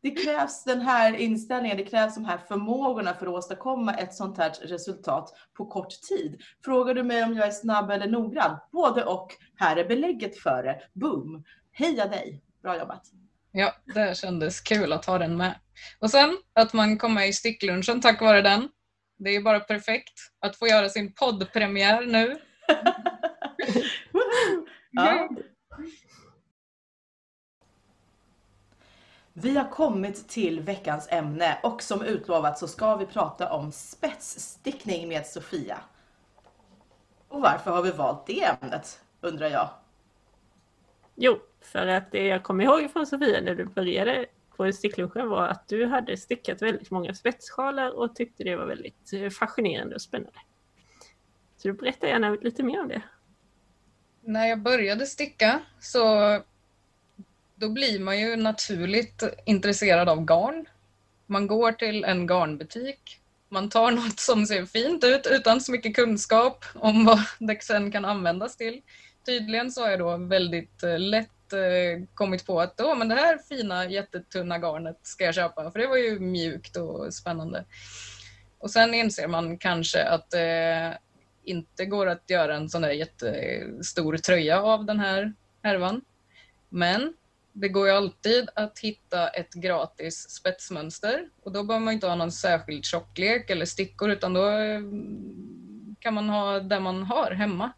Det 0.04 0.12
krävs 0.12 0.63
den 0.63 0.82
här 0.82 1.16
inställningen, 1.16 1.78
det 1.78 1.84
krävs 1.84 2.16
de 2.16 2.26
här 2.26 2.38
förmågorna 2.38 3.13
för 3.13 3.26
att 3.26 3.34
åstadkomma 3.34 3.94
ett 3.94 4.13
sånt 4.13 4.38
här 4.38 4.52
resultat 4.62 5.34
på 5.58 5.66
kort 5.66 6.02
tid. 6.10 6.42
Frågar 6.66 6.94
du 6.94 7.04
mig 7.04 7.24
om 7.24 7.34
jag 7.34 7.48
är 7.48 7.52
snabb 7.52 7.92
eller 7.92 8.08
noggrann? 8.08 8.58
Både 8.72 9.06
och. 9.06 9.36
Här 9.56 9.78
är 9.78 9.88
belägget 9.88 10.38
för 10.38 10.63
det. 10.63 10.82
Boom! 10.94 11.44
Heja 11.72 12.08
dig! 12.08 12.44
Bra 12.62 12.80
jobbat! 12.80 13.04
Ja, 13.52 13.76
det 13.94 14.18
kändes 14.18 14.62
kul 14.62 14.94
att 14.94 15.06
ha 15.06 15.18
den 15.18 15.38
med. 15.38 15.56
Och 16.00 16.10
sen 16.10 16.38
att 16.54 16.74
man 16.74 16.98
kom 16.98 17.13
med 17.13 17.28
i 17.28 17.34
sticklunchen 17.34 18.02
tack 18.02 18.22
vare 18.22 18.42
den. 18.42 18.70
Det 19.18 19.30
är 19.30 19.42
bara 19.42 19.60
perfekt 19.60 20.13
att 20.39 20.56
få 20.56 20.68
göra 20.68 20.89
sin 20.89 21.13
poddpremiär 21.13 22.06
nu. 22.06 22.38
ja. 24.92 25.30
Vi 29.34 29.58
har 29.58 29.69
kommit 29.69 30.30
till 30.30 30.60
veckans 30.60 31.08
ämne 31.12 31.58
och 31.63 31.82
som 31.82 32.02
utlovat 32.02 32.60
så 32.60 32.67
ska 32.67 32.96
vi 32.96 33.06
prata 33.06 33.54
om 33.54 33.72
spetsstickning 33.72 35.08
med 35.08 35.26
Sofia. 35.26 35.80
Och 37.28 37.41
varför 37.41 37.72
har 37.72 37.82
vi 37.82 37.91
valt 37.91 38.28
det 38.28 38.43
ämnet, 38.43 39.02
undrar 39.22 39.48
jag? 39.50 39.69
Jo, 41.15 41.39
för 41.62 41.88
att 41.88 42.12
det 42.12 42.28
jag 42.28 42.43
kommer 42.43 42.63
ihåg 42.63 42.91
från 42.91 43.08
Sofia 43.08 43.41
när 43.41 43.56
du 43.56 43.65
började 43.65 44.26
på 44.56 44.72
sticklunchen 44.72 45.30
var 45.30 45.48
att 45.48 45.67
du 45.67 45.86
hade 45.86 46.17
stickat 46.17 46.62
väldigt 46.62 46.91
många 46.91 47.13
spetssjalar 47.13 47.89
och 47.91 48.15
tyckte 48.15 48.43
det 48.43 48.56
var 48.56 48.65
väldigt 48.65 49.13
eh, 49.13 49.30
fascinerande 49.30 49.96
och 49.96 50.02
spännande. 50.02 50.39
Så 51.58 51.67
du 51.67 51.74
berättar 51.74 52.08
gärna 52.08 52.30
lite 52.30 52.63
mer 52.63 52.82
om 52.82 52.88
det. 52.88 53.02
När 54.22 54.46
jag 54.46 54.62
började 54.62 55.06
sticka 55.06 55.62
så 55.80 56.39
då 57.56 57.70
blir 57.70 58.00
man 58.00 58.20
ju 58.20 58.36
naturligt 58.36 59.24
intresserad 59.46 60.10
av 60.10 60.26
garn. 60.26 60.66
Man 61.26 61.48
går 61.48 61.72
till 61.72 62.04
en 62.04 62.28
garnbutik, 62.28 63.20
man 63.49 63.70
tar 63.70 63.91
något 64.01 64.20
som 64.20 64.45
ser 64.45 64.66
fint 64.66 65.04
ut 65.04 65.28
utan 65.32 65.62
så 65.62 65.72
mycket 65.72 65.95
kunskap 65.95 66.66
om 66.76 67.06
vad 67.06 67.20
det 67.39 67.64
sen 67.64 67.91
kan 67.91 68.06
användas 68.06 68.58
till. 68.58 68.82
Tydligen 69.26 69.72
så 69.72 69.82
har 69.82 69.89
jag 69.89 69.99
då 69.99 70.18
väldigt 70.18 70.84
eh, 70.84 70.99
lätt 70.99 71.54
eh, 71.54 72.04
kommit 72.14 72.45
på 72.45 72.62
att 72.62 72.82
oh, 72.82 72.97
men 72.97 73.08
det 73.08 73.16
här 73.16 73.38
fina 73.38 73.86
jättetunna 73.86 74.58
garnet 74.58 74.99
ska 75.04 75.24
jag 75.24 75.36
köpa 75.36 75.72
för 75.72 75.80
det 75.80 75.88
var 75.88 75.97
ju 75.97 76.20
mjukt 76.20 76.78
och 76.78 77.14
spännande. 77.14 77.66
Och 78.60 78.72
sen 78.72 78.93
inser 78.93 79.28
man 79.28 79.58
kanske 79.58 80.04
att 80.04 80.30
det 80.30 80.97
inte 81.43 81.86
går 81.86 82.08
att 82.08 82.30
göra 82.30 82.56
en 82.56 82.70
sån 82.70 82.82
där 82.82 82.91
jättestor 82.91 84.18
tröja 84.18 84.62
av 84.62 84.86
den 84.86 84.99
här 84.99 85.34
härvan. 85.64 86.01
Men 86.70 87.14
det 87.54 87.70
går 87.70 87.88
ju 87.88 87.93
alltid 87.93 88.49
att 88.56 88.80
hitta 88.80 89.28
ett 89.28 89.54
gratis 89.54 90.30
spetsmönster 90.30 91.30
och 91.43 91.51
då 91.51 91.64
behöver 91.64 91.86
man 91.86 91.93
inte 91.93 92.08
ha 92.08 92.16
någon 92.16 92.32
särskild 92.32 92.86
tjocklek 92.86 93.49
eller 93.49 93.66
stickor 93.66 94.10
utan 94.10 94.34
då 94.34 94.49
eh, 94.49 94.82
kan 95.99 96.14
man 96.14 96.30
ha 96.30 96.60
det 96.60 96.80
man 96.80 97.04
har 97.04 97.32
hemma. 97.32 97.72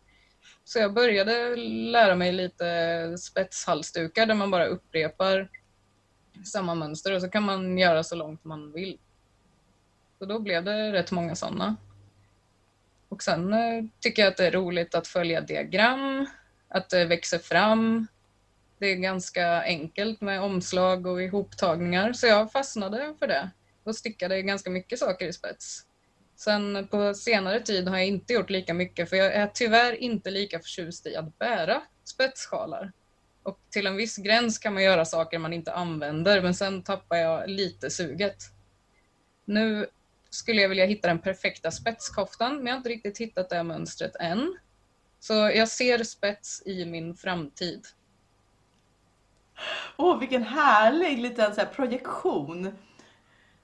Så 0.63 0.79
jag 0.79 0.93
började 0.93 1.55
lära 1.91 2.15
mig 2.15 2.31
lite 2.31 3.17
spetshalsdukar 3.17 4.25
där 4.25 4.35
man 4.35 4.51
bara 4.51 4.65
upprepar 4.65 5.49
samma 6.45 6.75
mönster 6.75 7.13
och 7.13 7.21
så 7.21 7.29
kan 7.29 7.43
man 7.43 7.77
göra 7.77 8.03
så 8.03 8.15
långt 8.15 8.43
man 8.43 8.71
vill. 8.71 8.97
Så 10.19 10.25
då 10.25 10.39
blev 10.39 10.63
det 10.63 10.93
rätt 10.93 11.11
många 11.11 11.35
sådana. 11.35 11.75
Och 13.09 13.23
sen 13.23 13.53
eh, 13.53 13.83
tycker 13.99 14.21
jag 14.21 14.31
att 14.31 14.37
det 14.37 14.47
är 14.47 14.51
roligt 14.51 14.95
att 14.95 15.07
följa 15.07 15.41
diagram, 15.41 16.27
att 16.67 16.89
det 16.89 17.05
växer 17.05 17.39
fram. 17.39 18.07
Det 18.79 18.87
är 18.87 18.95
ganska 18.95 19.61
enkelt 19.61 20.21
med 20.21 20.41
omslag 20.41 21.07
och 21.07 21.21
ihoptagningar 21.21 22.13
så 22.13 22.27
jag 22.27 22.51
fastnade 22.51 23.13
för 23.19 23.27
det 23.27 23.49
och 23.83 23.95
stickade 23.95 24.41
ganska 24.41 24.69
mycket 24.69 24.99
saker 24.99 25.27
i 25.27 25.33
spets. 25.33 25.85
Sen 26.35 26.87
på 26.87 27.13
senare 27.13 27.59
tid 27.59 27.87
har 27.87 27.97
jag 27.97 28.07
inte 28.07 28.33
gjort 28.33 28.49
lika 28.49 28.73
mycket 28.73 29.09
för 29.09 29.17
jag 29.17 29.33
är 29.33 29.47
tyvärr 29.47 29.93
inte 29.93 30.31
lika 30.31 30.59
förtjust 30.59 31.05
i 31.05 31.15
att 31.15 31.39
bära 31.39 31.81
spetssjalar. 32.03 32.91
Och 33.43 33.59
till 33.69 33.87
en 33.87 33.95
viss 33.95 34.17
gräns 34.17 34.57
kan 34.57 34.73
man 34.73 34.83
göra 34.83 35.05
saker 35.05 35.39
man 35.39 35.53
inte 35.53 35.73
använder 35.73 36.41
men 36.41 36.55
sen 36.55 36.83
tappar 36.83 37.17
jag 37.17 37.49
lite 37.49 37.89
suget. 37.89 38.43
Nu 39.45 39.87
skulle 40.29 40.61
jag 40.61 40.69
vilja 40.69 40.85
hitta 40.85 41.07
den 41.07 41.19
perfekta 41.19 41.71
spetskoftan 41.71 42.55
men 42.55 42.65
jag 42.65 42.73
har 42.73 42.77
inte 42.77 42.89
riktigt 42.89 43.17
hittat 43.17 43.49
det 43.49 43.63
mönstret 43.63 44.15
än. 44.15 44.57
Så 45.19 45.33
jag 45.33 45.69
ser 45.69 46.03
spets 46.03 46.63
i 46.65 46.85
min 46.85 47.15
framtid. 47.15 47.85
Åh, 49.97 50.15
oh, 50.15 50.19
vilken 50.19 50.43
härlig 50.43 51.19
liten 51.19 51.55
så 51.55 51.61
projektion. 51.65 52.71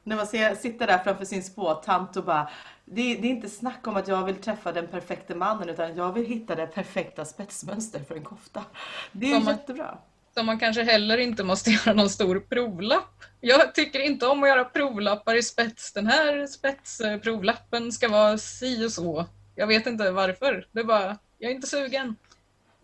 När 0.03 0.15
man 0.15 0.27
ser, 0.27 0.55
sitter 0.55 0.87
där 0.87 0.97
framför 0.97 1.25
sin 1.25 1.43
spåtant 1.43 2.17
och 2.17 2.23
bara 2.23 2.49
det, 2.85 3.15
det, 3.15 3.27
är 3.27 3.31
inte 3.31 3.49
snack 3.49 3.87
om 3.87 3.95
att 3.95 4.07
jag 4.07 4.25
vill 4.25 4.35
träffa 4.35 4.71
den 4.71 4.87
perfekta 4.87 5.35
mannen 5.35 5.69
utan 5.69 5.95
jag 5.95 6.13
vill 6.13 6.25
hitta 6.25 6.55
det 6.55 6.67
perfekta 6.67 7.25
spetsmönster 7.25 7.99
för 8.07 8.15
en 8.15 8.23
kofta. 8.23 8.63
Det 9.11 9.31
är 9.31 9.39
som 9.39 9.47
jättebra. 9.47 9.85
Man, 9.85 9.97
som 10.33 10.45
man 10.45 10.59
kanske 10.59 10.83
heller 10.83 11.17
inte 11.17 11.43
måste 11.43 11.71
göra 11.85 11.93
någon 11.93 12.09
stor 12.09 12.39
provlapp. 12.39 13.23
Jag 13.41 13.75
tycker 13.75 13.99
inte 13.99 14.27
om 14.27 14.43
att 14.43 14.49
göra 14.49 14.65
provlappar 14.65 15.35
i 15.35 15.43
spets. 15.43 15.93
Den 15.93 16.07
här 16.07 16.47
spetsprovlappen 16.47 17.91
ska 17.91 18.09
vara 18.09 18.37
si 18.37 18.85
och 18.85 18.91
så. 18.91 19.25
Jag 19.55 19.67
vet 19.67 19.87
inte 19.87 20.11
varför. 20.11 20.67
Det 20.71 20.79
är 20.79 20.83
bara, 20.83 21.17
jag 21.37 21.51
är 21.51 21.55
inte 21.55 21.67
sugen. 21.67 22.15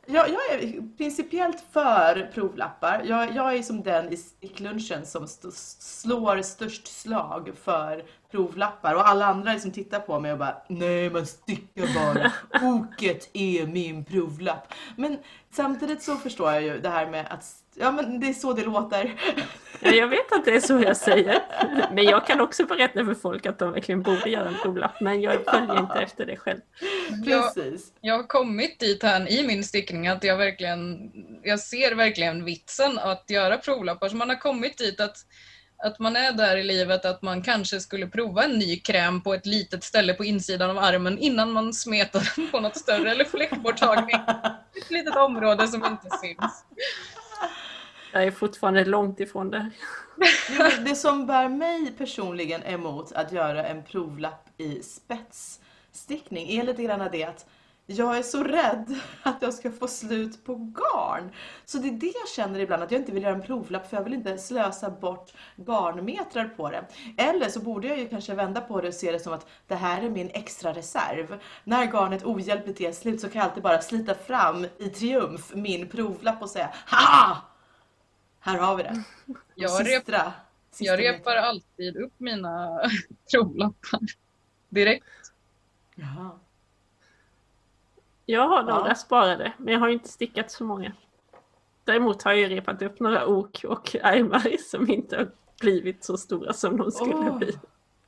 Jag, 0.09 0.29
jag 0.29 0.51
är 0.51 0.97
principiellt 0.97 1.63
för 1.71 2.31
provlappar. 2.33 3.03
Jag, 3.05 3.35
jag 3.35 3.55
är 3.55 3.61
som 3.61 3.83
den 3.83 4.13
i 4.13 4.17
sticklunchen 4.17 5.05
som 5.05 5.23
st 5.23 5.47
slår 5.79 6.41
störst 6.41 6.87
slag 6.87 7.51
för 7.63 8.03
provlappar 8.31 8.95
och 8.95 9.07
alla 9.07 9.25
andra 9.25 9.53
liksom 9.53 9.71
tittar 9.71 9.99
på 9.99 10.19
mig 10.19 10.31
och 10.31 10.37
bara 10.37 10.55
nej 10.67 11.09
man 11.09 11.25
stickar 11.25 11.93
bara. 11.93 12.31
Oket 12.67 13.29
är 13.33 13.67
min 13.67 14.05
provlapp. 14.05 14.73
Men 14.95 15.17
samtidigt 15.51 16.03
så 16.03 16.15
förstår 16.15 16.51
jag 16.51 16.61
ju 16.63 16.79
det 16.79 16.89
här 16.89 17.09
med 17.09 17.27
att 17.29 17.43
ja 17.80 17.91
men 17.91 18.19
det 18.19 18.28
är 18.28 18.34
så 18.34 18.53
det 18.53 18.63
låter. 18.63 19.15
Ja, 19.80 19.91
jag 19.91 20.07
vet 20.07 20.32
att 20.32 20.45
det 20.45 20.55
är 20.55 20.59
så 20.59 20.80
jag 20.80 20.97
säger. 20.97 21.41
Men 21.93 22.03
jag 22.03 22.28
kan 22.28 22.41
också 22.41 22.65
berätta 22.65 23.05
för 23.05 23.13
folk 23.13 23.45
att 23.45 23.59
de 23.59 23.71
verkligen 23.71 24.01
borde 24.01 24.30
göra 24.30 24.47
en 24.47 24.55
provlapp. 24.61 25.01
Men 25.01 25.21
jag 25.21 25.45
följer 25.45 25.80
inte 25.80 25.99
efter 25.99 26.25
det 26.25 26.38
själv. 26.38 26.59
Precis. 27.25 27.93
Jag, 28.01 28.11
jag 28.11 28.17
har 28.17 28.28
kommit 28.28 28.80
dit 28.80 29.03
här 29.03 29.32
i 29.32 29.47
min 29.47 29.63
stickning 29.63 30.07
att 30.07 30.23
jag 30.23 30.38
verkligen, 30.38 31.11
jag 31.43 31.59
ser 31.59 31.95
verkligen 31.95 32.45
vitsen 32.45 32.99
att 32.99 33.25
göra 33.28 33.57
provlappar. 33.57 34.09
Så 34.09 34.15
man 34.15 34.30
har 34.30 34.36
kommit 34.36 34.78
dit 34.78 34.99
att 34.99 35.17
att 35.84 35.99
man 35.99 36.15
är 36.15 36.32
där 36.32 36.57
i 36.57 36.63
livet 36.63 37.05
att 37.05 37.21
man 37.21 37.41
kanske 37.41 37.80
skulle 37.80 38.07
prova 38.07 38.43
en 38.43 38.51
ny 38.51 38.80
kräm 38.80 39.21
på 39.21 39.34
ett 39.34 39.45
litet 39.45 39.84
ställe 39.84 40.13
på 40.13 40.25
insidan 40.25 40.69
av 40.69 40.78
armen 40.78 41.17
innan 41.17 41.51
man 41.51 41.73
smetar 41.73 42.32
den 42.36 42.51
på 42.51 42.59
något 42.59 42.78
större 42.78 43.11
eller 43.11 43.25
fläckborttagning. 43.25 44.15
Ett 44.82 44.91
litet 44.91 45.15
område 45.15 45.67
som 45.67 45.86
inte 45.86 46.17
syns. 46.21 46.65
Jag 48.13 48.23
är 48.23 48.31
fortfarande 48.31 48.85
långt 48.85 49.19
ifrån 49.19 49.51
det. 49.51 49.71
det 50.85 50.95
som 50.95 51.25
bär 51.25 51.49
mig 51.49 51.93
personligen 51.97 52.63
emot 52.63 53.11
att 53.11 53.31
göra 53.31 53.65
en 53.65 53.83
provlapp 53.83 54.49
i 54.57 54.83
spetsstickning 54.83 56.49
är 56.49 56.63
lite 56.63 56.83
grann 56.83 57.09
det 57.11 57.23
att 57.23 57.45
jag 57.89 58.17
är 58.17 58.23
så 58.23 58.43
rädd 58.43 58.95
att 59.23 59.41
jag 59.41 59.53
ska 59.53 59.71
få 59.71 59.87
slut 59.87 60.45
på 60.45 60.55
garn. 60.55 61.31
Så 61.65 61.77
det 61.77 61.87
är 61.87 61.91
det 61.91 62.13
jag 62.19 62.29
känner 62.35 62.59
ibland, 62.59 62.83
att 62.83 62.91
jag 62.91 63.01
inte 63.01 63.11
vill 63.11 63.23
göra 63.23 63.35
en 63.35 63.41
provlapp 63.41 63.89
för 63.89 63.97
jag 63.97 64.03
vill 64.03 64.13
inte 64.13 64.37
slösa 64.37 64.89
bort 64.89 65.33
garnmetrar 65.55 66.45
på 66.57 66.69
det. 66.69 66.85
Eller 67.17 67.49
så 67.49 67.59
borde 67.59 67.87
jag 67.87 67.99
ju 67.99 68.09
kanske 68.09 68.35
vända 68.35 68.61
på 68.61 68.81
det 68.81 68.87
och 68.87 68.93
se 68.93 69.11
det 69.11 69.19
som 69.19 69.33
att 69.33 69.47
det 69.67 69.75
här 69.75 70.01
är 70.01 70.09
min 70.09 70.29
extra 70.33 70.73
reserv. 70.73 71.39
När 71.63 71.85
garnet 71.85 72.25
ohjälpligt 72.25 72.81
är 72.81 72.91
slut 72.91 73.21
så 73.21 73.29
kan 73.29 73.39
jag 73.39 73.49
alltid 73.49 73.63
bara 73.63 73.81
slita 73.81 74.15
fram 74.15 74.65
i 74.77 74.89
triumf 74.89 75.51
min 75.53 75.89
provlapp 75.89 76.41
och 76.41 76.49
säga 76.49 76.69
HA! 76.85 77.37
Här 78.47 78.57
har 78.57 78.75
vi 78.75 78.83
det. 78.83 79.03
Jag, 79.55 79.71
sistra, 79.71 80.33
sista 80.71 80.85
jag 80.85 80.99
repar 80.99 81.35
alltid 81.35 81.97
upp 81.97 82.13
mina 82.17 82.81
provlappar 83.31 83.99
direkt. 84.69 85.05
Jaha. 85.95 86.31
Jag 88.25 88.47
har 88.47 88.63
några 88.63 88.87
ja. 88.87 88.95
sparade, 88.95 89.53
men 89.57 89.73
jag 89.73 89.79
har 89.79 89.89
inte 89.89 90.09
stickat 90.09 90.51
så 90.51 90.63
många. 90.63 90.93
Däremot 91.83 92.23
har 92.23 92.33
jag 92.33 92.51
repat 92.51 92.81
upp 92.81 92.99
några 92.99 93.25
ok 93.25 93.63
och 93.63 93.95
ärmar 93.95 94.57
som 94.69 94.91
inte 94.91 95.17
har 95.17 95.31
blivit 95.61 96.03
så 96.03 96.17
stora 96.17 96.53
som 96.53 96.77
de 96.77 96.91
skulle 96.91 97.13
oh. 97.13 97.37
bli. 97.37 97.57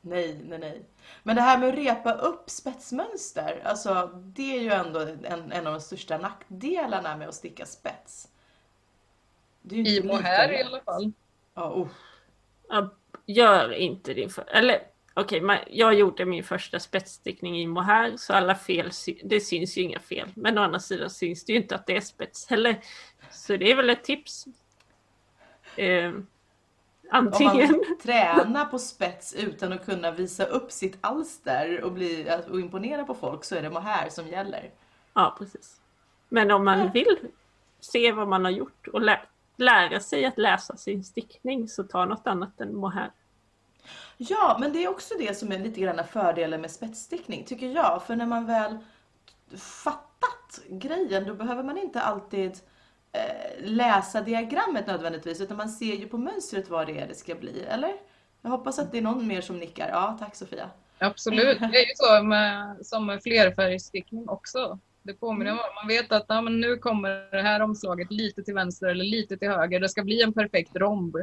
Nej, 0.02 0.42
nej, 0.44 0.60
nej. 0.60 0.86
Men 1.24 1.36
det 1.36 1.42
här 1.42 1.58
med 1.58 1.70
att 1.70 1.76
repa 1.76 2.14
upp 2.14 2.50
spetsmönster, 2.50 3.62
alltså 3.66 4.10
det 4.14 4.58
är 4.58 4.62
ju 4.62 4.70
ändå 4.70 5.00
en, 5.24 5.52
en 5.52 5.68
av 5.68 5.74
de 5.74 5.82
största 5.82 6.18
nackdelarna 6.18 7.18
med 7.18 7.28
att 7.28 7.36
sticka 7.36 7.66
spets. 7.66 8.28
I 9.72 10.04
mohair 10.04 10.52
i 10.52 10.64
alla 10.64 10.82
fall. 10.82 11.12
Ja, 11.56 11.70
oh. 11.74 11.88
ja, 12.70 12.94
gör 13.26 13.74
inte 13.74 14.14
din 14.14 14.30
för... 14.30 14.44
Eller 14.48 14.82
okej, 15.14 15.44
okay, 15.44 15.60
jag 15.68 15.94
gjorde 15.94 16.26
min 16.26 16.44
första 16.44 16.80
spetsstickning 16.80 17.62
i 17.62 17.68
mohair 17.68 18.18
så 18.18 18.34
alla 18.34 18.56
fel, 18.56 18.92
det 19.24 19.40
syns 19.40 19.78
ju 19.78 19.82
inga 19.82 20.00
fel. 20.00 20.32
Men 20.36 20.58
å 20.58 20.62
andra 20.62 20.80
sidan 20.80 21.10
syns 21.10 21.46
det 21.46 21.54
ju 21.54 21.60
inte 21.60 21.76
att 21.76 21.88
det 21.88 21.98
är 21.98 22.02
spets 22.02 22.48
heller. 22.50 22.80
Så 23.32 23.58
det 23.58 23.72
är 23.72 23.76
väl 23.76 23.90
ett 23.90 24.04
tips. 24.04 24.46
Eh, 25.76 26.14
antingen... 27.10 27.76
Om 27.76 27.86
man 27.88 27.98
tränar 28.04 28.66
på 28.66 28.80
spets 28.80 29.34
utan 29.34 29.74
att 29.74 29.86
kunna 29.86 30.12
visa 30.12 30.46
upp 30.46 30.72
sitt 30.72 30.98
alster 31.02 31.84
och, 31.84 31.92
bli, 31.92 32.32
och 32.50 32.60
imponera 32.60 33.04
på 33.04 33.14
folk 33.14 33.44
så 33.44 33.56
är 33.56 33.62
det 33.62 33.70
mohair 33.70 34.10
som 34.10 34.28
gäller. 34.28 34.72
Ja, 35.14 35.36
precis. 35.38 35.82
Men 36.30 36.52
om 36.52 36.66
man 36.66 36.92
vill 36.92 37.18
se 37.80 38.12
vad 38.12 38.28
man 38.28 38.46
har 38.46 38.52
gjort 38.52 38.88
och 38.88 39.02
lä 39.02 39.22
lära 39.60 40.00
sig 40.00 40.26
att 40.26 40.38
läsa 40.38 40.78
sin 40.78 41.04
stickning 41.04 41.68
så 41.68 41.84
ta 41.84 42.06
något 42.06 42.28
annat 42.28 42.62
än 42.62 42.76
mohair. 42.76 43.12
Ja, 44.18 44.58
men 44.60 44.74
det 44.74 44.84
är 44.84 44.88
också 44.88 45.14
det 45.20 45.38
som 45.38 45.52
är 45.52 45.60
lite 45.60 45.82
grann 45.82 46.08
fördelen 46.12 46.62
med 46.62 46.72
spetsstickning, 46.72 47.46
tycker 47.46 47.68
jag. 47.68 48.04
För 48.08 48.16
när 48.16 48.26
man 48.26 48.46
väl 48.46 48.78
fattat 49.58 50.60
grejen, 50.70 51.26
då 51.26 51.34
behöver 51.34 51.64
man 51.64 51.78
inte 51.78 52.02
alltid 52.02 52.60
eh, 53.12 53.64
läsa 53.64 54.22
diagrammet 54.22 54.88
nödvändigtvis, 54.88 55.42
utan 55.42 55.58
man 55.58 55.70
ser 55.70 55.96
ju 55.96 56.08
på 56.08 56.18
mönstret 56.18 56.70
vad 56.70 56.88
det 56.88 57.00
är 57.00 57.08
det 57.08 57.16
ska 57.16 57.36
bli, 57.36 57.64
eller? 57.64 57.94
Jag 58.42 58.50
hoppas 58.50 58.80
att 58.80 58.92
det 58.92 58.98
är 58.98 59.02
någon 59.02 59.28
mer 59.28 59.42
som 59.42 59.58
nickar. 59.58 59.90
Ja, 59.90 60.18
tack 60.20 60.36
Sofia. 60.36 60.70
Absolut, 60.98 61.60
det 61.60 61.66
är 61.66 61.88
ju 61.88 61.94
så 61.96 62.24
med, 62.24 62.78
som 62.82 63.06
med 63.06 63.24
flerfärgstickning 63.24 64.30
också. 64.30 64.80
Det 65.04 65.14
påminner 65.14 65.52
om, 65.52 65.58
man 65.82 65.88
vet 65.88 66.12
att 66.12 66.26
ja, 66.28 66.42
men 66.42 66.60
nu 66.60 66.78
kommer 66.78 67.32
det 67.32 67.42
här 67.42 67.60
omslaget 67.60 68.12
lite 68.12 68.44
till 68.44 68.54
vänster 68.54 68.88
eller 68.88 69.04
lite 69.04 69.38
till 69.38 69.50
höger. 69.50 69.80
Det 69.80 69.90
ska 69.90 70.04
bli 70.04 70.22
en 70.22 70.34
perfekt 70.34 70.76
romb 70.76 71.16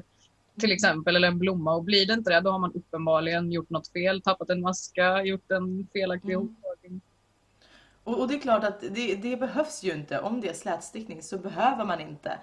till 0.60 0.72
exempel, 0.72 1.16
eller 1.16 1.28
en 1.28 1.38
blomma. 1.38 1.74
Och 1.74 1.84
blir 1.84 2.06
det 2.06 2.12
inte 2.12 2.30
det, 2.30 2.40
då 2.40 2.50
har 2.50 2.58
man 2.58 2.72
uppenbarligen 2.72 3.52
gjort 3.52 3.70
något 3.70 3.92
fel, 3.92 4.22
tappat 4.22 4.50
en 4.50 4.60
maska, 4.60 5.22
gjort 5.22 5.50
en 5.50 5.88
felaktig 5.92 6.32
mm. 6.32 6.40
hoptagning. 6.40 7.00
Och, 8.04 8.20
och, 8.20 8.28
det 8.28 8.34
är 8.34 8.38
klart 8.38 8.64
att 8.64 8.80
det, 8.80 9.14
det, 9.14 9.36
behövs 9.36 9.82
ju 9.82 9.92
inte. 9.92 10.20
Om 10.20 10.40
det 10.40 10.48
är 10.48 10.54
slätstickning 10.54 11.22
så 11.22 11.38
behöver 11.38 11.84
man 11.84 12.00
inte 12.00 12.38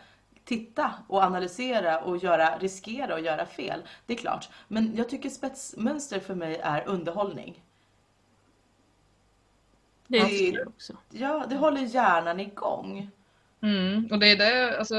titta 0.46 0.92
och 1.08 1.24
analysera 1.24 2.00
och 2.00 2.18
göra, 2.18 2.58
riskera 2.58 3.14
och 3.14 3.20
göra 3.20 3.46
fel. 3.46 3.80
Det 4.06 4.14
är 4.14 4.18
klart. 4.18 4.50
Men 4.68 4.96
jag 4.96 5.10
tycker 5.10 5.30
spetsmönster 5.30 6.20
för 6.20 6.36
mig 6.36 6.60
är 6.64 6.88
underhållning. 6.88 7.64
Det 10.08 10.18
är 10.18 10.52
det 10.52 10.66
också. 10.66 10.94
Ja, 11.10 11.46
det 11.50 11.56
håller 11.56 11.82
hjärnan 11.82 12.40
igång. 12.40 13.10
Mm, 13.62 14.08
och 14.12 14.20
det 14.20 14.32
är 14.32 14.38
det, 14.38 14.78
alltså 14.78 14.96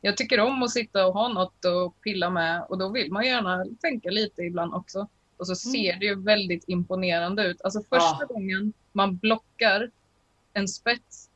jag 0.00 0.16
tycker 0.16 0.40
om 0.40 0.62
att 0.62 0.70
sitta 0.70 1.06
och 1.06 1.14
ha 1.14 1.28
något 1.28 1.64
att 1.64 2.00
pilla 2.00 2.30
med 2.30 2.62
och 2.68 2.78
då 2.78 2.88
vill 2.88 3.12
man 3.12 3.26
gärna 3.26 3.64
tänka 3.80 4.10
lite 4.10 4.42
ibland 4.42 4.74
också. 4.74 5.08
Och 5.36 5.46
så 5.46 5.54
ser 5.54 5.88
mm. 5.88 6.00
det 6.00 6.06
ju 6.06 6.22
väldigt 6.22 6.64
imponerande 6.66 7.44
ut. 7.44 7.62
Alltså 7.62 7.80
första 7.80 8.24
ah. 8.24 8.26
gången 8.28 8.72
man 8.92 9.16
blockar 9.16 9.90
en 10.52 10.68
spets, 10.68 11.30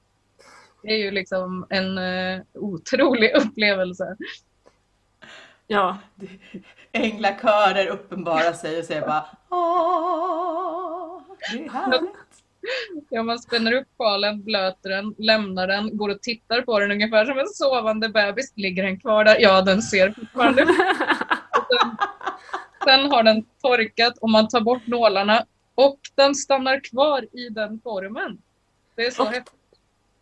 det 0.83 0.93
är 0.93 0.99
ju 0.99 1.11
liksom 1.11 1.67
en 1.71 1.99
uh, 1.99 2.43
otrolig 2.55 3.35
upplevelse. 3.37 4.17
Ja. 5.67 5.99
Änglakörer 6.93 7.87
uppenbarar 7.87 8.53
sig 8.53 8.79
och 8.79 8.85
säger 8.85 9.01
bara 9.01 9.27
Åh, 9.49 11.23
det 11.53 11.65
är 11.65 11.71
härligt. 11.71 12.11
Ja, 13.11 13.23
man 13.23 13.39
spänner 13.39 13.73
upp 13.73 13.89
sjalen, 13.99 14.43
blöter 14.43 14.91
den, 14.91 15.15
lämnar 15.19 15.67
den, 15.67 15.97
går 15.97 16.09
och 16.09 16.23
tittar 16.23 16.63
på 16.63 16.79
den 16.81 16.91
ungefär 16.91 17.25
som 17.27 17.39
en 17.39 17.49
sovande 17.49 18.09
bebis. 18.09 18.53
Ligger 18.57 18.83
den 18.83 19.01
kvar 19.01 19.25
där? 19.25 19.37
Ja, 19.41 19.63
den 19.63 19.83
ser 19.83 20.11
fortfarande. 20.11 20.67
sen, 20.67 21.97
sen 22.85 23.11
har 23.13 23.23
den 23.23 23.45
torkat 23.63 24.19
och 24.19 24.31
man 24.31 24.49
tar 24.49 24.61
bort 24.61 24.87
nålarna 24.87 25.45
och 25.75 25.99
den 26.15 26.35
stannar 26.35 26.81
kvar 26.81 27.27
i 27.33 27.49
den 27.49 27.81
formen. 27.85 28.43
Det 28.95 29.07
är 29.07 29.11
så 29.11 29.23
Och- 29.23 29.29
häftigt. 29.29 29.55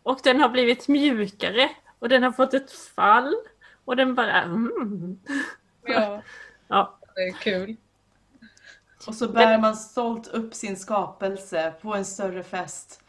Och 0.03 0.19
den 0.23 0.41
har 0.41 0.49
blivit 0.49 0.87
mjukare 0.87 1.69
och 1.99 2.09
den 2.09 2.23
har 2.23 2.31
fått 2.31 2.53
ett 2.53 2.71
fall 2.71 3.35
och 3.85 3.95
den 3.95 4.15
bara 4.15 4.41
mm. 4.41 5.19
Ja, 5.85 6.21
Ja, 6.67 6.99
det 7.15 7.21
är 7.21 7.31
kul. 7.31 7.75
Och 9.07 9.15
så 9.15 9.27
bär 9.27 9.57
man 9.57 9.75
stolt 9.75 10.27
upp 10.27 10.53
sin 10.53 10.77
skapelse 10.77 11.73
på 11.81 11.95
en 11.95 12.05
större 12.05 12.43
fest. 12.43 13.01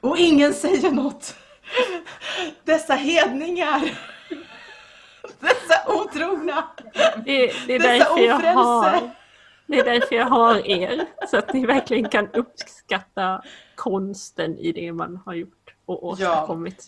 Och 0.00 0.18
ingen 0.18 0.54
säger 0.54 0.90
något. 0.90 1.34
Dessa 2.64 2.94
hedningar. 2.94 3.80
Dessa 5.40 5.92
otrogna. 5.94 6.64
det, 7.24 7.52
det, 7.66 7.74
är 7.74 7.78
Dessa 7.78 8.12
ofrälse. 8.12 9.10
det 9.66 9.78
är 9.78 9.84
därför 9.84 10.16
jag 10.16 10.26
har 10.26 10.66
er. 10.66 11.06
Så 11.30 11.36
att 11.36 11.54
ni 11.54 11.66
verkligen 11.66 12.08
kan 12.08 12.28
uppskatta 12.32 13.42
konsten 13.74 14.58
i 14.58 14.72
det 14.72 14.92
man 14.92 15.20
har 15.24 15.34
gjort 15.34 15.74
och 15.86 16.04
åstadkommit. 16.04 16.84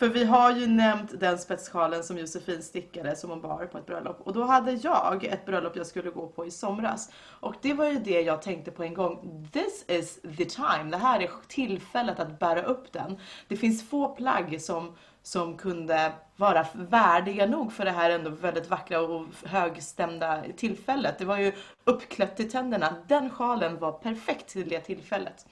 För 0.00 0.08
vi 0.08 0.24
har 0.24 0.52
ju 0.52 0.66
nämnt 0.66 1.20
den 1.20 1.38
spetssjalen 1.38 2.04
som 2.04 2.18
Josefin 2.18 2.62
stickade 2.62 3.16
som 3.16 3.30
hon 3.30 3.40
bar 3.40 3.66
på 3.66 3.78
ett 3.78 3.86
bröllop. 3.86 4.20
Och 4.20 4.32
då 4.32 4.44
hade 4.44 4.72
jag 4.72 5.24
ett 5.24 5.46
bröllop 5.46 5.76
jag 5.76 5.86
skulle 5.86 6.10
gå 6.10 6.26
på 6.26 6.46
i 6.46 6.50
somras. 6.50 7.12
Och 7.40 7.54
det 7.62 7.74
var 7.74 7.86
ju 7.86 7.98
det 7.98 8.20
jag 8.20 8.42
tänkte 8.42 8.70
på 8.70 8.82
en 8.82 8.94
gång. 8.94 9.48
This 9.52 9.84
is 9.88 10.20
the 10.36 10.44
time. 10.44 10.90
Det 10.90 10.96
här 10.96 11.20
är 11.20 11.30
tillfället 11.48 12.20
att 12.20 12.38
bära 12.38 12.62
upp 12.62 12.92
den. 12.92 13.18
Det 13.48 13.56
finns 13.56 13.88
få 13.88 14.08
plagg 14.08 14.60
som, 14.60 14.96
som 15.22 15.56
kunde 15.56 16.12
vara 16.36 16.66
värdiga 16.74 17.46
nog 17.46 17.72
för 17.72 17.84
det 17.84 17.90
här 17.90 18.10
ändå 18.10 18.30
väldigt 18.30 18.70
vackra 18.70 19.00
och 19.00 19.26
högstämda 19.44 20.42
tillfället. 20.56 21.18
Det 21.18 21.24
var 21.24 21.38
ju 21.38 21.52
uppklätt 21.84 22.36
till 22.36 22.50
tänderna. 22.50 22.94
Den 23.06 23.30
sjalen 23.30 23.78
var 23.78 23.92
perfekt 23.92 24.48
till 24.48 24.68
det 24.68 24.80
tillfället. 24.80 25.46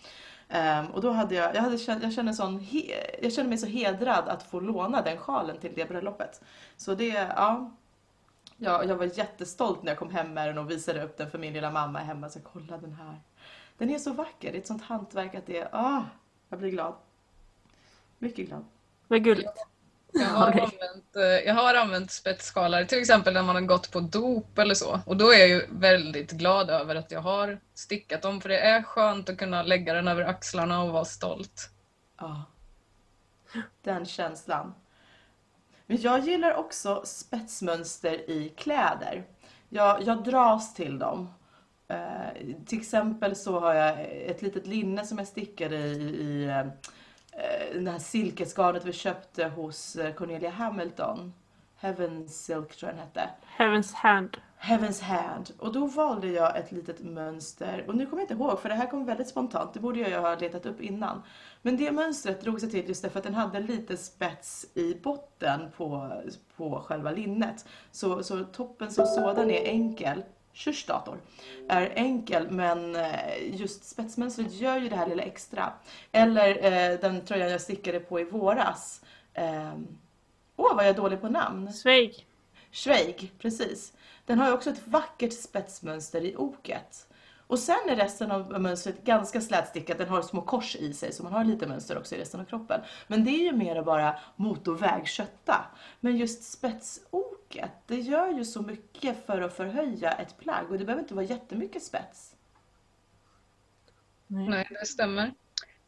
Um, 0.51 0.87
och 0.87 1.01
då 1.01 1.11
hade 1.11 1.35
jag, 1.35 1.55
jag, 1.55 1.63
hade, 1.63 1.77
jag, 1.77 2.13
kände 2.13 2.35
sån, 2.35 2.61
he, 2.61 2.83
jag 3.23 3.33
kände 3.33 3.49
mig 3.49 3.59
så 3.59 3.67
hedrad 3.67 4.29
att 4.29 4.43
få 4.43 4.61
låna 4.61 5.03
den 5.03 5.19
sjalen 5.19 5.59
till 5.59 5.73
det 5.75 5.89
bröllopet. 5.89 6.43
Så 6.77 6.95
det, 6.95 7.07
ja. 7.37 7.71
Jag, 8.57 8.87
jag 8.87 8.97
var 8.97 9.19
jättestolt 9.19 9.83
när 9.83 9.91
jag 9.91 9.99
kom 9.99 10.11
hem 10.11 10.35
med 10.35 10.49
den 10.49 10.59
och 10.59 10.71
visade 10.71 11.03
upp 11.03 11.17
den 11.17 11.31
för 11.31 11.39
min 11.39 11.53
lilla 11.53 11.71
mamma 11.71 11.99
hemma. 11.99 12.29
Så 12.29 12.41
kolla 12.41 12.79
den 12.79 12.93
här. 12.93 13.21
Den 13.79 13.91
är 13.91 13.99
så 13.99 14.13
vacker, 14.13 14.53
det 14.53 14.59
är 14.59 14.61
ett 14.61 14.67
sånt 14.67 14.83
hantverk 14.83 15.35
att 15.35 15.47
det 15.47 15.59
är, 15.59 15.69
ah, 15.73 16.03
jag 16.49 16.59
blir 16.59 16.71
glad. 16.71 16.95
Mycket 18.19 18.47
glad. 18.47 18.65
Vad 19.09 19.25
gulligt. 19.25 19.67
Jag 20.13 20.27
har, 20.27 20.47
använt, 20.47 21.17
eh, 21.17 21.23
jag 21.23 21.55
har 21.55 21.75
använt 21.75 22.11
spetsskalor 22.11 22.85
till 22.85 22.99
exempel 22.99 23.35
när 23.35 23.43
man 23.43 23.55
har 23.55 23.63
gått 23.63 23.91
på 23.91 24.01
dop 24.01 24.59
eller 24.59 24.75
så. 24.75 25.01
Och 25.07 25.17
då 25.17 25.33
är 25.33 25.39
jag 25.39 25.49
ju 25.49 25.67
väldigt 25.71 26.31
glad 26.31 26.71
över 26.71 26.95
att 26.95 27.11
jag 27.11 27.21
har 27.21 27.61
stickat 27.75 28.23
dem 28.23 28.41
för 28.41 28.49
det 28.49 28.59
är 28.59 28.83
skönt 28.83 29.29
att 29.29 29.39
kunna 29.39 29.63
lägga 29.63 29.95
den 29.95 30.09
över 30.09 30.23
axlarna 30.23 30.83
och 30.83 30.93
vara 30.93 31.05
stolt. 31.05 31.71
Ja. 32.19 32.45
Den 33.83 34.07
känslan. 34.07 34.75
Men 35.87 36.01
jag 36.01 36.21
gillar 36.21 36.55
också 36.55 37.03
spetsmönster 37.05 38.31
i 38.31 38.53
kläder. 38.57 39.25
Jag, 39.69 40.03
jag 40.03 40.25
dras 40.25 40.75
till 40.75 40.99
dem. 40.99 41.35
Eh, 41.89 42.55
till 42.67 42.79
exempel 42.79 43.37
så 43.37 43.61
har 43.61 43.75
jag 43.75 43.99
ett 44.11 44.43
litet 44.43 44.67
linne 44.67 45.07
som 45.07 45.19
jag 45.19 45.27
stickade 45.27 45.77
i, 45.77 46.01
i 46.01 46.45
eh, 46.45 46.67
det 47.75 47.91
här 47.91 47.99
silkesgarnet 47.99 48.85
vi 48.85 48.93
köpte 48.93 49.49
hos 49.49 49.97
eh, 49.97 50.15
Cornelia 50.15 50.51
Hamilton. 50.51 51.33
Heaven 51.77 52.29
Silk 52.29 52.77
tror 52.77 52.91
jag 52.91 52.99
den 52.99 53.05
hette. 53.05 53.31
Heaven's 53.59 53.95
hand. 53.95 54.37
Heaven's 54.61 55.03
Hand. 55.03 55.51
Och 55.59 55.73
då 55.73 55.87
valde 55.87 56.29
jag 56.29 56.57
ett 56.57 56.73
litet 56.73 57.01
mönster. 57.01 57.85
Och 57.89 57.95
nu 57.95 58.07
kommer 58.07 58.23
jag 58.23 58.25
inte 58.25 58.45
ihåg 58.45 58.61
för 58.61 58.69
det 58.69 58.75
här 58.75 58.87
kom 58.87 59.05
väldigt 59.05 59.29
spontant. 59.29 59.75
Det 59.75 59.81
borde 59.81 59.99
jag 59.99 60.21
ha 60.21 60.35
letat 60.35 60.67
upp 60.67 60.81
innan. 60.81 61.23
Men 61.63 61.77
det 61.77 61.93
mönstret 61.93 62.41
drog 62.41 62.61
sig 62.61 62.71
till 62.71 62.89
just 62.89 63.03
därför 63.03 63.19
att 63.19 63.25
den 63.25 63.35
hade 63.35 63.61
lite 63.61 63.97
spets 63.97 64.67
i 64.75 64.95
botten 64.95 65.61
på, 65.77 66.13
på 66.57 66.81
själva 66.81 67.11
linnet. 67.11 67.67
Så, 67.91 68.23
så 68.23 68.45
toppen 68.45 68.91
som 68.91 69.07
sådan 69.07 69.51
är 69.51 69.65
enkel. 69.65 70.23
Shush 70.59 70.87
dator. 70.87 71.21
Är 71.69 71.93
enkel 71.95 72.51
men 72.51 72.97
eh, 72.97 73.61
just 73.61 73.85
spetsmönstret 73.85 74.53
gör 74.53 74.79
ju 74.79 74.89
det 74.89 74.97
här 74.97 75.09
lilla 75.09 75.23
extra. 75.23 75.73
Eller 76.13 76.49
eh, 76.65 77.01
den 77.01 77.25
tröjan 77.25 77.51
jag 77.51 77.61
stickade 77.61 78.01
på 78.01 78.21
i 78.21 78.25
våras. 78.25 79.01
Ehm, 79.35 79.99
Åh, 80.57 80.75
vad 80.77 80.85
jag 80.85 80.91
är 80.91 80.95
dålig 80.95 81.21
på 81.21 81.29
namn. 81.29 81.73
Sveig. 81.73 82.27
Schweig, 82.73 83.33
precis. 83.39 83.93
Den 84.27 84.39
har 84.39 84.47
ju 84.47 84.53
också 84.53 84.71
ett 84.71 84.87
vackert 84.87 85.33
spetsmönster 85.33 86.21
i 86.25 86.37
oket. 86.37 87.08
Och 87.49 87.59
sen 87.59 87.89
är 87.89 87.97
resten 87.97 88.31
av 88.31 88.61
mönstret 88.61 89.05
ganska 89.05 89.41
slätstickat. 89.41 89.99
Den 89.99 90.09
har 90.09 90.23
små 90.23 90.43
kors 90.43 90.77
i 90.77 90.93
sig 90.93 91.13
så 91.13 91.23
man 91.23 91.33
har 91.33 91.45
lite 91.45 91.67
mönster 91.67 91.99
också 91.99 92.15
i 92.15 92.19
resten 92.19 92.41
av 92.41 92.45
kroppen. 92.45 92.81
Men 93.07 93.25
det 93.25 93.31
är 93.31 93.45
ju 93.45 93.53
mer 93.53 93.83
bara 93.83 94.19
motorvägkötta. 94.37 95.65
Men 96.01 96.17
just 96.17 96.43
spetsoket, 96.43 97.71
det 97.87 97.97
gör 97.97 98.33
ju 98.33 98.45
så 98.45 98.63
mycket 98.63 99.27
för 99.27 99.41
att 99.41 99.57
förhöja 99.57 100.13
ett 100.13 100.39
plagg. 100.39 100.71
Och 100.71 100.79
det 100.79 100.85
behöver 100.85 101.03
inte 101.03 101.15
vara 101.15 101.25
jättemycket 101.25 101.83
spets. 101.83 102.35
Nej, 104.27 104.69
det 104.71 104.87
stämmer. 104.87 105.33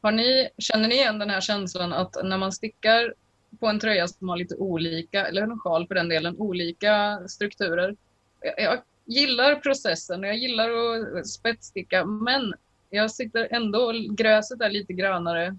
Har 0.01 0.13
ni, 0.13 0.49
känner 0.59 0.89
ni 0.89 0.95
igen 0.95 1.19
den 1.19 1.31
här 1.31 1.41
känslan 1.41 1.93
att 1.93 2.17
när 2.25 2.39
man 2.39 2.53
stickar 2.53 3.15
på 3.61 3.67
en 3.67 3.81
tröja 3.81 4.09
som 4.09 4.29
har 4.29 4.37
lite 4.37 4.57
olika, 4.57 5.27
eller 5.27 5.43
en 5.43 5.59
sjal 5.59 5.87
för 5.87 5.95
den 5.95 6.09
delen, 6.09 6.39
olika 6.39 7.23
strukturer. 7.29 7.97
Jag, 8.41 8.61
jag 8.61 8.79
gillar 9.11 9.57
processen 9.57 10.21
och 10.21 10.27
jag 10.27 10.37
gillar 10.37 10.71
att 11.19 11.29
spetssticka 11.29 12.05
men 12.05 12.55
jag 12.91 13.11
sitter 13.11 13.49
ändå, 13.51 13.93
gräset 14.11 14.61
är 14.61 14.71
lite 14.71 14.93
grönare 14.93 15.57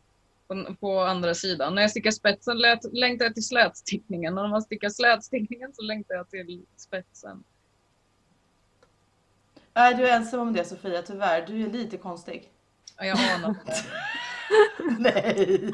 på, 0.47 0.75
på 0.79 0.99
andra 0.99 1.33
sidan. 1.33 1.75
När 1.75 1.81
jag 1.81 1.91
stickar 1.91 2.11
spetsen 2.11 2.57
lät, 2.57 2.93
längtar 2.93 3.25
jag 3.25 3.33
till 3.33 3.47
slätstickningen 3.47 4.37
och 4.37 4.43
när 4.43 4.49
man 4.49 4.61
stickar 4.61 4.89
slätstickningen 4.89 5.73
så 5.73 5.81
längtar 5.81 6.15
jag 6.15 6.29
till 6.29 6.65
spetsen. 6.77 7.43
Nej, 9.73 9.95
du 9.95 10.07
är 10.07 10.15
ensam 10.15 10.39
om 10.39 10.53
det 10.53 10.65
Sofia, 10.65 11.01
tyvärr. 11.01 11.47
Du 11.47 11.65
är 11.65 11.69
lite 11.69 11.97
konstig. 11.97 12.49
Ja, 12.97 13.05
jag 13.05 13.17
anar 13.19 13.55
det. 13.65 13.83
Nej. 14.99 15.71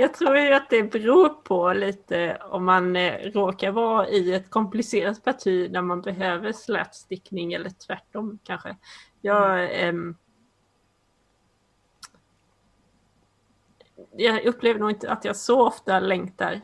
Jag 0.00 0.14
tror 0.14 0.36
ju 0.36 0.54
att 0.54 0.70
det 0.70 0.82
beror 0.82 1.28
på 1.28 1.72
lite 1.72 2.42
om 2.50 2.64
man 2.64 2.96
eh, 2.96 3.30
råkar 3.32 3.70
vara 3.70 4.08
i 4.08 4.34
ett 4.34 4.50
komplicerat 4.50 5.24
parti 5.24 5.72
där 5.72 5.82
man 5.82 6.02
behöver 6.02 6.52
slätstickning 6.52 7.52
eller 7.52 7.70
tvärtom 7.70 8.38
kanske. 8.44 8.76
Jag, 9.20 9.68
ehm, 9.82 10.16
jag 14.12 14.44
upplever 14.44 14.80
nog 14.80 14.90
inte 14.90 15.10
att 15.10 15.24
jag 15.24 15.36
så 15.36 15.66
ofta 15.66 16.00
längtar 16.00 16.60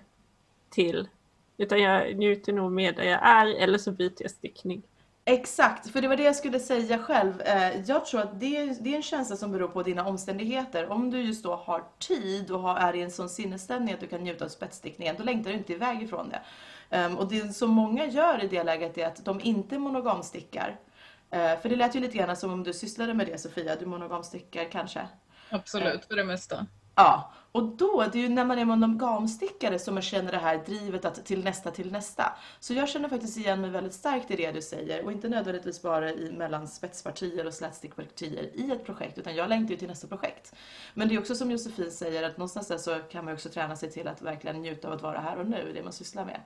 till 0.70 1.08
utan 1.56 1.82
jag 1.82 2.16
njuter 2.16 2.52
nog 2.52 2.72
med 2.72 2.96
där 2.96 3.04
jag 3.04 3.26
är 3.26 3.46
eller 3.46 3.78
så 3.78 3.92
byter 3.92 4.16
jag 4.18 4.30
stickning. 4.30 4.82
Exakt, 5.28 5.90
för 5.90 6.00
det 6.02 6.08
var 6.08 6.16
det 6.16 6.22
jag 6.22 6.36
skulle 6.36 6.60
säga 6.60 6.98
själv. 6.98 7.40
Eh, 7.40 7.80
Jag 7.80 8.04
tror 8.06 8.20
att 8.20 8.40
det 8.40 8.56
är, 8.56 8.76
det 8.80 8.92
är 8.92 8.96
en 8.96 9.02
känsla 9.02 9.36
som 9.36 9.52
beror 9.52 9.68
på 9.68 9.82
dina 9.82 10.06
omständigheter. 10.06 10.88
Om 10.90 11.10
du 11.10 11.20
just 11.20 11.42
då 11.44 11.54
har 11.56 11.84
tid 11.98 12.50
och 12.50 12.78
är 12.80 12.94
i 12.96 13.02
en 13.02 13.10
sån 13.10 13.28
sinnesstämning 13.28 13.94
att 13.94 14.00
du 14.00 14.06
kan 14.06 14.20
njuta 14.24 14.44
av 14.44 14.48
spetsstickningen, 14.48 15.14
då 15.18 15.24
längtar 15.24 15.50
du 15.50 15.56
inte 15.56 15.72
iväg 15.72 16.02
ifrån 16.02 16.28
det. 16.28 16.40
Ehm, 16.96 17.16
Och 17.18 17.28
det 17.28 17.56
som 17.56 17.70
många 17.70 18.06
gör 18.06 18.44
i 18.44 18.48
det 18.48 18.64
läget 18.64 18.98
är 18.98 19.06
att 19.06 19.24
de 19.24 19.40
inte 19.40 19.78
monogamstickar. 19.78 20.76
Eh, 21.30 21.58
För 21.60 21.68
det 21.68 21.76
lät 21.76 21.94
ju 21.96 22.00
lite 22.00 22.18
grann 22.18 22.36
som 22.36 22.52
om 22.52 22.62
du 22.62 22.72
sysslade 22.72 23.14
med 23.14 23.26
det 23.26 23.38
Sofia, 23.38 23.76
du 23.76 23.86
monogamstickar 23.86 24.64
kanske? 24.70 25.08
Absolut, 25.50 26.04
för 26.04 26.16
det 26.16 26.24
mesta. 26.24 26.66
Ja, 26.96 27.32
och 27.52 27.62
då, 27.62 28.04
det 28.12 28.18
är 28.18 28.22
ju 28.22 28.28
när 28.28 28.44
man 28.44 28.58
är 28.58 28.64
monogamstickare 28.64 29.78
som 29.78 29.94
man 29.94 30.02
känner 30.02 30.32
det 30.32 30.38
här 30.38 30.58
drivet 30.66 31.04
att 31.04 31.24
till 31.24 31.44
nästa, 31.44 31.70
till 31.70 31.92
nästa. 31.92 32.32
Så 32.60 32.74
jag 32.74 32.88
känner 32.88 33.08
faktiskt 33.08 33.36
igen 33.36 33.60
mig 33.60 33.70
väldigt 33.70 33.94
starkt 33.94 34.30
i 34.30 34.36
det 34.36 34.52
du 34.52 34.62
säger 34.62 35.04
och 35.04 35.12
inte 35.12 35.28
nödvändigtvis 35.28 35.82
bara 35.82 36.10
i, 36.10 36.32
mellan 36.32 36.68
spetspartier 36.68 37.46
och 37.46 37.54
slätstickpartier 37.54 38.50
i 38.54 38.70
ett 38.70 38.84
projekt 38.84 39.18
utan 39.18 39.34
jag 39.34 39.48
längtar 39.48 39.70
ju 39.70 39.76
till 39.76 39.88
nästa 39.88 40.08
projekt. 40.08 40.54
Men 40.94 41.08
det 41.08 41.14
är 41.14 41.18
också 41.18 41.34
som 41.34 41.50
Josefin 41.50 41.90
säger 41.90 42.22
att 42.22 42.36
någonstans 42.36 42.68
där 42.68 42.78
så 42.78 42.98
kan 43.10 43.24
man 43.24 43.32
ju 43.32 43.34
också 43.34 43.48
träna 43.48 43.76
sig 43.76 43.90
till 43.90 44.08
att 44.08 44.22
verkligen 44.22 44.56
njuta 44.62 44.88
av 44.88 44.94
att 44.94 45.02
vara 45.02 45.20
här 45.20 45.36
och 45.38 45.46
nu, 45.46 45.72
det 45.74 45.82
man 45.82 45.92
sysslar 45.92 46.24
med. 46.24 46.40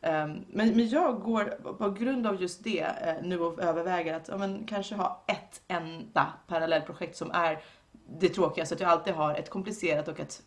Ehm, 0.00 0.44
men, 0.48 0.88
jag 0.88 1.20
går 1.20 1.44
på 1.72 1.90
grund 1.90 2.26
av 2.26 2.42
just 2.42 2.64
det 2.64 2.80
eh, 2.80 3.14
nu 3.22 3.40
och 3.40 3.62
överväger 3.62 4.14
att 4.14 4.28
ja, 4.28 4.36
men, 4.36 4.66
kanske 4.66 4.94
ha 4.94 5.24
ett 5.26 5.62
enda 5.68 6.32
parallellprojekt 6.46 7.16
som 7.16 7.30
är 7.30 7.62
det 8.08 8.28
tråkiga 8.28 8.66
så 8.66 8.74
att 8.74 8.80
jag 8.80 8.90
alltid 8.90 9.14
har 9.14 9.34
ett 9.34 9.50
komplicerat 9.50 10.08
och 10.08 10.20
ett 10.20 10.42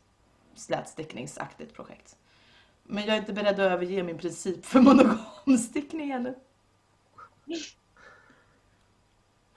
slätstickningsaktigt 0.56 1.74
projekt. 1.74 2.16
Men 2.84 3.06
jag 3.06 3.16
är 3.16 3.20
inte 3.20 3.34
beredd 3.34 3.54
att 3.54 3.60
överge 3.60 4.04
min 4.04 4.18
princip 4.18 4.66
för 4.66 4.80
monogamstickning 4.82 6.12
ännu. 6.12 6.36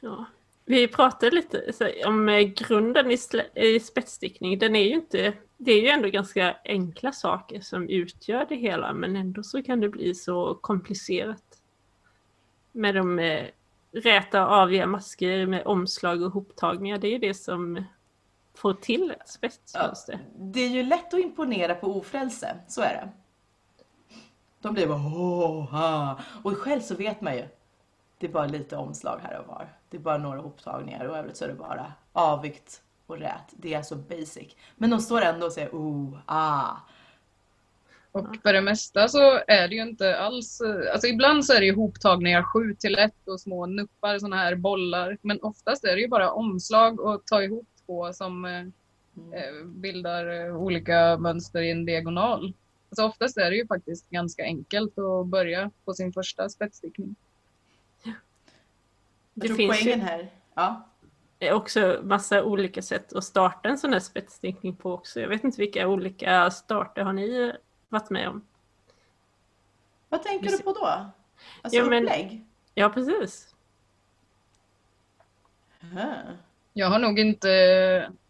Ja. 0.00 0.26
Vi 0.64 0.88
pratade 0.88 1.36
lite 1.36 1.72
om 2.06 2.28
eh, 2.28 2.40
grunden 2.40 3.10
i, 3.10 3.18
i 3.54 3.80
spetsstickning. 3.80 4.58
Den 4.58 4.76
är 4.76 4.84
ju 4.84 4.94
inte, 4.94 5.32
det 5.56 5.72
är 5.72 5.80
ju 5.80 5.88
ändå 5.88 6.08
ganska 6.08 6.56
enkla 6.64 7.12
saker 7.12 7.60
som 7.60 7.88
utgör 7.88 8.46
det 8.48 8.56
hela 8.56 8.92
men 8.92 9.16
ändå 9.16 9.42
så 9.42 9.62
kan 9.62 9.80
det 9.80 9.88
bli 9.88 10.14
så 10.14 10.54
komplicerat. 10.54 11.62
Med 12.72 12.94
de 12.94 13.18
eh, 13.18 13.46
räta 13.92 14.46
och 14.46 14.52
aviga 14.52 14.86
masker 14.86 15.46
med 15.46 15.66
omslag 15.66 16.22
och 16.22 16.32
hoptagningar. 16.32 16.98
Det 16.98 17.06
är 17.06 17.12
ju 17.12 17.18
det 17.18 17.34
som 17.34 17.84
får 18.54 18.74
till 18.74 19.10
ett 19.10 19.28
spetsmönster. 19.28 20.12
Ja, 20.12 20.38
det 20.38 20.60
är 20.60 20.68
ju 20.68 20.82
lätt 20.82 21.14
att 21.14 21.20
imponera 21.20 21.74
på 21.74 21.86
ofrälse, 21.86 22.56
så 22.68 22.82
är 22.82 22.94
det. 22.94 23.08
De 24.60 24.74
blir 24.74 24.86
bara 24.86 24.98
åh, 24.98 25.70
ha. 25.70 26.20
Och 26.42 26.58
själv 26.58 26.80
så 26.80 26.94
vet 26.94 27.20
man 27.20 27.36
ju. 27.36 27.44
Det 28.18 28.26
är 28.26 28.30
bara 28.30 28.46
lite 28.46 28.76
omslag 28.76 29.20
här 29.22 29.40
och 29.40 29.46
var. 29.46 29.68
Det 29.88 29.96
är 29.96 30.00
bara 30.00 30.18
några 30.18 30.40
hoptagningar 30.40 31.04
och 31.04 31.16
övrigt 31.16 31.36
så 31.36 31.44
är 31.44 31.48
det 31.48 31.54
bara 31.54 31.92
avvikt 32.12 32.82
och 33.06 33.18
rät. 33.18 33.52
Det 33.52 33.74
är 33.74 33.82
så 33.82 33.96
basic. 33.96 34.56
Men 34.76 34.90
de 34.90 35.00
står 35.00 35.22
ändå 35.22 35.46
och 35.46 35.52
säger 35.52 35.70
oh, 35.70 36.18
ah. 36.26 36.76
Och 38.12 38.36
för 38.42 38.52
det 38.52 38.60
mesta 38.60 39.08
så 39.08 39.40
är 39.46 39.68
det 39.68 39.74
ju 39.74 39.82
inte 39.82 40.18
alls, 40.18 40.60
alltså 40.92 41.06
ibland 41.06 41.44
så 41.44 41.52
är 41.52 41.60
det 41.60 41.66
ju 41.66 41.74
hoptagningar 41.74 42.42
7 42.42 42.74
till 42.74 42.98
1 42.98 43.12
och 43.26 43.40
små 43.40 43.66
nuppar, 43.66 44.18
sådana 44.18 44.36
här 44.36 44.54
bollar. 44.54 45.18
Men 45.22 45.42
oftast 45.42 45.84
är 45.84 45.94
det 45.94 46.00
ju 46.00 46.08
bara 46.08 46.32
omslag 46.32 47.00
och 47.00 47.26
ta 47.26 47.42
ihop 47.42 47.66
två 47.86 48.12
som 48.12 48.44
eh, 48.44 48.64
Mm. 49.16 49.32
eh, 49.32 49.64
bildar 49.66 50.46
eh, 50.46 50.56
olika 50.56 51.16
mönster 51.18 51.60
i 51.62 51.70
en 51.70 51.84
diagonal. 51.84 52.52
Alltså 52.90 53.04
oftast 53.04 53.36
är 53.36 53.50
det 53.50 53.56
ju 53.56 53.66
faktiskt 53.66 54.10
ganska 54.10 54.44
enkelt 54.44 54.98
att 54.98 55.26
börja 55.26 55.70
på 55.84 55.94
sin 55.94 56.12
första 56.12 56.48
spetsstickning. 56.48 57.16
Jag 58.02 58.14
Det 59.34 59.46
tror 59.46 59.56
finns 59.56 59.80
poängen 59.82 59.98
ju 59.98 60.04
här. 60.04 60.30
Ja. 60.54 60.88
är 61.38 61.52
också 61.52 62.00
massa 62.04 62.44
olika 62.44 62.82
sätt 62.82 63.12
att 63.12 63.24
starta 63.24 63.68
en 63.68 63.78
sån 63.78 63.92
här 63.92 64.00
spetsstickning 64.00 64.76
på 64.76 64.92
också. 64.92 65.20
Jag 65.20 65.28
vet 65.28 65.44
inte 65.44 65.60
vilka 65.60 65.88
olika 65.88 66.50
starter 66.50 67.02
har 67.02 67.12
ni 67.12 67.52
varit 67.92 68.10
med 68.10 68.28
om? 68.28 68.46
Vad 70.08 70.22
tänker 70.22 70.50
du 70.50 70.58
på 70.58 70.72
då? 70.72 70.86
Alltså 70.86 71.78
Ja, 71.78 71.84
men- 71.84 72.02
upplägg? 72.04 72.46
Ja, 72.74 72.88
precis. 72.88 73.54
Aha. 75.82 76.14
Jag 76.72 76.86
har 76.90 76.98
nog 76.98 77.18
inte, 77.18 77.48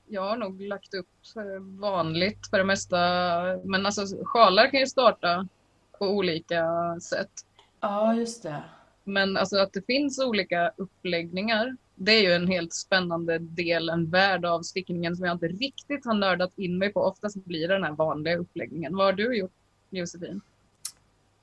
jag 0.07 0.23
har 0.23 0.37
nog 0.37 0.61
lagt 0.61 0.95
upp 0.95 1.09
eh, 1.37 1.63
vanligt 1.81 2.47
för 2.51 2.59
det 2.59 2.65
mesta. 2.65 2.99
Men 3.65 3.87
alltså 3.87 4.07
sjalar 4.25 4.71
kan 4.71 4.81
ju 4.81 4.87
starta 4.87 5.49
på 5.99 6.07
olika 6.07 6.65
sätt. 7.01 7.31
Ja, 7.81 8.15
just 8.15 8.43
det. 8.43 8.63
Men 9.05 9.37
alltså 9.37 9.57
att 9.59 9.73
det 9.73 9.87
finns 9.87 10.19
olika 10.19 10.73
uppläggningar, 10.77 11.77
det 12.05 12.13
är 12.13 12.23
ju 12.23 12.33
en 12.33 12.49
helt 12.49 12.73
spännande 12.73 13.39
del, 13.39 13.89
en 13.89 14.11
värld 14.11 14.45
av 14.45 14.63
stickningen 14.63 15.17
som 15.17 15.27
jag 15.27 15.35
inte 15.35 15.49
riktigt 15.49 16.05
har 16.05 16.15
nördat 16.15 16.59
in 16.59 16.79
mig 16.79 16.93
på. 16.93 17.01
Oftast 17.01 17.45
blir 17.45 17.69
det 17.69 17.75
den 17.75 17.85
här 17.85 17.93
vanliga 17.93 18.37
uppläggningen. 18.37 18.97
Vad 18.97 19.07
har 19.07 19.13
du 19.13 19.37
gjort 19.37 19.53
Josefin? 19.91 20.41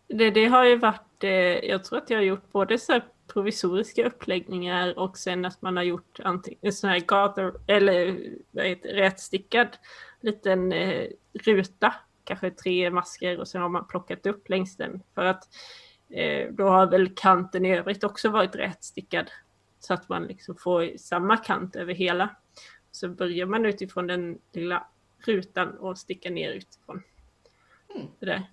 Det, 0.07 0.31
det 0.31 0.45
har 0.45 0.65
ju 0.65 0.77
varit, 0.77 1.23
eh, 1.23 1.29
jag 1.69 1.83
tror 1.83 1.97
att 1.97 2.09
jag 2.09 2.17
har 2.17 2.23
gjort 2.23 2.51
både 2.51 2.77
så 2.77 2.91
här 2.91 3.05
provisoriska 3.27 4.05
uppläggningar 4.05 4.99
och 4.99 5.17
sen 5.17 5.45
att 5.45 5.61
man 5.61 5.77
har 5.77 5.83
gjort 5.83 6.19
antingen 6.23 6.73
sån 6.73 6.89
här 6.89 6.99
gather, 6.99 7.53
eller 7.67 8.19
heter, 8.53 8.89
rätstickad 8.89 9.67
liten 10.21 10.71
eh, 10.71 11.07
ruta, 11.33 11.93
kanske 12.23 12.51
tre 12.51 12.89
masker 12.89 13.39
och 13.39 13.47
sen 13.47 13.61
har 13.61 13.69
man 13.69 13.87
plockat 13.87 14.25
upp 14.25 14.49
längs 14.49 14.77
den 14.77 15.01
för 15.15 15.25
att 15.25 15.43
eh, 16.09 16.47
då 16.51 16.63
har 16.63 16.87
väl 16.87 17.09
kanten 17.15 17.65
i 17.65 17.77
övrigt 17.77 18.03
också 18.03 18.29
varit 18.29 18.55
rätstickad 18.55 19.31
så 19.79 19.93
att 19.93 20.09
man 20.09 20.23
liksom 20.23 20.55
får 20.55 20.97
samma 20.97 21.37
kant 21.37 21.75
över 21.75 21.93
hela. 21.93 22.35
Så 22.91 23.09
börjar 23.09 23.45
man 23.45 23.65
utifrån 23.65 24.07
den 24.07 24.39
lilla 24.53 24.87
rutan 25.25 25.77
och 25.77 25.97
stickar 25.97 26.29
ner 26.31 26.51
utifrån. 26.51 27.03
Mm. 27.95 28.07
Det. 28.19 28.43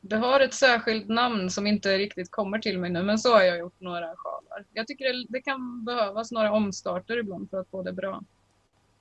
Det 0.00 0.16
har 0.16 0.40
ett 0.40 0.54
särskilt 0.54 1.08
namn 1.08 1.50
som 1.50 1.66
inte 1.66 1.98
riktigt 1.98 2.30
kommer 2.30 2.58
till 2.58 2.78
mig 2.78 2.90
nu, 2.90 3.02
men 3.02 3.18
så 3.18 3.32
har 3.32 3.42
jag 3.42 3.58
gjort 3.58 3.80
några 3.80 4.16
sjalar. 4.16 4.64
Jag 4.72 4.86
tycker 4.86 5.12
det, 5.12 5.26
det 5.28 5.40
kan 5.42 5.84
behövas 5.84 6.32
några 6.32 6.52
omstarter 6.52 7.16
ibland 7.18 7.50
för 7.50 7.60
att 7.60 7.68
få 7.70 7.82
det 7.82 7.92
bra. 7.92 8.22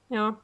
Ja. 0.08 0.36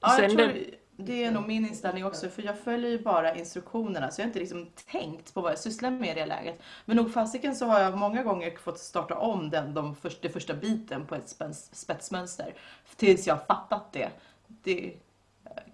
Ja, 0.00 0.20
jag 0.20 0.30
Sen 0.30 0.30
tror 0.36 0.46
det- 0.46 0.74
det 1.00 1.24
är 1.24 1.30
nog 1.30 1.46
min 1.46 1.66
inställning 1.66 2.04
också, 2.04 2.28
för 2.28 2.42
jag 2.42 2.58
följer 2.58 2.90
ju 2.90 2.98
bara 2.98 3.34
instruktionerna, 3.34 4.10
så 4.10 4.20
jag 4.20 4.24
har 4.24 4.28
inte 4.28 4.38
liksom 4.38 4.70
tänkt 4.90 5.34
på 5.34 5.40
vad 5.40 5.52
jag 5.52 5.58
sysslar 5.58 5.90
med 5.90 6.16
i 6.16 6.20
det 6.20 6.26
läget. 6.26 6.60
Men 6.84 6.96
nog 6.96 7.12
fasiken 7.12 7.56
så 7.56 7.66
har 7.66 7.80
jag 7.80 7.98
många 7.98 8.22
gånger 8.22 8.56
fått 8.56 8.78
starta 8.78 9.14
om 9.14 9.50
den, 9.50 9.74
de 9.74 9.96
först, 9.96 10.22
det 10.22 10.28
första 10.28 10.54
biten 10.54 11.06
på 11.06 11.14
ett 11.14 11.28
spets, 11.28 11.70
spetsmönster, 11.72 12.54
tills 12.96 13.26
jag 13.26 13.34
har 13.34 13.44
fattat 13.44 13.92
det. 13.92 14.08
det. 14.46 14.94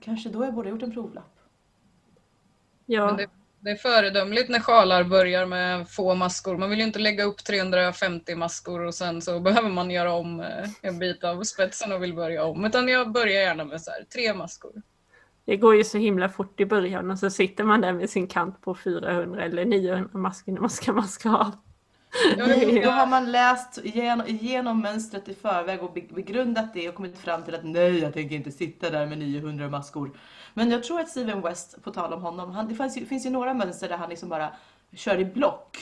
Kanske 0.01 0.29
då 0.29 0.45
jag 0.45 0.55
borde 0.55 0.68
ha 0.68 0.75
gjort 0.75 0.83
en 0.83 0.93
provlapp. 0.93 1.39
Ja. 2.87 3.07
Men 3.07 3.16
det, 3.16 3.27
det 3.61 3.70
är 3.70 3.77
föredömligt 3.77 4.49
när 4.49 4.61
sjalar 4.61 5.05
börjar 5.05 5.47
med 5.47 5.89
få 5.89 6.14
maskor. 6.14 6.57
Man 6.57 6.70
vill 6.70 6.79
ju 6.79 6.85
inte 6.85 6.99
lägga 6.99 7.25
upp 7.25 7.45
350 7.45 8.35
maskor 8.35 8.81
och 8.81 8.95
sen 8.95 9.22
så 9.22 9.41
behöver 9.41 9.70
man 9.70 9.91
göra 9.91 10.12
om 10.12 10.41
eh, 10.41 10.68
en 10.83 10.99
bit 10.99 11.25
av 11.25 11.43
spetsen 11.43 11.93
och 11.93 12.03
vill 12.03 12.14
börja 12.14 12.45
om. 12.45 12.64
Utan 12.64 12.89
jag 12.89 13.12
börjar 13.12 13.43
gärna 13.43 13.64
med 13.64 13.83
så 13.83 13.91
här, 13.91 14.05
tre 14.12 14.35
maskor. 14.35 14.83
Det 15.45 15.57
går 15.57 15.77
ju 15.77 15.85
så 15.85 15.99
himla 15.99 16.29
fort 16.29 16.61
i 16.61 16.67
början 16.67 17.11
och 17.11 17.19
så 17.19 17.31
sitter 17.31 17.65
man 17.65 17.81
där 17.81 17.93
med 17.93 18.11
sin 18.11 18.27
kant 18.27 18.61
på 18.61 18.75
400 18.75 19.43
eller 19.45 19.65
900 19.65 20.19
masker 20.19 20.53
när 20.53 20.61
man 20.61 20.71
ska 20.71 20.93
maska 20.93 21.31
av. 21.31 21.51
Ja, 22.37 22.47
då 22.85 22.91
har 22.91 23.07
man 23.07 23.33
läst 23.33 23.79
igenom, 23.85 24.81
mönstret 24.81 25.29
i 25.29 25.35
förväg 25.35 25.83
och 25.83 25.93
be- 25.93 26.15
begrundat 26.15 26.75
det 26.75 26.89
och 26.89 26.95
kommit 26.95 27.19
fram 27.19 27.43
till 27.43 27.55
att 27.55 27.65
nej, 27.65 27.99
jag 27.99 28.13
tänker 28.13 28.37
inte 28.37 28.51
sitta 28.53 28.91
där 28.91 29.07
med 29.07 29.19
900 29.19 29.69
maskor. 29.69 30.11
Men 30.55 30.71
jag 30.71 30.85
tror 30.85 31.01
att 31.01 31.09
Steven 31.09 31.41
West, 31.41 31.83
på 31.83 31.91
tal 31.91 32.13
om 32.13 32.23
honom, 32.23 32.51
han, 32.51 32.69
det 32.69 32.75
finns 32.75 32.97
ju, 32.97 33.07
finns 33.07 33.27
ju 33.27 33.31
några 33.31 33.55
mönster 33.55 33.89
där 33.89 33.97
han 33.97 34.11
liksom 34.11 34.29
bara 34.29 34.51
kör 34.93 35.19
i 35.21 35.25
block. 35.25 35.79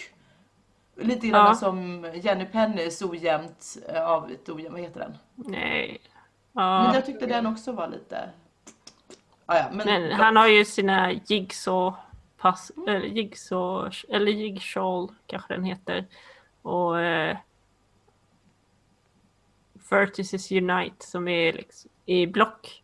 Lite 0.97 1.27
grann 1.27 1.47
Ja. 1.47 1.55
som 1.55 2.07
Jenny 2.15 2.45
Pennys 2.45 3.03
ojämnt 3.03 3.77
eh, 3.89 4.07
av 4.11 4.31
ett 4.31 4.49
ojämnt, 4.49 4.73
vad 4.73 4.81
heter 4.81 5.01
den? 5.01 5.13
Nej. 5.35 6.01
Men 6.53 6.65
Ja. 6.65 6.95
jag 6.95 7.07
tyckte 7.07 7.27
den 7.27 7.47
också 7.47 7.73
var 7.73 7.89
lite... 7.89 8.31
Ah, 9.53 9.57
ja, 9.57 9.69
men, 9.73 9.87
Men 9.87 10.13
han 10.13 10.37
har 10.37 10.49
ju 10.49 10.65
sina 10.65 11.13
jigsaw 11.13 11.97
pass, 12.39 12.73
eller 12.87 13.07
jigsaw, 13.07 13.91
eller 14.09 14.33
jigsaw 14.33 15.15
kanske 15.27 15.55
den 15.55 15.65
heter. 15.65 16.07
Och 16.63 17.01
eh, 17.01 17.37
Vertices 19.91 20.53
Unite 20.53 21.07
som 21.07 21.29
är 21.29 21.53
liksom 21.53 21.91
i 22.07 22.27
block. 22.27 22.83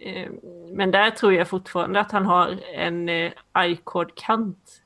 Eh, 0.00 0.30
men 0.68 0.90
där 0.90 1.10
tror 1.10 1.32
jag 1.32 1.48
fortfarande 1.48 2.00
att 2.00 2.12
han 2.12 2.26
har 2.26 2.60
en 2.74 3.08
eh, 3.08 3.32
i-cord-kant 3.66 4.82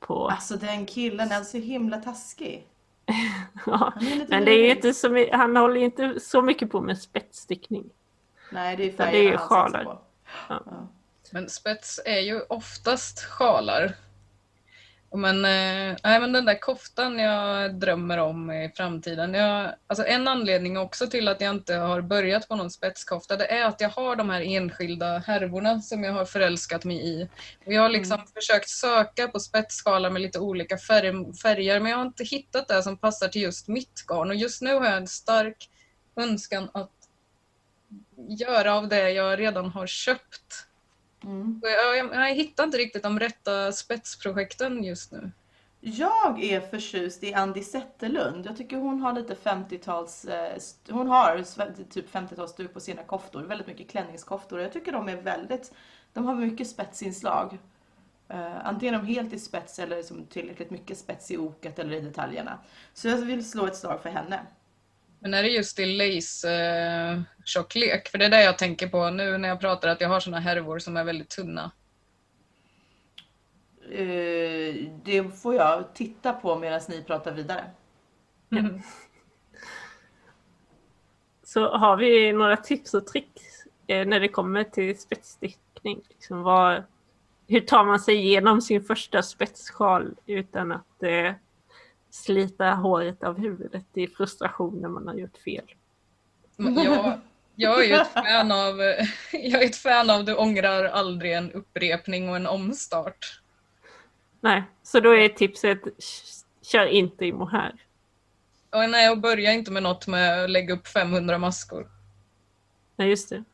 på. 0.00 0.28
Alltså 0.28 0.56
den 0.56 0.86
killen 0.86 1.32
är 1.32 1.42
så 1.42 1.58
himla 1.58 1.96
taskig. 1.96 2.66
Ja. 3.66 3.92
Men 4.28 4.44
det 4.44 4.50
är 4.52 4.70
inte 4.76 4.94
så, 4.94 5.26
han 5.32 5.56
håller 5.56 5.76
ju 5.76 5.84
inte 5.84 6.20
så 6.20 6.42
mycket 6.42 6.70
på 6.70 6.80
med 6.80 6.98
spetsstickning. 6.98 7.90
Nej, 8.52 8.76
det 8.76 8.82
är 8.82 8.86
det 8.86 8.92
är 8.92 8.96
färgerna 8.96 9.38
han 9.38 9.48
satsar 9.48 9.68
sjalar. 9.68 9.84
på. 9.84 9.98
Ja. 10.48 10.88
Men 11.30 11.48
spets 11.50 12.00
är 12.04 12.20
ju 12.20 12.40
oftast 12.40 13.24
sjalar. 13.24 13.96
Men, 15.16 15.44
eh, 15.44 15.96
nej, 16.04 16.20
men 16.20 16.32
den 16.32 16.44
där 16.44 16.60
koftan 16.60 17.18
jag 17.18 17.74
drömmer 17.74 18.18
om 18.18 18.50
i 18.50 18.72
framtiden. 18.76 19.34
Jag, 19.34 19.74
alltså 19.86 20.06
en 20.06 20.28
anledning 20.28 20.78
också 20.78 21.06
till 21.06 21.28
att 21.28 21.40
jag 21.40 21.54
inte 21.54 21.74
har 21.74 22.00
börjat 22.00 22.48
på 22.48 22.56
någon 22.56 22.70
spetskofta 22.70 23.36
det 23.36 23.46
är 23.46 23.64
att 23.64 23.80
jag 23.80 23.88
har 23.88 24.16
de 24.16 24.30
här 24.30 24.40
enskilda 24.40 25.18
härvorna 25.18 25.80
som 25.80 26.04
jag 26.04 26.12
har 26.12 26.24
förälskat 26.24 26.84
mig 26.84 27.08
i. 27.08 27.28
Och 27.66 27.72
jag 27.72 27.82
har 27.82 27.88
liksom 27.88 28.18
försökt 28.34 28.68
söka 28.68 29.28
på 29.28 29.40
spetsskalar 29.40 30.10
med 30.10 30.22
lite 30.22 30.38
olika 30.38 30.78
färg, 30.78 31.34
färger 31.42 31.80
men 31.80 31.90
jag 31.90 31.98
har 31.98 32.06
inte 32.06 32.24
hittat 32.24 32.68
det 32.68 32.82
som 32.82 32.96
passar 32.96 33.28
till 33.28 33.42
just 33.42 33.68
mitt 33.68 34.04
garn. 34.06 34.30
Och 34.30 34.36
just 34.36 34.62
nu 34.62 34.74
har 34.74 34.84
jag 34.84 34.96
en 34.96 35.08
stark 35.08 35.70
önskan 36.16 36.70
att 36.74 37.03
göra 38.16 38.74
av 38.74 38.88
det 38.88 39.10
jag 39.10 39.38
redan 39.38 39.70
har 39.70 39.86
köpt. 39.86 40.66
Mm. 41.24 41.60
Jag, 41.62 41.96
jag, 41.96 42.14
jag 42.14 42.34
hittar 42.34 42.64
inte 42.64 42.78
riktigt 42.78 43.02
de 43.02 43.20
rätta 43.20 43.72
spetsprojekten 43.72 44.84
just 44.84 45.12
nu. 45.12 45.30
Jag 45.86 46.44
är 46.44 46.60
förtjust 46.60 47.22
i 47.22 47.34
Andi 47.34 47.62
Zetterlund. 47.62 48.46
Jag 48.46 48.56
tycker 48.56 48.76
hon 48.76 49.00
har 49.00 49.12
lite 49.12 49.34
50-tals, 49.34 50.24
eh, 50.24 50.58
hon 50.90 51.08
har 51.08 51.42
typ 51.90 52.14
50-talsstuk 52.14 52.68
på 52.68 52.80
sina 52.80 53.02
koftor. 53.02 53.42
Väldigt 53.42 53.66
mycket 53.66 53.90
klänningskoftor. 53.90 54.60
Jag 54.60 54.72
tycker 54.72 54.92
de 54.92 55.08
är 55.08 55.16
väldigt, 55.16 55.72
de 56.12 56.24
har 56.24 56.34
mycket 56.34 56.68
spetsinslag. 56.68 57.58
Uh, 58.32 58.66
antingen 58.66 58.94
de 58.94 59.06
helt 59.06 59.32
i 59.32 59.38
spets 59.38 59.78
eller 59.78 59.96
liksom 59.96 60.26
tillräckligt 60.26 60.70
mycket 60.70 60.98
spets 60.98 61.30
i 61.30 61.36
oket 61.36 61.78
eller 61.78 61.96
i 61.96 62.00
detaljerna. 62.00 62.58
Så 62.94 63.08
jag 63.08 63.16
vill 63.16 63.50
slå 63.50 63.66
ett 63.66 63.76
slag 63.76 64.02
för 64.02 64.10
henne. 64.10 64.40
Men 65.24 65.34
är 65.34 65.42
det 65.42 65.48
just 65.48 65.78
i 65.78 65.86
lace-tjocklek? 65.86 68.08
För 68.08 68.18
det 68.18 68.24
är 68.24 68.30
det 68.30 68.44
jag 68.44 68.58
tänker 68.58 68.88
på 68.88 69.10
nu 69.10 69.38
när 69.38 69.48
jag 69.48 69.60
pratar 69.60 69.88
att 69.88 70.00
jag 70.00 70.08
har 70.08 70.20
såna 70.20 70.40
härvor 70.40 70.78
som 70.78 70.96
är 70.96 71.04
väldigt 71.04 71.28
tunna. 71.28 71.70
Eh, 73.90 74.74
det 75.04 75.38
får 75.42 75.54
jag 75.54 75.94
titta 75.94 76.32
på 76.32 76.58
medan 76.58 76.80
ni 76.88 77.02
pratar 77.02 77.32
vidare. 77.32 77.64
Mm. 78.50 78.82
så 81.44 81.76
har 81.76 81.96
vi 81.96 82.32
några 82.32 82.56
tips 82.56 82.94
och 82.94 83.06
tricks 83.06 83.42
eh, 83.86 84.06
när 84.06 84.20
det 84.20 84.28
kommer 84.28 84.64
till 84.64 84.98
spetsstickning. 84.98 86.02
Liksom 86.08 86.42
vad, 86.42 86.82
hur 87.46 87.60
tar 87.60 87.84
man 87.84 88.00
sig 88.00 88.16
igenom 88.16 88.60
sin 88.60 88.82
första 88.82 89.22
spetssjal 89.22 90.14
utan 90.26 90.72
att 90.72 91.02
eh, 91.02 91.32
slita 92.14 92.74
håret 92.74 93.22
av 93.22 93.38
huvudet 93.38 93.86
i 93.94 94.06
frustration 94.06 94.80
när 94.80 94.88
man 94.88 95.08
har 95.08 95.14
gjort 95.14 95.36
fel? 95.36 95.74
Jag, 96.56 97.20
jag 97.54 97.84
är 97.84 97.88
ju 97.88 97.94
ett 97.94 98.12
fan 98.12 98.52
av, 98.52 98.78
jag 99.32 99.62
är 99.62 99.66
ett 99.66 99.76
fan 99.76 100.10
av 100.10 100.24
du 100.24 100.34
ångrar 100.34 100.84
aldrig 100.84 101.32
en 101.32 101.52
upprepning 101.52 102.28
och 102.28 102.36
en 102.36 102.46
omstart. 102.46 103.40
Nej, 104.40 104.62
så 104.82 105.00
då 105.00 105.16
är 105.16 105.28
tipset 105.28 105.80
kör 106.62 106.86
inte 106.86 107.24
i 107.24 107.32
mohair. 107.32 107.74
Och 108.70 108.90
nej, 108.90 109.10
och 109.10 109.18
börja 109.18 109.52
inte 109.52 109.70
med 109.70 109.82
något 109.82 110.06
med 110.06 110.44
att 110.44 110.50
lägga 110.50 110.74
upp 110.74 110.86
500 110.86 111.38
maskor. 111.38 111.90
Nej, 112.96 113.08
just 113.08 113.28
det. 113.28 113.44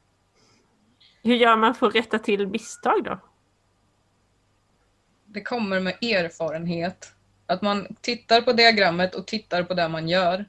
Hur 1.22 1.34
gör 1.34 1.56
man 1.56 1.74
för 1.74 1.86
att 1.86 1.94
rätta 1.94 2.18
till 2.18 2.46
misstag 2.46 3.04
då? 3.04 3.20
Det 5.26 5.42
kommer 5.42 5.80
med 5.80 6.04
erfarenhet. 6.04 7.14
Att 7.50 7.62
man 7.62 7.96
tittar 8.00 8.40
på 8.40 8.52
diagrammet 8.52 9.14
och 9.14 9.26
tittar 9.26 9.62
på 9.62 9.74
det 9.74 9.88
man 9.88 10.08
gör. 10.08 10.44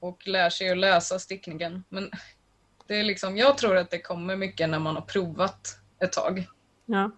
Och 0.00 0.26
lär 0.26 0.50
sig 0.50 0.70
att 0.70 0.78
läsa 0.78 1.18
stickningen. 1.18 1.84
Men 1.88 2.10
det 2.86 2.94
är 3.00 3.04
liksom, 3.04 3.36
jag 3.36 3.58
tror 3.58 3.76
att 3.76 3.90
det 3.90 3.98
kommer 3.98 4.36
mycket 4.36 4.70
när 4.70 4.78
man 4.78 4.94
har 4.94 5.02
provat 5.02 5.78
ett 6.00 6.12
tag. 6.12 6.46
Ja. 6.86 7.10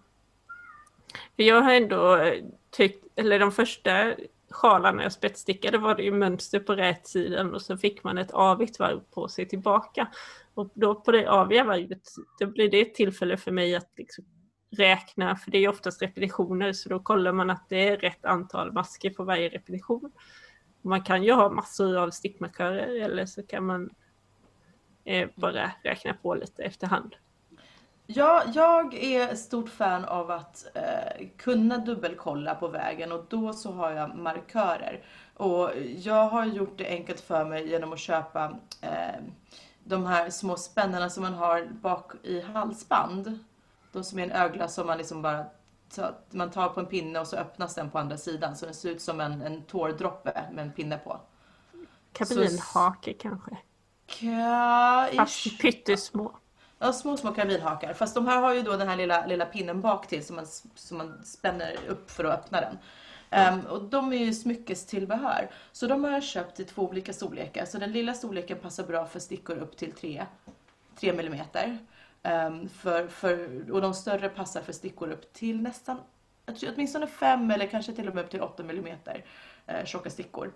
För 1.35 1.43
jag 1.43 1.61
har 1.61 1.73
ändå 1.73 2.15
eh, 2.15 2.43
tyckt, 2.71 3.05
eller 3.15 3.39
de 3.39 3.51
första 3.51 4.13
sjalarna 4.49 5.03
jag 5.03 5.11
spetsstickade 5.11 5.77
var 5.77 5.95
det 5.95 6.03
ju 6.03 6.11
mönster 6.11 6.59
på 6.59 6.75
rätt 6.75 7.07
sidan 7.07 7.55
och 7.55 7.61
så 7.61 7.77
fick 7.77 8.03
man 8.03 8.17
ett 8.17 8.31
avigt 8.31 8.79
varv 8.79 8.99
på 9.13 9.27
sig 9.27 9.47
tillbaka. 9.47 10.07
Och 10.53 10.71
då 10.73 10.95
på 10.95 11.11
det 11.11 11.29
aviga 11.29 11.63
varvet, 11.63 12.01
då 12.39 12.47
blir 12.47 12.69
det 12.69 12.81
ett 12.81 12.95
tillfälle 12.95 13.37
för 13.37 13.51
mig 13.51 13.75
att 13.75 13.91
liksom 13.97 14.25
räkna, 14.69 15.35
för 15.35 15.51
det 15.51 15.57
är 15.57 15.69
oftast 15.69 16.01
repetitioner, 16.01 16.73
så 16.73 16.89
då 16.89 16.99
kollar 16.99 17.31
man 17.31 17.49
att 17.49 17.69
det 17.69 17.87
är 17.87 17.97
rätt 17.97 18.25
antal 18.25 18.71
masker 18.71 19.09
på 19.09 19.23
varje 19.23 19.49
repetition. 19.49 20.11
Man 20.81 21.03
kan 21.03 21.23
ju 21.23 21.33
ha 21.33 21.49
massor 21.49 21.97
av 21.97 22.09
stickmarkörer 22.09 23.01
eller 23.01 23.25
så 23.25 23.43
kan 23.43 23.65
man 23.65 23.89
eh, 25.05 25.29
bara 25.35 25.71
räkna 25.83 26.13
på 26.13 26.35
lite 26.35 26.63
efterhand. 26.63 27.15
Ja, 28.09 28.43
jag 28.53 28.93
är 28.93 29.35
stort 29.35 29.69
fan 29.69 30.05
av 30.05 30.31
att 30.31 30.67
eh, 30.73 31.27
kunna 31.37 31.77
dubbelkolla 31.77 32.55
på 32.55 32.67
vägen 32.67 33.11
och 33.11 33.25
då 33.29 33.53
så 33.53 33.71
har 33.71 33.91
jag 33.91 34.15
markörer. 34.15 35.03
Och 35.33 35.71
jag 35.97 36.29
har 36.29 36.45
gjort 36.45 36.77
det 36.77 36.87
enkelt 36.87 37.19
för 37.19 37.45
mig 37.45 37.69
genom 37.69 37.93
att 37.93 37.99
köpa 37.99 38.57
eh, 38.81 39.21
de 39.83 40.05
här 40.05 40.29
små 40.29 40.55
spännena 40.55 41.09
som 41.09 41.23
man 41.23 41.33
har 41.33 41.67
bak 41.81 42.11
i 42.23 42.41
halsband. 42.41 43.39
De 43.91 44.03
som 44.03 44.19
är 44.19 44.23
en 44.23 44.31
ögla 44.31 44.67
som 44.67 44.87
man 44.87 44.97
liksom 44.97 45.21
bara 45.21 45.45
man 46.29 46.51
tar 46.51 46.69
på 46.69 46.79
en 46.79 46.85
pinne 46.85 47.19
och 47.19 47.27
så 47.27 47.35
öppnas 47.35 47.75
den 47.75 47.89
på 47.89 47.99
andra 47.99 48.17
sidan. 48.17 48.55
Så 48.55 48.65
den 48.65 48.75
ser 48.75 48.89
ut 48.89 49.01
som 49.01 49.21
en, 49.21 49.41
en 49.41 49.61
tårdroppe 49.61 50.43
med 50.51 50.65
en 50.65 50.71
pinne 50.71 50.97
på. 50.97 51.19
Kabinhake 52.11 53.13
kanske? 53.13 53.57
Ka 54.05 55.07
Fast 55.15 55.59
pyttesmå. 55.59 56.31
Ja, 56.79 56.93
små, 56.93 57.17
små 57.17 57.33
kabinhakar. 57.33 57.93
Fast 57.93 58.15
de 58.15 58.27
här 58.27 58.41
har 58.41 58.53
ju 58.53 58.61
då 58.61 58.77
den 58.77 58.87
här 58.87 58.95
lilla, 58.95 59.25
lilla 59.25 59.45
pinnen 59.45 59.81
bak 59.81 60.07
till 60.07 60.25
som 60.25 60.35
man, 60.35 60.45
som 60.75 60.97
man 60.97 61.25
spänner 61.25 61.77
upp 61.87 62.11
för 62.11 62.23
att 62.23 62.39
öppna 62.39 62.61
den. 62.61 62.77
Um, 63.53 63.65
och 63.65 63.83
de 63.83 64.13
är 64.13 64.17
ju 64.17 64.33
smyckestillbehör. 64.33 65.49
Så 65.71 65.87
de 65.87 66.03
har 66.03 66.11
jag 66.11 66.23
köpt 66.23 66.59
i 66.59 66.63
två 66.63 66.81
olika 66.81 67.13
storlekar. 67.13 67.65
Så 67.65 67.77
den 67.77 67.91
lilla 67.91 68.13
storleken 68.13 68.57
passar 68.57 68.83
bra 68.83 69.05
för 69.05 69.19
stickor 69.19 69.57
upp 69.57 69.77
till 69.77 69.91
3, 69.91 70.25
3 70.99 71.09
mm. 71.09 71.39
Ehm, 72.27 72.69
för, 72.69 73.07
för, 73.07 73.71
och 73.71 73.81
de 73.81 73.93
större 73.93 74.29
passar 74.29 74.61
för 74.61 74.73
stickor 74.73 75.11
upp 75.11 75.33
till 75.33 75.61
nästan, 75.61 75.97
jag 76.45 76.55
tror 76.55 76.73
åtminstone 76.75 77.07
5 77.07 77.51
eller 77.51 77.67
kanske 77.67 77.93
till 77.93 78.07
och 78.07 78.15
med 78.15 78.23
upp 78.23 78.31
till 78.31 78.41
8 78.41 78.63
mm 78.63 78.97
eh, 79.65 79.85
tjocka 79.85 80.09
stickor. 80.09 80.51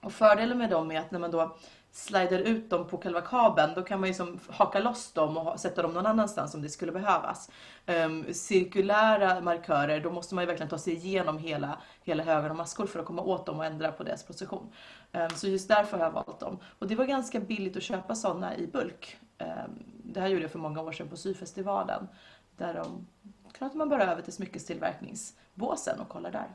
Och 0.00 0.12
fördelen 0.12 0.58
med 0.58 0.70
dem 0.70 0.90
är 0.90 1.00
att 1.00 1.10
när 1.10 1.18
man 1.18 1.30
då 1.30 1.56
slider 1.92 2.38
ut 2.38 2.70
dem 2.70 2.86
på 2.86 2.98
själva 2.98 3.20
kabeln, 3.20 3.74
då 3.74 3.82
kan 3.82 4.00
man 4.00 4.12
ju 4.12 4.38
haka 4.48 4.78
loss 4.78 5.12
dem 5.12 5.36
och 5.36 5.60
sätta 5.60 5.82
dem 5.82 5.92
någon 5.92 6.06
annanstans 6.06 6.54
om 6.54 6.62
det 6.62 6.68
skulle 6.68 6.92
behövas. 6.92 7.50
Um, 7.86 8.34
cirkulära 8.34 9.40
markörer, 9.40 10.00
då 10.00 10.10
måste 10.10 10.34
man 10.34 10.42
ju 10.42 10.46
verkligen 10.46 10.70
ta 10.70 10.78
sig 10.78 10.94
igenom 10.94 11.38
hela, 11.38 11.78
hela 12.02 12.22
högen 12.22 12.50
av 12.50 12.56
maskor 12.56 12.86
för 12.86 13.00
att 13.00 13.06
komma 13.06 13.22
åt 13.22 13.46
dem 13.46 13.58
och 13.58 13.64
ändra 13.64 13.92
på 13.92 14.02
deras 14.02 14.22
position. 14.22 14.72
Um, 15.12 15.30
så 15.30 15.48
just 15.48 15.68
därför 15.68 15.98
har 15.98 16.04
jag 16.04 16.12
valt 16.12 16.40
dem. 16.40 16.58
Och 16.78 16.88
det 16.88 16.94
var 16.94 17.04
ganska 17.04 17.40
billigt 17.40 17.76
att 17.76 17.82
köpa 17.82 18.14
sådana 18.14 18.56
i 18.56 18.66
bulk. 18.66 19.16
Um, 19.38 19.93
det 20.14 20.20
här 20.20 20.28
gjorde 20.28 20.42
jag 20.42 20.50
för 20.50 20.58
många 20.58 20.82
år 20.82 20.92
sedan 20.92 21.08
på 21.08 21.16
syfestivalen. 21.16 22.08
Där 22.56 22.74
de 22.74 23.06
knöt 23.52 23.74
man 23.74 23.88
bara 23.88 24.12
över 24.12 24.22
till 24.22 24.32
smyckestillverkningsbåsen 24.32 26.00
och 26.00 26.08
kollar 26.08 26.30
där. 26.30 26.46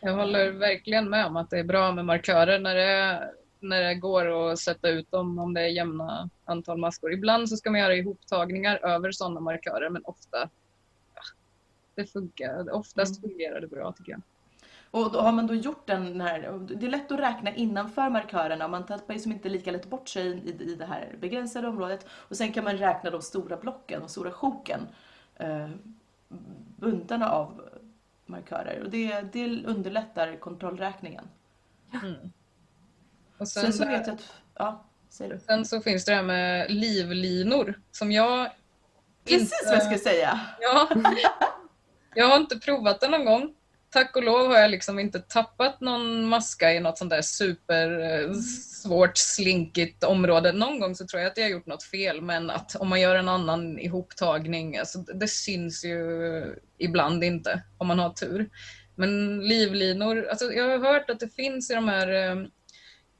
Jag 0.00 0.14
håller 0.14 0.50
verkligen 0.50 1.10
med 1.10 1.26
om 1.26 1.36
att 1.36 1.50
det 1.50 1.58
är 1.58 1.64
bra 1.64 1.92
med 1.92 2.04
markörer 2.04 2.58
när 2.58 2.74
det, 2.74 3.30
när 3.60 3.82
det 3.82 3.94
går 3.94 4.52
att 4.52 4.58
sätta 4.58 4.88
ut 4.88 5.10
dem 5.10 5.38
om 5.38 5.54
det 5.54 5.60
är 5.60 5.68
jämna 5.68 6.30
antal 6.44 6.78
maskor. 6.78 7.12
Ibland 7.12 7.48
så 7.48 7.56
ska 7.56 7.70
man 7.70 7.80
göra 7.80 7.94
ihoptagningar 7.94 8.76
över 8.76 9.12
sådana 9.12 9.40
markörer 9.40 9.90
men 9.90 10.02
ofta 10.04 10.48
det 11.94 12.06
funkar, 12.06 12.74
oftast 12.74 13.18
mm. 13.18 13.30
fungerar 13.30 13.60
det 13.60 13.66
bra 13.66 13.92
tycker 13.92 14.12
jag. 14.12 14.22
Och 14.96 15.12
då 15.12 15.20
har 15.20 15.32
man 15.32 15.46
då 15.46 15.54
gjort 15.54 15.86
den 15.86 16.20
här, 16.20 16.58
det 16.68 16.86
är 16.86 16.90
lätt 16.90 17.12
att 17.12 17.20
räkna 17.20 17.54
innanför 17.54 18.10
markörerna, 18.10 18.68
man 18.68 18.86
tappar 18.86 19.14
ju 19.14 19.20
som 19.20 19.32
inte 19.32 19.48
lika 19.48 19.70
lätt 19.70 19.90
bort 19.90 20.08
sig 20.08 20.26
i, 20.26 20.72
i 20.72 20.74
det 20.74 20.86
här 20.86 21.16
begränsade 21.20 21.68
området. 21.68 22.06
Och 22.10 22.36
sen 22.36 22.52
kan 22.52 22.64
man 22.64 22.76
räkna 22.76 23.10
de 23.10 23.22
stora 23.22 23.56
blocken 23.56 24.02
och 24.02 24.10
stora 24.10 24.32
sjoken, 24.32 24.88
eh, 25.36 25.68
buntarna 26.76 27.30
av 27.30 27.62
markörer. 28.26 28.82
Och 28.84 28.90
det, 28.90 29.20
det 29.32 29.64
underlättar 29.64 30.36
kontrollräkningen. 30.36 31.28
Mm. 32.02 32.32
Och 33.38 33.48
sen, 33.48 33.62
sen 33.62 33.72
så 33.72 33.84
vet 33.86 34.06
jag 34.06 34.14
att, 34.14 34.32
ja, 34.54 34.84
säg 35.08 35.40
Sen 35.40 35.64
så 35.64 35.80
finns 35.80 36.04
det 36.04 36.12
det 36.12 36.16
här 36.16 36.22
med 36.22 36.70
livlinor 36.70 37.80
som 37.90 38.12
jag 38.12 38.50
Precis 39.24 39.40
inte, 39.40 39.54
vad 39.66 39.74
jag 39.74 39.82
skulle 39.82 39.98
säga! 39.98 40.40
Ja, 40.60 40.88
jag 42.14 42.28
har 42.28 42.36
inte 42.36 42.58
provat 42.58 43.00
det 43.00 43.08
någon 43.08 43.24
gång 43.24 43.54
tack 43.90 44.16
och 44.16 44.24
lov 44.24 44.46
har 44.46 44.58
jag 44.58 44.70
liksom 44.70 44.98
inte 44.98 45.20
tappat 45.20 45.80
någon 45.80 46.28
maska 46.28 46.72
i 46.72 46.80
något 46.80 46.98
sånt 46.98 47.10
där 47.10 47.22
super 47.22 48.00
eh, 48.00 48.32
svårt 48.82 49.16
slinkigt 49.16 50.04
område. 50.04 50.52
Någon 50.52 50.80
gång 50.80 50.94
så 50.94 51.06
tror 51.06 51.22
jag 51.22 51.30
att 51.30 51.36
jag 51.36 51.44
har 51.44 51.50
gjort 51.50 51.66
något 51.66 51.82
fel 51.82 52.20
men 52.20 52.50
att 52.50 52.76
om 52.76 52.88
man 52.88 53.00
gör 53.00 53.16
en 53.16 53.28
annan 53.28 53.78
ihoptagning, 53.78 54.76
alltså 54.76 54.98
det 54.98 55.28
syns 55.28 55.84
ju 55.84 56.00
ibland 56.78 57.24
inte 57.24 57.62
om 57.78 57.86
man 57.86 57.98
har 57.98 58.10
tur. 58.10 58.50
Men 58.94 59.40
livlinor, 59.40 60.26
alltså 60.28 60.52
jag 60.52 60.68
har 60.68 60.92
hört 60.92 61.10
att 61.10 61.20
det 61.20 61.34
finns 61.34 61.70
i 61.70 61.74
de 61.74 61.88
här 61.88 62.12
eh, 62.12 62.46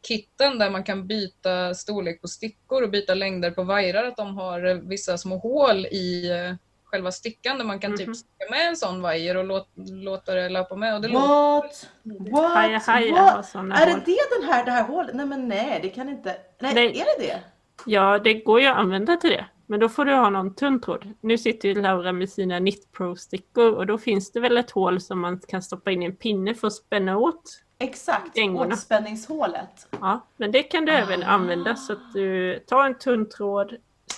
kitten 0.08 0.58
där 0.58 0.70
man 0.70 0.84
kan 0.84 1.06
byta 1.06 1.74
storlek 1.74 2.20
på 2.20 2.28
stickor 2.28 2.82
och 2.82 2.90
byta 2.90 3.14
längder 3.14 3.50
på 3.50 3.62
vajrar, 3.62 4.04
att 4.04 4.16
de 4.16 4.36
har 4.36 4.88
vissa 4.88 5.18
små 5.18 5.38
hål 5.38 5.86
i 5.86 6.30
eh, 6.30 6.54
själva 6.96 7.12
stickan 7.12 7.58
där 7.58 7.64
man 7.64 7.78
kan 7.78 7.88
mm 7.88 7.94
-hmm. 7.94 7.98
typ 7.98 8.06
mhm. 8.06 8.14
sticka 8.14 8.50
med 8.50 8.68
en 8.68 8.76
sån 8.76 9.02
vajer 9.02 9.36
och 9.36 9.44
låt, 9.44 9.68
låta 9.90 10.34
det 10.34 10.48
löpa 10.48 10.76
med. 10.76 10.94
Och 10.94 11.00
det 11.00 11.08
What? 11.08 11.88
What? 12.30 12.54
Haja, 12.54 12.78
haja, 12.86 13.12
What? 13.12 13.54
Är 13.54 13.86
det 13.86 14.02
det 14.06 14.40
den 14.40 14.48
här, 14.48 14.64
det 14.64 14.70
här 14.70 14.84
hålet? 14.84 15.14
Nej 15.14 15.26
men 15.26 15.48
nej, 15.48 15.78
det 15.82 15.88
kan 15.88 16.08
inte. 16.08 16.36
Nej, 16.60 16.74
nej, 16.74 16.86
är 16.86 17.04
det 17.04 17.26
det? 17.26 17.40
Ja, 17.86 18.18
det 18.18 18.34
går 18.34 18.60
ju 18.60 18.66
att 18.66 18.76
använda 18.76 19.16
till 19.16 19.30
det. 19.30 19.46
Men 19.66 19.80
då 19.80 19.88
får 19.88 20.04
du 20.04 20.14
ha 20.14 20.30
någon 20.30 20.54
tunn 20.54 20.80
tråd. 20.80 21.12
Nu 21.20 21.38
sitter 21.38 21.68
ju 21.68 21.82
Laura 21.82 22.12
med 22.12 22.30
sina 22.30 22.58
Knit 22.58 22.92
Pro-stickor 22.92 23.74
och 23.74 23.86
då 23.86 23.98
finns 23.98 24.32
det 24.32 24.40
väl 24.40 24.56
ett 24.56 24.70
hål 24.70 25.00
som 25.00 25.20
man 25.20 25.40
kan 25.48 25.62
stoppa 25.62 25.90
in 25.90 26.02
i 26.02 26.06
en 26.06 26.16
pinne 26.16 26.54
för 26.54 26.66
att 26.66 26.72
spänna 26.72 27.18
åt 27.18 27.42
Exakt, 27.78 28.38
åtspänningshålet. 28.54 29.88
Ja, 30.00 30.26
men 30.36 30.52
det 30.52 30.62
kan 30.62 30.84
du 30.84 30.92
ah. 30.92 30.98
även 30.98 31.22
använda 31.22 31.76
så 31.76 31.92
att 31.92 32.12
du 32.12 32.58
tar 32.58 32.84
en 32.84 32.98
tunn 32.98 33.28
tråd, 33.28 33.76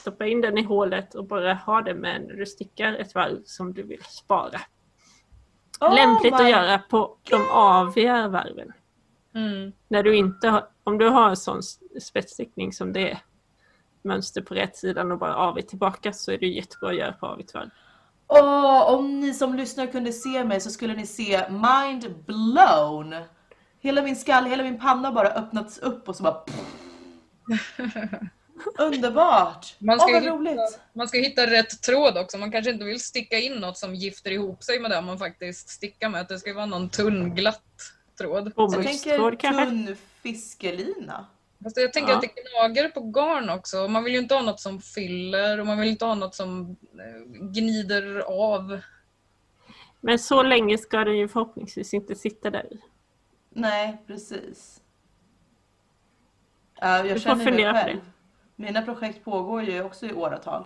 stoppa 0.09 0.27
in 0.27 0.41
den 0.41 0.59
i 0.59 0.63
hålet 0.63 1.15
och 1.15 1.25
bara 1.25 1.55
ha 1.55 1.83
det 1.83 1.95
med 1.95 2.23
när 2.23 2.35
du 2.35 2.47
stickar 2.47 2.93
ett 2.93 3.15
varv 3.15 3.43
som 3.45 3.73
du 3.73 3.83
vill 3.83 4.03
spara. 4.05 4.61
Oh 5.81 5.95
Lämpligt 5.95 6.35
att 6.35 6.51
göra 6.51 6.79
på 6.79 7.17
de 7.31 7.49
aviga 7.51 8.29
varven. 8.29 8.73
Mm. 9.35 9.73
När 9.89 10.03
du 10.03 10.17
inte 10.17 10.49
har, 10.49 10.69
om 10.85 10.99
du 10.99 11.09
har 11.09 11.29
en 11.29 11.37
sån 11.37 11.63
spetsstickning 12.01 12.73
som 12.73 12.93
det 12.93 13.11
är, 13.11 13.19
mönster 14.03 14.43
på 14.43 14.55
rätt 14.55 14.77
sidan 14.77 15.13
och 15.13 15.19
bara 15.19 15.37
avigt 15.37 15.69
tillbaka 15.69 16.13
så 16.13 16.33
är 16.33 16.39
det 16.39 16.47
jättebra 16.47 16.89
att 16.89 16.97
göra 16.97 17.13
på 17.13 17.27
avigt 17.27 17.55
varv. 17.55 17.71
Åh, 18.27 18.95
om 18.95 19.21
ni 19.21 19.35
som 19.35 19.55
lyssnar 19.55 19.87
kunde 19.87 20.13
se 20.13 20.45
mig 20.45 20.61
så 20.61 20.71
skulle 20.71 20.95
ni 20.95 21.07
se 21.07 21.51
mind 21.51 22.15
blown. 22.27 23.15
Hela 23.81 24.03
min 24.03 24.17
skalle, 24.17 24.49
hela 24.49 24.63
min 24.63 24.79
panna 24.79 25.13
bara 25.13 25.29
öppnats 25.29 25.79
upp 25.79 26.09
och 26.09 26.17
så 26.17 26.23
bara 26.23 26.45
Underbart! 28.79 29.77
Man 29.79 30.01
ska, 30.01 30.13
vad 30.13 30.23
hitta, 30.23 30.35
roligt. 30.35 30.81
man 30.93 31.09
ska 31.09 31.19
hitta 31.19 31.47
rätt 31.47 31.83
tråd 31.83 32.19
också. 32.19 32.39
Man 32.39 32.53
kanske 32.53 32.71
inte 32.71 32.85
vill 32.85 33.01
sticka 33.01 33.39
in 33.39 33.53
något 33.55 33.79
som 33.79 33.95
gifter 33.95 34.31
ihop 34.31 34.63
sig 34.63 34.81
med 34.81 34.91
det 34.91 35.01
man 35.01 35.19
faktiskt 35.19 35.69
stickar 35.69 36.09
med. 36.09 36.27
Det 36.29 36.39
ska 36.39 36.55
vara 36.55 36.67
någon 36.67 36.89
tunn 36.89 37.35
glatt 37.35 37.63
tråd. 38.19 38.53
Jag 38.57 38.73
tänker 38.83 39.37
tunn 39.37 39.97
fiskelina. 40.23 41.27
Fast 41.63 41.77
jag 41.77 41.93
tänker 41.93 42.11
Ja. 42.11 42.17
att 42.17 42.23
det 42.23 42.29
gnager 42.43 42.89
på 42.89 43.01
garn 43.01 43.51
också. 43.51 43.89
Man 43.89 44.05
vill 44.05 44.13
ju 44.13 44.19
inte 44.19 44.35
ha 44.35 44.43
något 44.43 44.61
som 44.61 44.81
fyller 44.81 45.61
och 45.61 45.67
man 45.67 45.79
vill 45.79 45.89
inte 45.89 46.05
ha 46.05 46.15
något 46.15 46.35
som 46.35 46.77
eh, 46.93 47.47
gnider 47.53 48.19
av. 48.21 48.81
Men 50.01 50.19
så 50.19 50.43
länge 50.43 50.79
ska 50.79 51.05
den 51.05 51.19
ju 51.19 51.29
förhoppningsvis 51.29 51.95
inte 51.95 52.15
sitta 52.15 52.51
där 52.51 52.73
i. 52.73 52.81
Nej, 53.51 54.03
precis. 54.07 54.81
Ja, 56.81 56.97
jag 56.97 57.07
Du 57.07 57.11
får 57.13 57.19
känner 57.21 57.45
det 57.45 57.51
fundera 57.51 57.73
på 57.73 57.79
själv. 57.79 58.01
Mina 58.61 58.83
projekt 58.83 59.25
pågår 59.25 59.63
ju 59.63 59.83
också 59.83 60.07
i 60.07 60.13
åratal. 60.13 60.65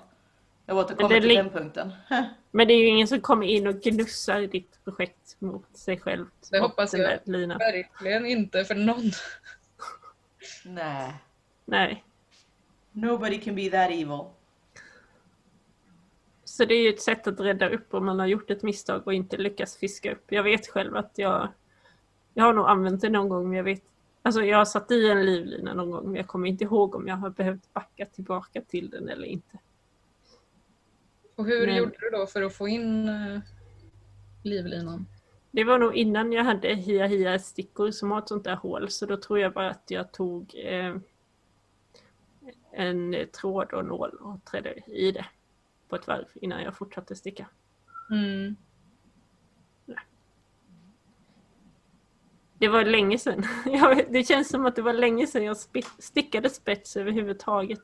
Jag 0.67 0.77
återkommer 0.77 1.09
Men 1.09 1.23
det 1.23 1.29
till 1.29 1.37
den 1.37 1.51
punkten. 1.51 1.93
Men 2.51 2.69
det 2.69 2.75
är 2.75 2.79
ju 2.79 2.87
ingen 2.87 3.09
som 3.09 3.21
kommer 3.21 3.47
in 3.47 3.67
och 3.67 3.81
gnussar 3.81 4.41
ditt 4.41 4.85
projekt 4.85 5.37
mot 5.39 5.77
sig 5.77 6.01
själv. 6.01 6.27
Det 6.51 6.59
hoppas 6.59 6.93
jag. 6.93 7.03
där 7.03 7.21
linan. 7.25 7.59
Verkligen 7.59 8.27
inte 8.27 8.65
för 8.65 8.75
någon. 8.75 9.11
Nej. 10.65 11.15
Nej. 11.65 12.05
Nobody 12.93 13.41
can 13.41 13.55
be 13.55 13.71
that 13.71 13.91
evil. 13.91 14.25
Så 16.45 16.65
det 16.65 16.75
är 16.75 16.83
ju 16.83 16.89
ett 16.89 17.03
sätt 17.03 17.27
att 17.27 17.41
rädda 17.41 17.69
upp 17.69 17.95
om 17.95 18.07
man 18.07 18.19
har 18.19 18.27
gjort 18.27 18.51
ett 18.51 18.63
misstag 18.63 19.07
och 19.07 19.15
inte 19.15 19.37
lyckas 19.37 19.77
fiska 19.77 20.13
upp. 20.13 20.25
Jag 20.29 20.43
vet 20.43 20.69
själv 20.69 20.97
att 20.97 21.13
jag, 21.15 21.49
jag 22.35 22.45
har 22.45 22.53
nog 22.53 22.67
använt 22.67 23.01
det 23.01 23.11
någon 23.11 23.29
gång 23.29 23.49
men 23.49 23.57
jag 23.57 23.65
vet 23.65 23.85
Alltså 24.23 24.43
jag 24.45 24.69
satt 24.69 24.91
i 24.91 25.11
en 25.11 25.27
livlina 25.27 25.75
någon 25.75 25.91
gång 25.91 26.07
men 26.07 26.15
jag 26.15 26.27
kommer 26.27 26.49
inte 26.49 26.65
ihåg 26.65 26.95
om 26.95 27.09
jag 27.09 27.17
har 27.17 27.31
behövt 27.31 27.73
backa 27.73 28.07
tillbaka 28.07 28.61
till 28.63 28.91
den 28.91 29.09
eller 29.09 29.25
inte. 29.27 29.59
Och 31.37 31.47
hur 31.47 31.67
Men- 31.67 31.77
gjorde 31.77 31.97
du 32.01 32.11
då 32.11 32.27
för 32.27 32.43
att 32.43 32.55
få 32.55 32.69
in 32.69 33.09
eh, 33.09 33.41
livlinan? 34.43 35.07
Det 35.51 35.65
var 35.65 35.79
nog 35.79 35.95
innan 35.95 36.33
jag 36.33 36.45
hade 36.45 36.75
hia 36.75 37.07
hia 37.07 37.39
stickor 37.39 37.91
som 37.91 38.11
har 38.11 38.19
ett 38.19 38.29
sånt 38.29 38.45
där 38.45 38.57
hål 38.57 38.91
så 38.91 39.07
då 39.07 39.17
tror 39.17 39.39
jag 39.39 39.53
bara 39.53 39.71
att 39.71 39.91
jag 39.91 40.13
tog 40.13 40.55
eh, 40.65 40.97
en 42.73 43.17
tråd 43.41 43.73
och 43.73 43.85
nål 43.85 44.11
och 44.11 44.45
trädde 44.45 44.75
i 44.87 45.13
det 45.13 45.27
på 45.89 45.97
ett 45.97 46.07
varv 46.07 46.25
innan 46.35 46.63
jag 46.63 46.77
fortsatte 46.77 47.17
sticka. 47.17 47.49
Mm. 48.11 48.57
Det 52.63 52.69
var 52.69 52.85
länge 52.85 53.19
sedan. 53.19 53.45
Det 54.09 54.29
känns 54.29 54.49
som 54.49 54.67
att 54.67 54.77
det 54.77 54.83
var 54.83 54.93
länge 54.93 55.27
sedan 55.27 55.45
jag 55.45 55.57
stickade 55.99 56.51
spets 56.51 56.97
överhuvudtaget. 56.97 57.81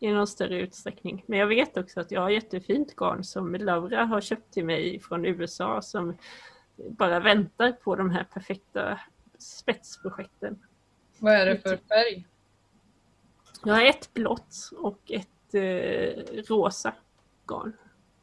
I 0.00 0.12
någon 0.12 0.26
större 0.26 0.60
utsträckning. 0.60 1.24
Men 1.26 1.38
jag 1.38 1.46
vet 1.46 1.76
också 1.76 2.00
att 2.00 2.10
jag 2.10 2.20
har 2.20 2.30
jättefint 2.30 2.96
garn 2.96 3.24
som 3.24 3.54
Laura 3.54 4.04
har 4.04 4.20
köpt 4.20 4.52
till 4.52 4.64
mig 4.64 5.00
från 5.00 5.24
USA 5.24 5.82
som 5.82 6.16
bara 6.76 7.20
väntar 7.20 7.72
på 7.72 7.96
de 7.96 8.10
här 8.10 8.24
perfekta 8.24 9.00
spetsprojekten. 9.38 10.58
Vad 11.18 11.34
är 11.34 11.46
det 11.46 11.58
för 11.58 11.76
färg? 11.76 12.26
Jag 13.64 13.74
har 13.74 13.84
ett 13.84 14.14
blått 14.14 14.70
och 14.76 15.10
ett 15.10 15.54
eh, 15.54 16.42
rosa 16.48 16.94
garn. 17.46 17.72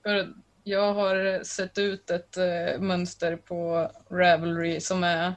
För 0.04 0.34
jag 0.64 0.94
har 0.94 1.44
sett 1.44 1.78
ut 1.78 2.10
ett 2.10 2.38
eh, 2.38 2.80
mönster 2.80 3.36
på 3.36 3.92
Ravelry 4.10 4.80
som 4.80 5.04
är 5.04 5.34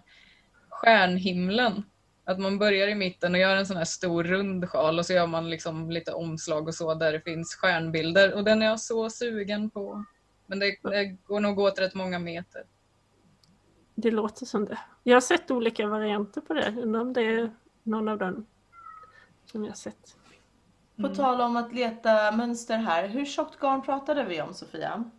stjärnhimlen. 0.68 1.82
Att 2.24 2.38
man 2.38 2.58
börjar 2.58 2.88
i 2.88 2.94
mitten 2.94 3.34
och 3.34 3.40
gör 3.40 3.56
en 3.56 3.66
sån 3.66 3.76
här 3.76 3.84
stor 3.84 4.24
rund 4.24 4.68
sjal 4.70 4.98
och 4.98 5.06
så 5.06 5.12
gör 5.12 5.26
man 5.26 5.50
liksom 5.50 5.90
lite 5.90 6.12
omslag 6.12 6.68
och 6.68 6.74
så 6.74 6.94
där 6.94 7.12
det 7.12 7.20
finns 7.20 7.54
stjärnbilder 7.54 8.34
och 8.34 8.44
den 8.44 8.62
är 8.62 8.66
jag 8.66 8.80
så 8.80 9.10
sugen 9.10 9.70
på. 9.70 10.04
Men 10.46 10.58
det, 10.58 10.76
det 10.82 11.04
går 11.04 11.40
nog 11.40 11.58
åt 11.58 11.78
rätt 11.78 11.94
många 11.94 12.18
meter. 12.18 12.62
Det 13.94 14.10
låter 14.10 14.46
som 14.46 14.64
det. 14.64 14.78
Jag 15.02 15.16
har 15.16 15.20
sett 15.20 15.50
olika 15.50 15.86
varianter 15.86 16.40
på 16.40 16.54
det. 16.54 16.74
Undrar 16.82 17.00
om 17.00 17.12
det 17.12 17.22
är 17.22 17.50
någon 17.82 18.08
av 18.08 18.18
dem 18.18 18.46
som 19.52 19.64
jag 19.64 19.70
har 19.70 19.76
sett. 19.76 20.16
På 20.96 21.02
Mm. 21.02 21.16
tal 21.16 21.40
om 21.40 21.56
att 21.56 21.72
leta 21.74 22.32
mönster 22.32 22.76
här. 22.78 23.08
Hur 23.08 23.24
tjockt 23.24 23.60
garn 23.60 23.82
pratade 23.82 24.24
vi 24.24 24.40
om 24.42 24.54
Sofia? 24.54 25.10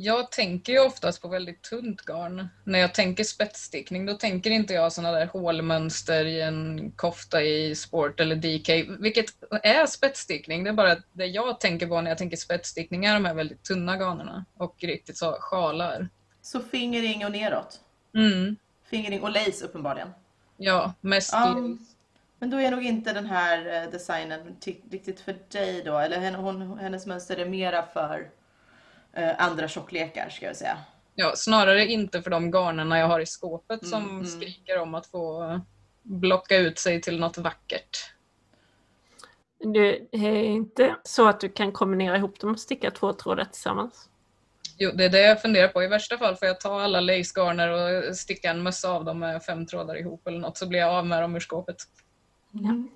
Jag 0.00 0.30
tänker 0.32 0.72
ju 0.72 0.78
oftast 0.78 1.22
på 1.22 1.28
väldigt 1.28 1.62
tunt 1.62 2.02
garn. 2.02 2.48
När 2.64 2.78
jag 2.78 2.94
tänker 2.94 3.24
spetsstickning 3.24 4.06
då 4.06 4.14
tänker 4.14 4.50
inte 4.50 4.74
jag 4.74 4.92
såna 4.92 5.12
där 5.12 5.26
hålmönster 5.26 6.24
i 6.24 6.40
en 6.40 6.92
kofta 6.96 7.42
i 7.42 7.74
sport 7.74 8.20
eller 8.20 8.36
DK. 8.36 8.98
Vilket 9.00 9.26
är 9.62 9.86
spetsstickning. 9.86 10.64
Det 10.64 10.70
är 10.70 10.74
bara 10.74 10.96
det 11.12 11.26
jag 11.26 11.60
tänker 11.60 11.86
på 11.86 12.00
när 12.00 12.10
jag 12.10 12.18
tänker 12.18 12.36
spetsstickning 12.36 13.04
är 13.04 13.14
de 13.14 13.24
här 13.24 13.34
väldigt 13.34 13.62
tunna 13.62 13.96
garnerna. 13.96 14.44
Och 14.56 14.76
riktigt 14.80 15.16
så 15.16 15.32
sjalar. 15.40 16.08
Så 16.42 16.60
fingering 16.60 17.24
och 17.26 17.32
neråt. 17.32 17.80
Mm. 18.14 18.56
Fingering 18.90 19.22
och 19.22 19.30
lace 19.30 19.64
uppenbarligen. 19.64 20.08
Ja, 20.56 20.92
mest 21.00 21.32
lace. 21.32 21.76
men 22.38 22.50
då 22.50 22.60
är 22.60 22.70
nog 22.70 22.84
inte 22.84 23.12
den 23.12 23.26
här 23.26 23.82
eh, 23.84 23.90
designen 23.90 24.56
ti- 24.60 24.90
riktigt 24.90 25.20
för 25.20 25.36
dig 25.48 25.82
då. 25.84 25.98
Eller 25.98 26.20
hennes 26.80 27.06
mönster 27.06 27.36
är 27.36 27.46
mera 27.46 27.86
för 27.86 28.30
andra 29.38 29.68
tjocklekar 29.68 30.28
ska 30.28 30.46
jag 30.46 30.56
säga. 30.56 30.78
Ja, 31.14 31.32
snarare 31.36 31.86
inte 31.86 32.22
för 32.22 32.30
de 32.30 32.50
garnerna 32.50 32.98
jag 32.98 33.06
har 33.06 33.20
i 33.20 33.26
skåpet 33.26 33.82
Mm, 33.82 33.90
som 33.90 34.10
mm. 34.10 34.26
skriker 34.26 34.78
om 34.78 34.94
att 34.94 35.06
få 35.06 35.60
blocka 36.02 36.56
ut 36.56 36.78
sig 36.78 37.00
till 37.00 37.20
något 37.20 37.38
vackert. 37.38 38.12
Det 39.74 40.00
är 40.12 40.42
inte 40.44 40.96
så 41.02 41.28
att 41.28 41.40
du 41.40 41.48
kan 41.48 41.72
kombinera 41.72 42.16
ihop 42.16 42.40
dem 42.40 42.50
och 42.50 42.60
sticka 42.60 42.90
två 42.90 43.12
trådar 43.12 43.44
tillsammans. 43.44 44.08
Jo, 44.78 44.90
det 44.94 45.04
är 45.04 45.08
det 45.08 45.20
jag 45.22 45.42
funderar 45.42 45.68
på. 45.68 45.82
I 45.82 45.86
värsta 45.86 46.18
fall 46.18 46.36
får 46.36 46.48
jag 46.48 46.60
ta 46.60 46.80
alla 46.80 47.00
lacegarner 47.00 47.68
och 47.68 48.16
sticka 48.16 48.50
en 48.50 48.62
mössa 48.62 48.90
av 48.90 49.04
dem 49.04 49.18
med 49.18 49.42
fem 49.42 49.66
trådar 49.66 50.00
ihop 50.00 50.26
eller 50.26 50.38
något 50.38 50.58
så 50.58 50.66
blir 50.68 50.80
jag 50.80 50.90
av 50.90 51.06
med 51.06 51.22
dem 51.22 51.36
ur 51.36 51.40
skåpet. 51.40 51.76
Mm. 52.54 52.90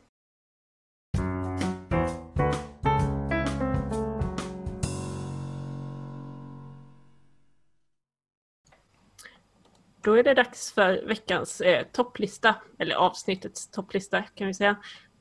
Då 10.03 10.15
är 10.15 10.23
det 10.23 10.35
dags 10.35 10.73
för 10.73 11.03
veckans 11.07 11.61
eh, 11.61 11.87
topplista, 11.93 12.55
eller 12.79 12.95
avsnittets 12.95 13.69
topplista 13.69 14.23
kan 14.23 14.47
vi 14.47 14.55
säga. 14.55 14.77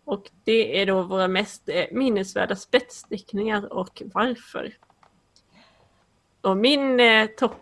Och 0.06 0.30
det 0.44 0.82
är 0.82 0.86
då 0.86 1.04
våra 1.04 1.28
mest 1.28 1.70
eh, 1.70 1.86
minnesvärda 1.92 2.56
spetsstickningar 2.56 3.74
och 3.74 4.02
varför. 4.06 4.74
Och 6.42 6.58
min 6.58 7.00
eh, 7.00 7.28
topp, 7.28 7.56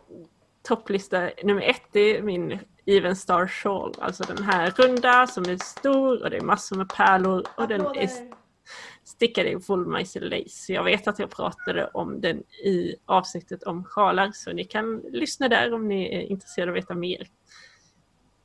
topplista 0.67 1.29
nummer 1.43 1.61
ett 1.61 1.95
är 1.95 2.21
min 2.21 2.59
Even 2.85 3.15
Star 3.15 3.47
Shawl, 3.47 3.93
alltså 3.99 4.23
den 4.23 4.43
här 4.43 4.71
runda 4.71 5.27
som 5.27 5.43
är 5.43 5.57
stor 5.57 6.23
och 6.23 6.29
det 6.29 6.37
är 6.37 6.41
massor 6.41 6.75
med 6.75 6.89
pärlor 6.89 7.43
och 7.57 7.67
den 7.67 7.81
är 7.81 8.28
stickade 9.09 9.49
i 9.49 9.55
Woolmeister 9.55 10.21
Lace. 10.21 10.73
Jag 10.73 10.83
vet 10.83 11.07
att 11.07 11.19
jag 11.19 11.29
pratade 11.29 11.87
om 11.87 12.21
den 12.21 12.43
i 12.63 12.95
avsnittet 13.05 13.63
om 13.63 13.83
sjalar 13.83 14.31
så 14.33 14.53
ni 14.53 14.63
kan 14.63 14.97
lyssna 14.97 15.47
där 15.47 15.73
om 15.73 15.87
ni 15.87 16.15
är 16.15 16.21
intresserade 16.21 16.71
av 16.71 16.77
att 16.77 16.83
veta 16.83 16.95
mer. 16.95 17.27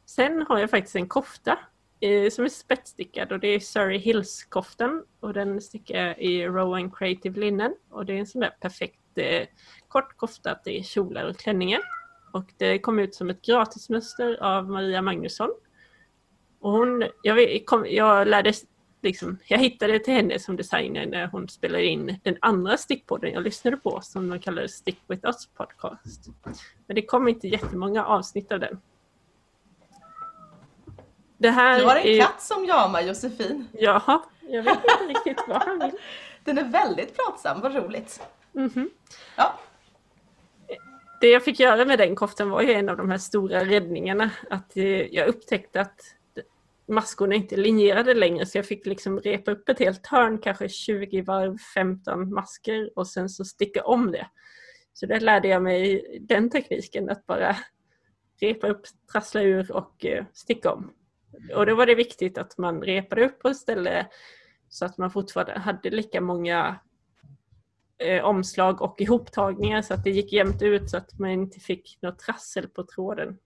Sen 0.06 0.46
har 0.48 0.58
jag 0.58 0.70
faktiskt 0.70 0.96
en 0.96 1.08
kofta 1.08 1.58
eh, 2.00 2.30
som 2.30 2.44
är 2.44 2.48
spetsstickad 2.48 3.32
och 3.32 3.40
det 3.40 3.48
är 3.48 3.60
Surrey 3.60 3.98
Hills-koftan 3.98 5.04
och 5.20 5.32
den 5.32 5.60
stickar 5.60 6.06
jag 6.06 6.18
i 6.18 6.46
Rowan 6.46 6.90
Creative 6.90 7.40
Linen 7.40 7.74
och 7.90 8.06
det 8.06 8.12
är 8.12 8.18
en 8.18 8.26
sån 8.26 8.40
där 8.40 8.56
perfekt 8.60 9.00
eh, 9.14 9.46
kort 9.88 10.16
kofta 10.16 10.54
till 10.54 10.84
kjolar 10.84 11.28
och 11.28 11.36
klänningar. 11.36 11.80
Och 12.32 12.52
det 12.56 12.78
kom 12.78 12.98
ut 12.98 13.14
som 13.14 13.30
ett 13.30 13.42
gratismönster 13.42 14.42
av 14.42 14.70
Maria 14.70 15.02
Magnusson. 15.02 15.50
Och 16.60 16.72
hon, 16.72 17.04
jag, 17.22 17.62
kom, 17.66 17.86
jag 17.88 18.28
lärde 18.28 18.52
liksom, 19.04 19.38
jag 19.46 19.58
hittade 19.58 19.98
till 19.98 20.14
henne 20.14 20.38
som 20.38 20.56
designer 20.56 21.06
när 21.06 21.26
hon 21.26 21.48
spelade 21.48 21.84
in 21.84 22.18
den 22.22 22.36
andra 22.40 22.76
stickpodden 22.76 23.32
jag 23.32 23.42
lyssnade 23.42 23.76
på 23.76 24.00
som 24.00 24.28
de 24.28 24.38
kallade 24.38 24.68
Stick 24.68 24.98
with 25.06 25.26
us 25.26 25.46
podcast. 25.46 26.28
Men 26.86 26.94
det 26.96 27.02
kom 27.02 27.28
inte 27.28 27.48
jättemånga 27.48 28.04
avsnitt 28.04 28.52
av 28.52 28.60
den. 28.60 28.80
Det 31.38 31.50
här 31.50 31.78
Du 31.78 31.84
har 31.84 31.96
en 31.96 32.06
är, 32.06 32.20
katt 32.20 32.42
som 32.42 32.64
jamar 32.64 33.00
Josefin. 33.00 33.68
Jaha, 33.72 34.22
jag 34.40 34.62
vet 34.62 34.78
inte 34.78 35.04
riktigt 35.08 35.44
vad 35.48 35.62
han 35.62 35.78
vill. 35.78 35.98
Den 36.44 36.58
är 36.58 36.64
väldigt 36.64 37.16
pratsam, 37.16 37.60
vad 37.60 37.74
roligt. 37.74 38.20
Mhm. 38.52 38.90
Ja, 39.36 39.58
Det 41.20 41.28
jag 41.28 41.44
fick 41.44 41.60
göra 41.60 41.84
med 41.84 41.98
den 41.98 42.16
koftan 42.16 42.50
var 42.50 42.62
ju 42.62 42.72
en 42.72 42.88
av 42.88 42.96
de 42.96 43.10
här 43.10 43.18
stora 43.18 43.64
räddningarna. 43.64 44.30
Att 44.50 44.76
eh, 44.76 44.84
jag 45.14 45.28
upptäckte 45.28 45.80
att 45.80 46.00
maskorna 46.86 47.34
inte 47.34 47.56
linjerade 47.56 48.14
längre 48.14 48.46
så 48.46 48.58
jag 48.58 48.66
fick 48.66 48.86
liksom 48.86 49.20
repa 49.20 49.50
upp 49.50 49.68
ett 49.68 49.78
helt 49.78 50.06
hörn, 50.06 50.38
kanske 50.38 50.68
20 50.68 51.22
varv, 51.22 51.56
15 51.74 52.34
masker 52.34 52.90
och 52.98 53.06
sen 53.06 53.28
så 53.28 53.44
sticka 53.44 53.84
om 53.84 54.12
det. 54.12 54.26
Så 54.92 55.06
där 55.06 55.20
lärde 55.20 55.48
jag 55.48 55.62
mig 55.62 56.06
den 56.20 56.50
tekniken 56.50 57.10
att 57.10 57.26
bara 57.26 57.56
repa 58.40 58.68
upp, 58.68 58.82
trassla 59.12 59.42
ur 59.42 59.72
och 59.72 60.04
eh, 60.04 60.24
sticka 60.32 60.72
om. 60.72 60.92
Och 61.54 61.66
då 61.66 61.74
var 61.74 61.86
det 61.86 61.94
viktigt 61.94 62.38
att 62.38 62.58
man 62.58 62.82
repade 62.82 63.24
upp 63.24 63.38
på 63.38 63.54
stället 63.54 64.06
så 64.68 64.84
att 64.84 64.98
man 64.98 65.10
fortfarande 65.10 65.58
hade 65.58 65.90
lika 65.90 66.20
många 66.20 66.80
eh, 67.98 68.24
omslag 68.24 68.82
och 68.82 69.00
ihoptagningar 69.00 69.82
så 69.82 69.94
att 69.94 70.04
det 70.04 70.10
gick 70.10 70.32
jämnt 70.32 70.62
ut 70.62 70.90
så 70.90 70.96
att 70.96 71.18
man 71.18 71.30
inte 71.30 71.60
fick 71.60 71.98
något 72.02 72.18
trassel 72.18 72.68
på 72.68 72.84
tråden. 72.86 73.38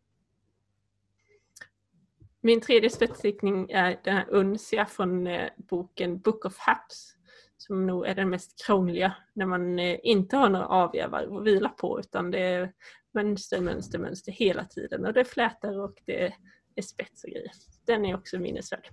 Min 2.49 2.61
tredje 2.61 2.91
spetsstickning 2.91 3.71
är 3.71 4.01
den 4.05 4.17
här 4.17 4.27
Unsia 4.29 4.87
från 4.87 5.27
eh, 5.27 5.49
boken 5.57 6.19
Book 6.19 6.45
of 6.45 6.59
Haps 6.59 7.15
som 7.57 7.87
nog 7.87 8.07
är 8.07 8.15
den 8.15 8.31
mest 8.31 8.67
krångliga 8.67 9.15
när 9.33 9.47
man 9.47 9.79
eh, 9.79 9.99
inte 10.03 10.37
har 10.37 10.49
några 10.49 10.67
avvävar 10.67 11.39
att 11.39 11.45
vila 11.45 11.69
på 11.69 12.01
utan 12.01 12.31
det 12.31 12.41
är 12.41 12.73
mönster, 13.15 13.61
mönster, 13.61 13.99
mönster 13.99 14.33
hela 14.33 14.65
tiden 14.65 15.07
och 15.07 15.13
det 15.13 15.21
är 15.21 15.25
flätor 15.25 15.81
och 15.81 16.03
det 16.05 16.33
är 16.75 16.83
spets 16.83 17.25
och 17.25 17.31
grejer. 17.31 17.51
Den 17.87 18.05
är 18.05 18.15
också 18.15 18.39
minnesvärd. 18.39 18.89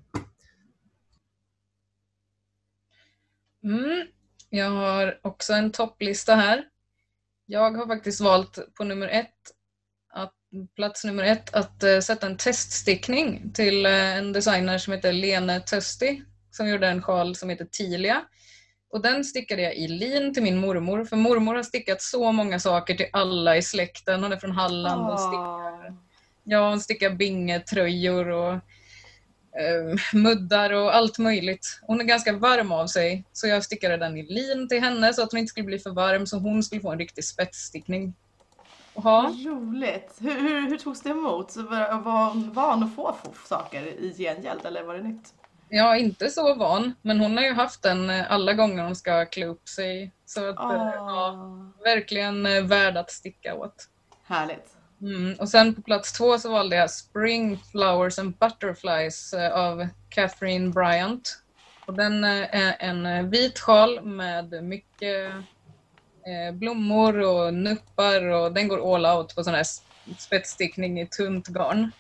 Mm. 3.63 4.07
Jag 4.49 4.69
har 4.69 5.19
också 5.23 5.53
en 5.53 5.71
topplista 5.71 6.35
här. 6.35 6.69
Jag 7.45 7.71
har 7.71 7.87
faktiskt 7.87 8.21
valt 8.21 8.75
på 8.75 8.83
nummer 8.83 9.07
ett, 9.07 9.54
plats 10.75 11.03
nummer 11.03 11.23
ett 11.23 11.55
att 11.55 11.83
uh, 11.83 11.99
sätta 11.99 12.27
en 12.27 12.37
teststickning 12.37 13.51
till 13.53 13.85
uh, 13.85 14.17
en 14.17 14.33
designer 14.33 14.77
som 14.77 14.93
heter 14.93 15.13
Lene 15.13 15.59
Tösti 15.59 16.21
som 16.55 16.69
gjorde 16.69 16.87
en 16.87 17.01
sjal 17.01 17.35
som 17.35 17.49
heter 17.49 17.65
Tilia. 17.65 18.21
Och 18.91 19.01
den 19.01 19.23
stickade 19.23 19.61
jag 19.61 19.75
i 19.75 19.87
lin 19.87 20.33
till 20.33 20.43
min 20.43 20.57
mormor, 20.57 21.05
för 21.05 21.15
mormor 21.15 21.55
har 21.55 21.63
stickat 21.63 22.01
så 22.01 22.31
många 22.31 22.59
saker 22.59 22.95
till 22.95 23.09
alla 23.13 23.57
i 23.57 23.61
släkten. 23.61 24.23
Hon 24.23 24.31
är 24.31 24.37
från 24.37 24.51
Halland 24.51 25.11
och 25.11 25.19
stickar, 25.19 25.95
ja, 26.43 26.69
hon 26.69 26.79
stickar 26.79 27.09
bingetröjor 27.09 28.27
och 28.27 28.53
eh, 28.53 29.95
muddar 30.13 30.73
och 30.73 30.95
allt 30.95 31.17
möjligt. 31.17 31.79
Hon 31.81 32.01
är 32.01 32.05
ganska 32.05 32.33
varm 32.33 32.71
av 32.71 32.87
sig, 32.87 33.23
så 33.33 33.47
jag 33.47 33.63
stickade 33.63 33.97
den 33.97 34.17
i 34.17 34.23
lin 34.23 34.67
till 34.69 34.81
henne 34.81 35.13
så 35.13 35.23
att 35.23 35.31
hon 35.31 35.39
inte 35.39 35.49
skulle 35.49 35.65
bli 35.65 35.79
för 35.79 35.91
varm, 35.91 36.25
så 36.25 36.37
hon 36.37 36.63
skulle 36.63 36.81
få 36.81 36.91
en 36.91 36.99
riktig 36.99 37.23
spetsstickning. 37.23 38.13
Vad 38.95 39.45
roligt! 39.45 40.17
Hur, 40.19 40.39
hur, 40.39 40.69
hur 40.69 40.77
togs 40.77 41.01
det 41.01 41.09
emot? 41.09 41.55
Var, 41.55 41.99
var, 41.99 42.51
var 42.53 42.73
hon 42.73 42.83
att 42.83 42.95
få 42.95 43.15
saker 43.45 43.83
i 43.83 44.13
gengäld 44.17 44.65
eller 44.65 44.83
var 44.83 44.93
det 44.93 45.03
nytt? 45.03 45.33
Ja, 45.69 45.97
inte 45.97 46.29
så 46.29 46.55
van, 46.55 46.93
men 47.01 47.19
hon 47.19 47.37
har 47.37 47.43
ju 47.43 47.53
haft 47.53 47.83
den 47.83 48.09
eh, 48.09 48.31
alla 48.31 48.53
gånger 48.53 48.83
hon 48.83 48.95
ska 48.95 49.25
klä 49.25 49.45
upp 49.45 49.67
sig. 49.67 50.11
Så 50.25 50.49
att, 50.49 50.57
oh. 50.57 50.91
ja, 50.95 51.35
verkligen 51.83 52.45
eh, 52.45 52.63
värd 52.63 52.97
att 52.97 53.11
sticka 53.11 53.55
åt. 53.55 53.89
Härligt. 54.23 54.71
Mm. 55.01 55.35
Och 55.39 55.49
sen 55.49 55.75
på 55.75 55.81
plats 55.81 56.13
två 56.13 56.37
så 56.37 56.51
valde 56.51 56.75
jag 56.75 56.91
Spring 56.91 57.57
Flowers 57.71 58.19
and 58.19 58.37
Butterflies 58.37 59.33
av 59.53 59.87
Catherine 60.09 60.69
Bryant. 60.69 61.41
Och 61.85 61.93
den 61.93 62.23
är 62.23 62.75
en 62.79 63.29
vit 63.29 63.59
sjal 63.59 64.05
med 64.05 64.63
mycket 64.63 65.31
blommor 66.53 67.19
och 67.19 67.53
nuppar 67.53 68.21
och 68.21 68.53
den 68.53 68.67
går 68.67 68.95
all 68.95 69.05
out 69.05 69.35
på 69.35 69.43
sån 69.43 69.53
här 69.53 69.65
spetsstickning 70.17 71.01
i 71.01 71.07
tunt 71.07 71.47
garn. 71.47 71.91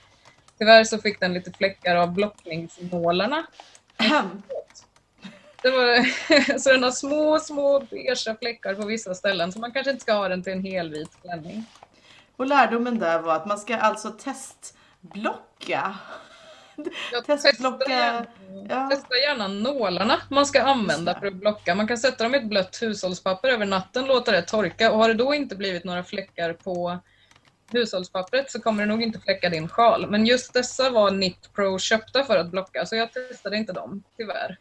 Tyvärr 0.57 0.83
så 0.83 0.97
fick 0.97 1.19
den 1.19 1.33
lite 1.33 1.51
fläckar 1.51 1.95
av 1.95 2.13
blockningsnålarna. 2.13 3.45
Det 5.61 5.71
var, 5.71 6.59
så 6.59 6.71
den 6.71 6.83
har 6.83 6.91
små, 6.91 7.39
små 7.39 7.79
beiga 7.79 8.35
fläckar 8.39 8.75
på 8.75 8.85
vissa 8.85 9.15
ställen 9.15 9.51
så 9.51 9.59
man 9.59 9.71
kanske 9.71 9.91
inte 9.91 10.03
ska 10.03 10.13
ha 10.13 10.27
den 10.27 10.43
till 10.43 10.53
en 10.53 10.63
helvit 10.63 11.21
klänning. 11.21 11.65
Och 12.35 12.45
lärdomen 12.45 12.99
där 12.99 13.19
var 13.19 13.35
att 13.35 13.45
man 13.45 13.57
ska 13.57 13.75
alltså 13.75 14.11
testblocka. 14.11 15.95
Testa 17.25 17.49
gärna, 17.89 18.25
ja. 18.69 18.89
testa 18.89 19.17
gärna 19.17 19.47
nålarna 19.47 20.21
man 20.29 20.45
ska 20.45 20.63
använda 20.63 21.19
för 21.19 21.27
att 21.27 21.33
blocka. 21.33 21.75
Man 21.75 21.87
kan 21.87 21.97
sätta 21.97 22.23
dem 22.23 22.35
i 22.35 22.37
ett 22.37 22.49
blött 22.49 22.81
hushållspapper 22.81 23.49
över 23.49 23.65
natten, 23.65 24.05
låta 24.05 24.31
det 24.31 24.41
torka 24.41 24.91
och 24.91 24.97
har 24.97 25.07
det 25.07 25.13
då 25.13 25.33
inte 25.33 25.55
blivit 25.55 25.83
några 25.83 26.03
fläckar 26.03 26.53
på 26.53 26.99
hushållspappret 27.71 28.51
så 28.51 28.61
kommer 28.61 28.83
det 28.83 28.89
nog 28.89 29.03
inte 29.03 29.19
fläcka 29.19 29.49
din 29.49 29.67
sjal. 29.67 30.09
Men 30.09 30.25
just 30.25 30.53
dessa 30.53 30.89
var 30.89 31.09
Knit 31.09 31.53
Pro 31.53 31.79
köpta 31.79 32.23
för 32.23 32.37
att 32.37 32.51
blocka 32.51 32.85
så 32.85 32.95
jag 32.95 33.13
testade 33.13 33.57
inte 33.57 33.73
dem, 33.73 34.03
tyvärr. 34.17 34.59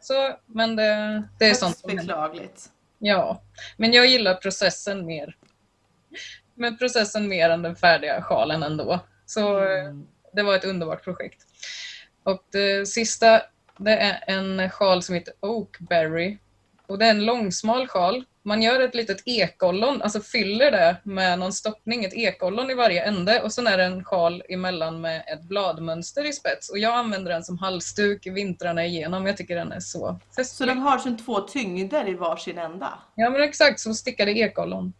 Så, 0.00 0.36
men 0.46 0.76
det, 0.76 1.22
det 1.38 1.50
är 1.50 1.54
sånt 1.54 1.78
som 1.78 1.96
beklagligt. 1.96 2.70
Ja, 2.98 3.42
men 3.76 3.92
jag 3.92 4.06
gillar 4.06 4.34
processen 4.34 5.06
mer. 5.06 5.36
Men 6.54 6.78
processen 6.78 7.28
mer 7.28 7.50
än 7.50 7.62
den 7.62 7.76
färdiga 7.76 8.22
sjalen 8.22 8.62
ändå. 8.62 9.00
Så 9.26 9.58
mm. 9.58 10.06
det 10.32 10.42
var 10.42 10.56
ett 10.56 10.64
underbart 10.64 11.04
projekt. 11.04 11.45
Och 12.22 12.44
det 12.52 12.88
sista, 12.88 13.42
det 13.76 13.96
är 13.96 14.24
en 14.26 14.70
sjal 14.70 15.02
som 15.02 15.14
heter 15.14 15.34
Oakberry. 15.40 16.38
Och 16.86 16.98
det 16.98 17.06
är 17.06 17.10
en 17.10 17.24
långsmal 17.24 17.88
sjal 17.88 18.24
man 18.46 18.62
gör 18.62 18.80
ett 18.80 18.94
litet 18.94 19.22
ekollon, 19.28 20.02
alltså 20.02 20.20
fyller 20.20 20.70
det 20.70 20.96
med 21.02 21.38
någon 21.38 21.52
stoppning, 21.52 22.04
ett 22.04 22.14
ekollon 22.14 22.70
i 22.70 22.74
varje 22.74 23.02
ände 23.02 23.42
och 23.42 23.52
sen 23.52 23.66
är 23.66 23.78
det 23.78 23.84
en 23.84 24.04
sjal 24.04 24.42
emellan 24.48 25.00
med 25.00 25.24
ett 25.26 25.42
bladmönster 25.42 26.24
i 26.24 26.32
spets. 26.32 26.70
Och 26.70 26.78
jag 26.78 26.94
använder 26.94 27.32
den 27.32 27.44
som 27.44 27.58
halsduk 27.58 28.26
vintrarna 28.26 28.84
igenom. 28.84 29.26
Jag 29.26 29.36
tycker 29.36 29.56
den 29.56 29.72
är 29.72 29.80
så 29.80 30.18
festlig. 30.36 30.46
Så 30.46 30.64
den 30.64 30.78
har 30.78 30.98
som 30.98 31.16
två 31.16 31.40
tyngder 31.40 32.08
i 32.08 32.14
varsin 32.14 32.58
ända? 32.58 32.98
Ja 33.14 33.30
men 33.30 33.42
exakt, 33.42 33.80
som 33.80 33.94
stickade 33.94 34.30
ekollon. 34.30 34.92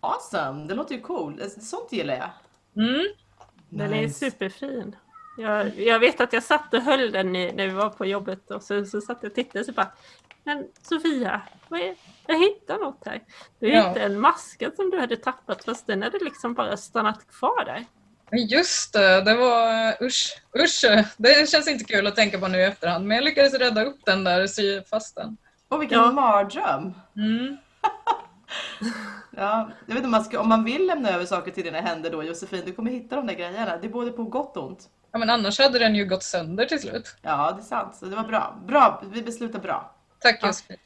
Awesome, 0.00 0.68
det 0.68 0.74
låter 0.74 0.94
ju 0.94 1.00
cool. 1.00 1.42
Sånt 1.60 1.92
gillar 1.92 2.14
jag. 2.14 2.30
Mm. 2.84 3.06
Den 3.68 3.90
nice. 3.90 4.26
är 4.26 4.30
superfin. 4.30 4.96
Jag, 5.36 5.78
jag, 5.78 5.98
vet 5.98 6.20
att 6.20 6.32
jag 6.32 6.42
satt 6.42 6.74
och 6.74 6.82
höll 6.82 7.12
den 7.12 7.32
när 7.32 7.66
vi 7.66 7.72
var 7.72 7.90
på 7.90 8.06
jobbet 8.06 8.50
och 8.50 8.62
så, 8.62 8.84
så 8.84 9.00
satt 9.00 9.18
jag 9.20 9.30
och 9.30 9.34
tittade 9.34 9.60
och 9.60 9.66
så 9.66 9.72
bara 9.72 9.92
Men 10.44 10.68
Sofia, 10.82 11.42
vad 11.68 11.80
är, 11.80 11.94
jag 12.26 12.38
hittade 12.38 12.84
något 12.84 13.02
här. 13.06 13.22
Du 13.60 13.68
ja. 13.68 13.88
hittade 13.88 14.04
en 14.04 14.20
maska 14.20 14.70
som 14.76 14.90
du 14.90 15.00
hade 15.00 15.16
tappat 15.16 15.64
fast 15.64 15.86
den 15.86 16.02
hade 16.02 16.18
liksom 16.18 16.54
bara 16.54 16.76
stannat 16.76 17.26
kvar 17.26 17.64
där. 17.64 17.84
Just 18.38 18.92
det, 18.92 19.24
det 19.24 19.34
var 19.34 19.94
usch, 20.04 20.42
usch. 20.64 20.84
Det 21.16 21.48
känns 21.48 21.68
inte 21.68 21.84
kul 21.84 22.06
att 22.06 22.16
tänka 22.16 22.38
på 22.38 22.48
nu 22.48 22.58
i 22.58 22.64
efterhand 22.64 23.06
men 23.06 23.14
jag 23.14 23.24
lyckades 23.24 23.54
rädda 23.54 23.84
upp 23.84 24.04
den 24.04 24.24
där 24.24 24.42
och 24.42 24.50
sy 24.50 24.82
fast 24.82 25.16
den. 25.16 25.36
Åh 25.68 25.78
vilken 25.78 25.98
ja. 25.98 26.12
mardröm! 26.12 26.94
Mm. 27.16 27.56
ja, 29.30 29.70
jag 29.86 29.94
vet 29.94 29.96
inte 29.96 30.04
om 30.04 30.10
man, 30.10 30.24
ska, 30.24 30.40
om 30.40 30.48
man 30.48 30.64
vill 30.64 30.86
lämna 30.86 31.10
över 31.10 31.24
saker 31.24 31.50
till 31.50 31.64
dina 31.64 31.80
händer 31.80 32.10
då 32.10 32.22
Josefin, 32.22 32.62
du 32.66 32.72
kommer 32.72 32.90
hitta 32.90 33.16
de 33.16 33.26
där 33.26 33.34
grejerna. 33.34 33.76
Det 33.76 33.86
är 33.86 33.92
både 33.92 34.10
på 34.10 34.24
gott 34.24 34.56
och 34.56 34.66
ont. 34.66 34.88
Ja 35.12 35.18
men 35.18 35.30
annars 35.30 35.58
hade 35.58 35.78
den 35.78 35.94
ju 35.94 36.04
gått 36.04 36.22
sönder 36.22 36.66
till 36.66 36.80
slut. 36.80 37.16
Ja 37.22 37.52
det 37.52 37.60
är 37.60 37.64
sant, 37.64 37.96
så 37.96 38.06
det 38.06 38.16
var 38.16 38.24
bra. 38.24 38.60
Bra, 38.66 39.02
vi 39.12 39.22
beslutar 39.22 39.58
bra. 39.58 39.94
Tack 40.18 40.42
Josefin. 40.44 40.76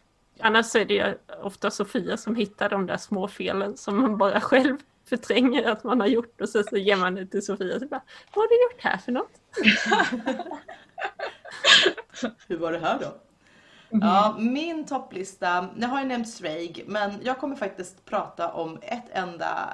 Annars 0.40 0.74
är 0.76 0.84
det 0.84 1.18
ofta 1.42 1.70
Sofia 1.70 2.16
som 2.16 2.36
hittar 2.36 2.68
de 2.68 2.86
där 2.86 2.96
små 2.96 3.28
felen 3.28 3.76
som 3.76 4.00
man 4.00 4.18
bara 4.18 4.40
själv 4.40 4.76
förtränger 5.08 5.70
att 5.70 5.84
man 5.84 6.00
har 6.00 6.06
gjort 6.06 6.40
och 6.40 6.48
så, 6.48 6.62
så 6.62 6.76
ger 6.76 6.96
man 6.96 7.14
det 7.14 7.26
till 7.26 7.44
Sofia. 7.44 7.80
Så 7.80 7.86
bara, 7.86 8.02
Vad 8.34 8.42
har 8.42 8.48
du 8.48 8.62
gjort 8.62 8.82
här 8.84 8.98
för 8.98 9.12
något? 9.12 9.32
Hur 12.48 12.58
var 12.58 12.72
det 12.72 12.78
här 12.78 12.98
då? 12.98 13.06
Mm. 13.96 14.08
Ja, 14.08 14.36
min 14.38 14.86
topplista, 14.86 15.68
jag 15.76 15.88
har 15.88 16.00
ju 16.00 16.06
nämnt 16.06 16.28
Sreig, 16.28 16.84
men 16.86 17.12
jag 17.22 17.38
kommer 17.38 17.56
faktiskt 17.56 18.04
prata 18.04 18.52
om 18.52 18.78
ett 18.82 19.04
enda 19.12 19.70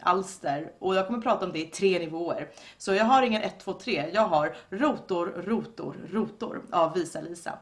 alster 0.00 0.72
och 0.78 0.94
jag 0.94 1.06
kommer 1.06 1.20
prata 1.20 1.46
om 1.46 1.52
det 1.52 1.58
i 1.58 1.66
tre 1.66 1.98
nivåer. 1.98 2.48
Så 2.78 2.94
jag 2.94 3.04
har 3.04 3.22
ingen 3.22 3.42
1, 3.42 3.60
2, 3.60 3.72
3, 3.72 4.10
jag 4.12 4.22
har 4.22 4.56
rotor, 4.70 5.26
rotor, 5.26 5.96
rotor 6.10 6.62
av 6.72 6.94
Visa-Lisa. 6.94 7.58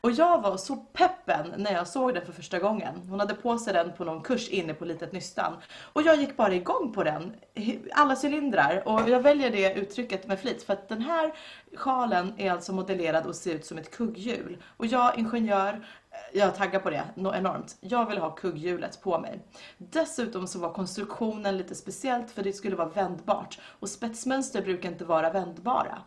Och 0.00 0.10
jag 0.10 0.40
var 0.42 0.56
så 0.56 0.76
peppen 0.76 1.54
när 1.56 1.72
jag 1.72 1.88
såg 1.88 2.14
den 2.14 2.26
för 2.26 2.32
första 2.32 2.58
gången. 2.58 2.94
Hon 3.08 3.20
hade 3.20 3.34
på 3.34 3.58
sig 3.58 3.72
den 3.72 3.92
på 3.92 4.04
någon 4.04 4.22
kurs 4.22 4.48
inne 4.48 4.74
på 4.74 4.84
Litet 4.84 5.12
Nystan. 5.12 5.56
Och 5.92 6.02
jag 6.02 6.16
gick 6.16 6.36
bara 6.36 6.54
igång 6.54 6.92
på 6.92 7.04
den. 7.04 7.34
Alla 7.92 8.16
cylindrar. 8.22 8.88
Och 8.88 9.08
jag 9.08 9.20
väljer 9.20 9.50
det 9.50 9.74
uttrycket 9.74 10.26
med 10.26 10.40
flit 10.40 10.62
för 10.62 10.72
att 10.72 10.88
den 10.88 11.02
här 11.02 11.32
sjalen 11.74 12.34
är 12.36 12.52
alltså 12.52 12.72
modellerad 12.72 13.26
och 13.26 13.34
ser 13.34 13.54
ut 13.54 13.66
som 13.66 13.78
ett 13.78 13.90
kugghjul. 13.90 14.62
Och 14.76 14.86
jag, 14.86 15.18
ingenjör, 15.18 15.86
jag 16.32 16.56
taggar 16.56 16.80
på 16.80 16.90
det 16.90 17.04
enormt. 17.16 17.76
Jag 17.80 18.08
vill 18.08 18.18
ha 18.18 18.30
kugghjulet 18.30 19.02
på 19.02 19.18
mig. 19.18 19.40
Dessutom 19.78 20.46
så 20.46 20.58
var 20.58 20.72
konstruktionen 20.72 21.56
lite 21.56 21.74
speciellt 21.74 22.30
för 22.30 22.42
det 22.42 22.52
skulle 22.52 22.76
vara 22.76 22.88
vändbart. 22.88 23.58
Och 23.80 23.88
spetsmönster 23.88 24.62
brukar 24.62 24.88
inte 24.88 25.04
vara 25.04 25.30
vändbara. 25.30 25.98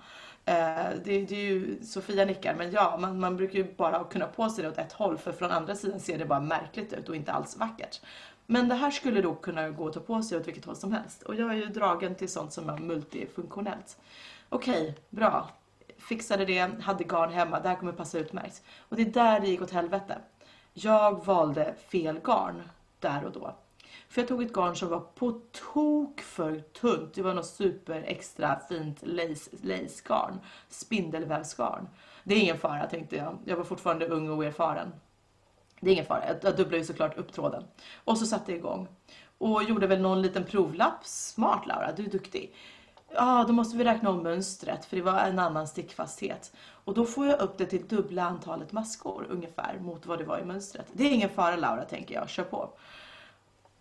Eh, 0.46 0.90
det, 1.04 1.26
det, 1.26 1.36
är 1.36 1.46
ju, 1.46 1.84
Sofia 1.84 2.26
nickar, 2.26 2.56
men 2.56 2.72
ja, 2.72 2.98
man, 3.00 3.20
man 3.20 3.38
brukar 3.38 3.60
ju 3.60 3.74
bara 3.74 4.04
kunna 4.04 4.28
på 4.28 4.50
sig 4.50 4.64
det 4.64 4.70
åt 4.70 4.78
ett 4.78 4.94
håll 4.94 5.18
för 5.18 5.32
från 5.32 5.52
andra 5.52 5.76
sidan 5.76 6.00
ser 6.00 6.18
det 6.18 6.26
bara 6.26 6.40
märkligt 6.40 6.94
ut 6.94 7.10
och 7.10 7.16
inte 7.16 7.32
alls 7.32 7.58
vackert. 7.58 8.02
Men 8.46 8.70
det 8.70 8.76
här 8.76 8.92
skulle 8.92 9.22
då 9.22 9.36
kunna 9.36 9.70
gå 9.70 9.88
att 9.88 9.94
ta 9.94 10.00
på 10.00 10.24
sig 10.24 10.38
åt 10.38 10.48
vilket 10.48 10.66
håll 10.66 10.76
som 10.76 10.92
helst. 10.92 11.24
Och 11.24 11.36
jag 11.36 11.52
är 11.52 11.56
ju 11.56 11.66
dragen 11.66 12.16
till 12.16 12.30
sånt 12.30 12.54
som 12.54 12.70
är 12.70 12.78
multifunktionellt. 12.78 13.98
Okej, 14.50 14.82
okay, 14.82 14.94
bra. 15.10 15.50
Fixade 15.98 16.46
det, 16.46 16.82
hade 16.82 17.04
garn 17.04 17.32
hemma, 17.32 17.60
det 17.60 17.70
här 17.70 17.76
kommer 17.76 17.92
passa 17.92 18.20
utmärkt. 18.20 18.64
Och 18.90 18.96
det 18.96 19.02
är 19.02 19.06
där 19.06 19.40
det 19.40 19.48
gick 19.48 19.62
åt 19.62 19.72
helvete. 19.72 20.18
Jag 20.74 21.26
valde 21.26 21.74
fel 21.88 22.20
garn 22.24 22.64
där 23.00 23.26
och 23.26 23.32
då. 23.32 23.56
För 24.14 24.22
jag 24.22 24.28
tog 24.28 24.44
ett 24.44 24.54
garn 24.54 24.76
som 24.76 24.90
var 24.90 25.00
på 25.00 25.42
tok 25.52 26.22
för 26.22 26.60
tunt. 26.60 27.14
Det 27.14 27.22
var 27.22 27.34
något 27.34 27.46
super 27.46 28.04
extra 28.08 28.60
fint 28.70 29.00
lace, 29.02 29.52
lace 29.62 30.40
Spindelvävsgarn. 30.70 31.88
Det 32.24 32.36
är 32.36 32.40
ingen 32.40 32.58
fara 32.58 32.88
tänkte 32.88 33.16
jag. 33.16 33.38
Jag 33.46 33.58
var 33.58 33.64
fortfarande 33.64 34.08
ung 34.08 34.30
och 34.30 34.46
erfaren. 34.46 34.94
Det 35.80 35.90
är 35.90 35.94
ingen 35.94 36.06
fara. 36.06 36.28
Jag, 36.28 36.38
jag 36.42 36.58
dubblade 36.58 36.78
ju 36.78 36.86
såklart 36.86 37.18
upp 37.18 37.34
tråden. 37.34 37.64
Och 38.04 38.18
så 38.18 38.26
satte 38.26 38.52
jag 38.52 38.58
igång. 38.58 38.88
Och 39.38 39.64
gjorde 39.64 39.88
väl 39.88 40.02
någon 40.02 40.22
liten 40.22 40.44
provlapp. 40.46 41.06
Smart 41.06 41.68
Laura, 41.68 41.92
du 41.92 42.06
är 42.06 42.10
duktig. 42.10 42.56
ja 43.14 43.46
då 43.48 43.54
måste 43.54 43.78
vi 43.78 43.84
räkna 43.84 44.10
om 44.10 44.24
mönstret 44.24 44.86
för 44.86 44.96
det 44.96 45.04
var 45.04 45.20
en 45.20 45.40
annan 45.40 45.68
stickfasthet. 45.68 46.54
Och 46.66 46.94
då 46.94 47.06
får 47.06 47.28
jag 47.28 47.40
upp 47.40 47.58
det 47.58 47.66
till 47.66 47.88
dubbla 47.88 48.24
antalet 48.24 48.72
maskor 48.72 49.28
ungefär 49.30 49.80
mot 49.80 50.06
vad 50.06 50.20
det 50.20 50.26
var 50.26 50.40
i 50.40 50.46
mönstret. 50.46 50.86
Det 50.92 51.04
är 51.04 51.12
ingen 51.12 51.30
fara 51.30 51.56
Laura 51.56 51.86
tänker 51.86 52.16
jag, 52.16 52.30
kör 52.30 52.44
på. 52.44 52.70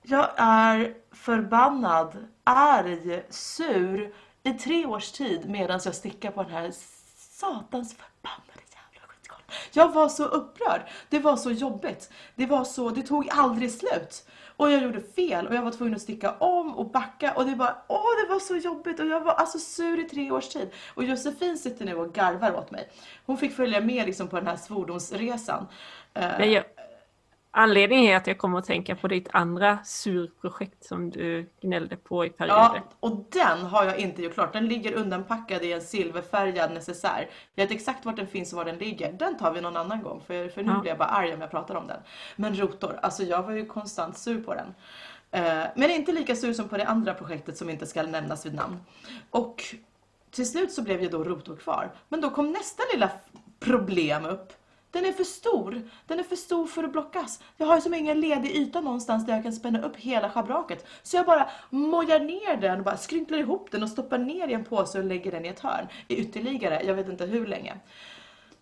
Jag 0.02 0.28
är 0.36 0.94
förbannad, 1.12 2.16
arg, 2.44 3.22
sur 3.30 4.14
i 4.42 4.52
tre 4.52 4.86
års 4.86 5.12
tid 5.12 5.48
medan 5.48 5.80
jag 5.84 5.94
stickar 5.94 6.30
på 6.30 6.42
den 6.42 6.52
här 6.52 6.72
satans 7.16 7.96
förbannade 7.96 8.62
jävla 8.74 9.06
skitskalan. 9.06 9.42
Jag 9.72 9.92
var 9.92 10.08
så 10.08 10.24
upprörd. 10.24 10.82
Det 11.08 11.18
var 11.18 11.36
så 11.36 11.50
jobbigt. 11.50 12.10
Det 12.34 12.46
var 12.46 12.64
så, 12.64 12.90
det 12.90 13.02
tog 13.02 13.28
aldrig 13.30 13.72
slut. 13.72 14.28
Och 14.56 14.70
jag 14.70 14.82
gjorde 14.82 15.00
fel 15.00 15.46
och 15.46 15.54
jag 15.54 15.62
var 15.62 15.70
tvungen 15.70 15.94
att 15.94 16.02
sticka 16.02 16.32
om 16.32 16.76
och 16.76 16.90
backa 16.90 17.32
och 17.34 17.46
det 17.46 17.54
var, 17.54 17.76
åh 17.88 18.04
det 18.22 18.32
var 18.32 18.40
så 18.40 18.56
jobbigt 18.56 19.00
och 19.00 19.06
jag 19.06 19.20
var 19.20 19.32
alltså 19.32 19.58
sur 19.58 20.00
i 20.00 20.08
tre 20.08 20.30
års 20.30 20.48
tid. 20.48 20.70
Och 20.94 21.04
Josefin 21.04 21.58
sitter 21.58 21.84
nu 21.84 21.94
och 21.94 22.12
garvar 22.12 22.54
åt 22.54 22.70
mig. 22.70 22.88
Hon 23.26 23.38
fick 23.38 23.56
följa 23.56 23.80
med 23.80 24.06
liksom 24.06 24.28
på 24.28 24.36
den 24.36 24.46
här 24.46 24.56
svordomsresan. 24.56 25.66
Men 26.14 26.52
jag, 26.52 26.64
Anledningen 27.54 28.12
är 28.12 28.16
att 28.16 28.26
jag 28.26 28.38
kommer 28.38 28.58
att 28.58 28.64
tänka 28.64 28.96
på 28.96 29.08
ditt 29.08 29.28
andra 29.32 29.78
surprojekt 29.84 30.84
som 30.84 31.10
du 31.10 31.50
gnällde 31.60 31.96
på 31.96 32.24
i 32.26 32.30
perioder. 32.30 32.56
Ja, 32.74 32.82
och 33.00 33.26
den 33.30 33.58
har 33.58 33.84
jag 33.84 33.98
inte 33.98 34.22
gjort 34.22 34.34
klart. 34.34 34.52
Den 34.52 34.68
ligger 34.68 34.92
undanpackad 34.92 35.62
i 35.62 35.72
en 35.72 35.82
silverfärgad 35.82 36.72
necessär. 36.72 37.28
Jag 37.54 37.64
vet 37.64 37.72
exakt 37.72 38.04
vart 38.04 38.16
den 38.16 38.26
finns 38.26 38.52
och 38.52 38.56
var 38.56 38.64
den 38.64 38.78
ligger. 38.78 39.12
Den 39.12 39.36
tar 39.38 39.52
vi 39.52 39.60
någon 39.60 39.76
annan 39.76 40.02
gång, 40.02 40.22
för, 40.26 40.48
för 40.48 40.62
nu 40.62 40.72
Ja. 40.72 40.80
blir 40.80 40.90
jag 40.90 40.98
bara 40.98 41.08
arg 41.08 41.34
om 41.34 41.40
jag 41.40 41.50
pratar 41.50 41.74
om 41.74 41.86
den. 41.86 42.00
Men 42.36 42.54
rotor, 42.60 42.98
alltså 43.02 43.22
jag 43.22 43.42
var 43.42 43.52
ju 43.52 43.66
konstant 43.66 44.18
sur 44.18 44.42
på 44.42 44.54
den. 44.54 44.74
Eh, 45.30 45.64
men 45.76 45.90
inte 45.90 46.12
lika 46.12 46.36
sur 46.36 46.52
som 46.52 46.68
på 46.68 46.76
det 46.76 46.84
andra 46.86 47.14
projektet 47.14 47.56
som 47.56 47.70
inte 47.70 47.86
ska 47.86 48.02
nämnas 48.02 48.46
vid 48.46 48.54
namn. 48.54 48.78
Och 49.30 49.64
till 50.30 50.48
slut 50.50 50.72
så 50.72 50.82
blev 50.82 51.02
ju 51.02 51.08
då 51.08 51.24
rotor 51.24 51.56
kvar. 51.56 51.90
Men 52.08 52.20
då 52.20 52.30
kom 52.30 52.52
nästa 52.52 52.82
lilla 52.92 53.10
problem 53.60 54.24
upp. 54.26 54.52
Den 54.92 55.04
är 55.04 55.12
för 55.12 55.24
stor. 55.24 55.82
Den 56.06 56.18
är 56.18 56.22
för 56.22 56.36
stor 56.36 56.66
för 56.66 56.84
att 56.84 56.92
blockas. 56.92 57.42
Jag 57.56 57.66
har 57.66 57.80
som 57.80 57.94
ingen 57.94 58.20
ledig 58.20 58.56
yta 58.56 58.80
någonstans 58.80 59.26
där 59.26 59.34
jag 59.34 59.42
kan 59.42 59.52
spänna 59.52 59.82
upp 59.82 59.96
hela 59.96 60.30
schabraket. 60.30 60.86
Så 61.02 61.16
jag 61.16 61.26
bara 61.26 61.50
mojar 61.70 62.20
ner 62.20 62.56
den 62.56 62.78
och 62.78 62.84
bara 62.84 62.96
skrynklar 62.96 63.38
ihop 63.38 63.70
den 63.70 63.82
och 63.82 63.88
stoppar 63.88 64.18
ner 64.18 64.48
i 64.48 64.52
en 64.52 64.64
påse 64.64 64.98
och 64.98 65.04
lägger 65.04 65.32
den 65.32 65.44
i 65.44 65.48
ett 65.48 65.60
hörn 65.60 65.86
i 66.08 66.16
ytterligare, 66.16 66.82
jag 66.84 66.94
vet 66.94 67.08
inte 67.08 67.26
hur 67.26 67.46
länge. 67.46 67.74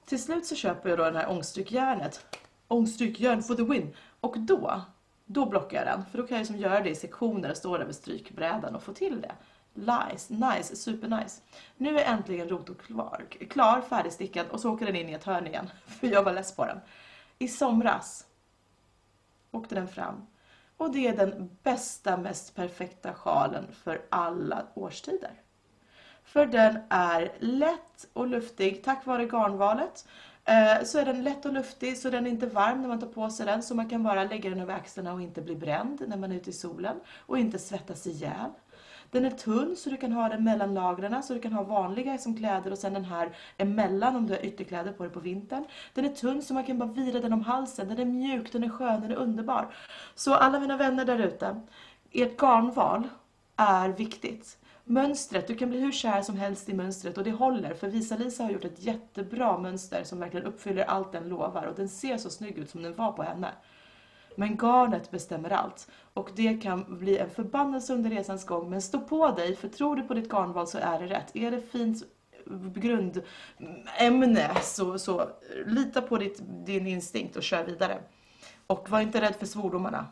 Till 0.05 0.22
slut 0.22 0.47
så 0.47 0.55
köper 0.55 0.89
jag 0.89 0.99
då 0.99 1.05
den 1.05 1.16
här 1.16 1.31
ångstrykjärnet. 1.31 2.37
Ångstrykjärn 2.68 3.43
for 3.43 3.55
the 3.55 3.62
win. 3.62 3.97
Och 4.20 4.39
då, 4.39 4.81
då 5.26 5.47
blockar 5.47 5.76
jag 5.76 5.87
den. 5.87 6.05
För 6.11 6.18
då 6.18 6.26
kan 6.26 6.37
jag 6.37 6.41
liksom 6.41 6.57
göra 6.57 6.81
det 6.81 6.91
i 6.91 6.95
sektioner 6.95 7.51
och 7.51 7.57
stå 7.57 7.78
där 7.78 7.85
vid 7.85 7.95
strykbrädan 7.95 8.74
och 8.74 8.83
få 8.83 8.93
till 8.93 9.20
det. 9.20 9.33
Nice, 9.81 10.35
nice, 10.35 10.76
super 10.76 11.09
nice. 11.09 11.43
Nu 11.76 11.99
är 11.99 12.12
äntligen 12.12 12.49
rotor 12.49 12.74
klar, 12.74 13.24
klar, 13.51 13.81
färdigstickad 13.81 14.47
och 14.51 14.61
så 14.61 14.70
åker 14.70 14.87
den 14.87 14.97
in 14.97 15.09
i 15.09 15.12
ett 15.12 15.24
hörn 15.24 15.47
igen. 15.47 15.70
För 15.87 16.07
jag 16.07 16.22
var 16.22 16.33
less 16.33 16.57
på 16.57 16.66
den. 16.66 16.81
I 17.39 17.49
somras 17.49 18.26
åkte 19.51 19.74
den 19.74 19.89
fram. 19.89 20.26
Och 20.76 20.93
det 20.93 21.07
är 21.07 21.16
den 21.16 21.57
bästa, 21.62 22.16
mest 22.16 22.55
perfekta 22.55 23.14
sjalen 23.14 23.64
för 23.72 24.03
alla 24.09 24.66
årstider. 24.74 25.31
För 26.24 26.47
den 26.47 26.78
är 26.89 27.33
lätt 27.39 28.07
och 28.12 28.26
luftig 28.26 28.85
tack 28.85 29.07
vare 29.07 29.24
garnvalet. 29.24 30.09
Eh, 30.45 30.85
så 30.85 30.99
är 30.99 31.05
den 31.05 31.24
lätt 31.24 31.47
och 31.47 31.53
luftig 31.53 31.99
så 31.99 32.11
den 32.11 32.26
är 32.26 32.31
inte 32.31 32.47
varm 32.47 32.81
när 32.81 32.89
man 32.89 33.01
tar 33.01 33.07
på 33.07 33.31
sig 33.31 33.47
den. 33.47 33.62
Så 33.62 33.74
man 33.74 33.89
kan 33.89 34.03
bara 34.03 34.24
lägga 34.24 34.51
den 34.51 34.61
över 34.61 34.74
axlarna 34.74 35.12
och 35.12 35.22
inte 35.22 35.43
bli 35.43 35.57
bränd 35.57 36.05
när 36.09 36.16
man 36.16 36.33
är 36.33 36.37
ute 36.37 36.51
i 36.51 36.53
solen. 36.53 37.01
Och 37.26 37.39
inte 37.39 37.59
svettas 37.59 38.07
ihjäl. 38.07 38.51
Den 39.11 39.24
är 39.24 39.30
tunn 39.30 39.76
så 39.76 39.90
du 39.90 39.96
kan 39.96 40.12
ha 40.12 40.28
den 40.28 40.44
mellan 40.44 40.74
lagren 40.74 41.22
så 41.22 41.34
du 41.34 41.40
kan 41.40 41.52
ha 41.52 41.62
vanliga 41.62 42.18
som 42.18 42.36
kläder 42.36 42.70
och 42.70 42.78
sen 42.78 42.94
den 42.94 43.04
här 43.04 43.36
emellan 43.56 44.16
om 44.16 44.26
du 44.26 44.32
har 44.32 44.44
ytterkläder 44.44 44.92
på 44.92 45.02
dig 45.02 45.12
på 45.12 45.20
vintern. 45.20 45.64
Den 45.94 46.04
är 46.04 46.08
tunn 46.08 46.42
så 46.42 46.54
man 46.54 46.64
kan 46.64 46.78
bara 46.78 46.92
vira 46.92 47.20
den 47.20 47.32
om 47.32 47.40
halsen. 47.40 47.88
Den 47.88 47.98
är 47.98 48.04
mjuk, 48.04 48.52
den 48.52 48.64
är 48.64 48.68
skön, 48.68 49.00
den 49.00 49.11
är 49.11 49.16
underbar. 49.16 49.74
Så 50.14 50.34
alla 50.34 50.61
mina 50.61 50.76
vänner 50.76 51.04
där 51.04 51.18
ute, 51.18 51.61
ert 52.12 52.40
garnval 52.40 53.08
är 53.56 53.88
viktigt. 53.88 54.56
Mönstret, 54.84 55.46
du 55.46 55.56
kan 55.56 55.70
bli 55.70 55.80
hur 55.80 55.92
kär 55.92 56.22
som 56.22 56.36
helst 56.36 56.68
i 56.68 56.74
mönstret 56.74 57.18
och 57.18 57.24
det 57.24 57.30
håller 57.30 57.74
för 57.74 57.88
Visa-Lisa 57.88 58.42
har 58.42 58.50
gjort 58.50 58.64
ett 58.64 58.82
jättebra 58.82 59.58
mönster 59.58 60.04
som 60.04 60.20
verkligen 60.20 60.46
uppfyller 60.46 60.84
allt 60.84 61.12
den 61.12 61.28
lovar 61.28 61.66
och 61.66 61.74
den 61.74 61.88
ser 61.88 62.16
så 62.16 62.30
snygg 62.30 62.58
ut 62.58 62.70
som 62.70 62.82
den 62.82 62.94
var 62.94 63.12
på 63.12 63.22
henne. 63.22 63.48
Men 64.35 64.57
garnet 64.57 65.11
bestämmer 65.11 65.51
allt 65.51 65.91
och 66.14 66.31
det 66.35 66.62
kan 66.62 66.99
bli 66.99 67.18
en 67.18 67.31
förbannelse 67.31 67.95
under 67.95 68.11
resans 68.11 68.47
gång 68.47 68.70
men 68.70 68.83
stå 68.83 69.01
på 69.01 69.31
dig 69.31 69.57
för 69.57 69.68
tror 69.68 69.97
du 69.97 70.03
på 70.03 70.14
ditt 70.14 70.33
garnval 70.33 70.66
så 70.66 70.78
är 70.78 71.01
det 71.01 71.07
rätt. 71.07 71.37
Är 71.37 71.51
det 71.51 71.61
fint 71.61 72.05
grundämne 72.74 74.51
så, 74.62 74.99
så 74.99 75.28
lita 75.66 76.03
på 76.03 76.16
ditt, 76.16 76.41
din 76.66 76.87
instinkt 76.87 77.37
och 77.37 77.43
kör 77.43 77.64
vidare. 77.64 77.99
Och 78.66 78.91
var 78.91 79.01
inte 79.01 79.20
rädd 79.20 79.35
för 79.39 79.47
svordomarna. 79.47 80.07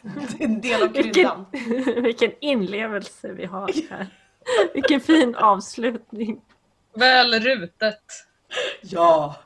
Det 0.00 0.44
är 0.44 0.44
en 0.44 0.60
del 0.60 0.82
av 0.82 0.92
Vilken, 0.92 1.12
kryddan. 1.12 1.46
vilken 2.02 2.32
inlevelse 2.40 3.32
vi 3.32 3.44
har 3.44 3.70
här. 3.90 4.06
Vilken 4.74 5.00
fin 5.00 5.34
avslutning. 5.34 6.40
Väl 6.94 7.40
rutet. 7.40 8.02
Ja! 8.80 9.36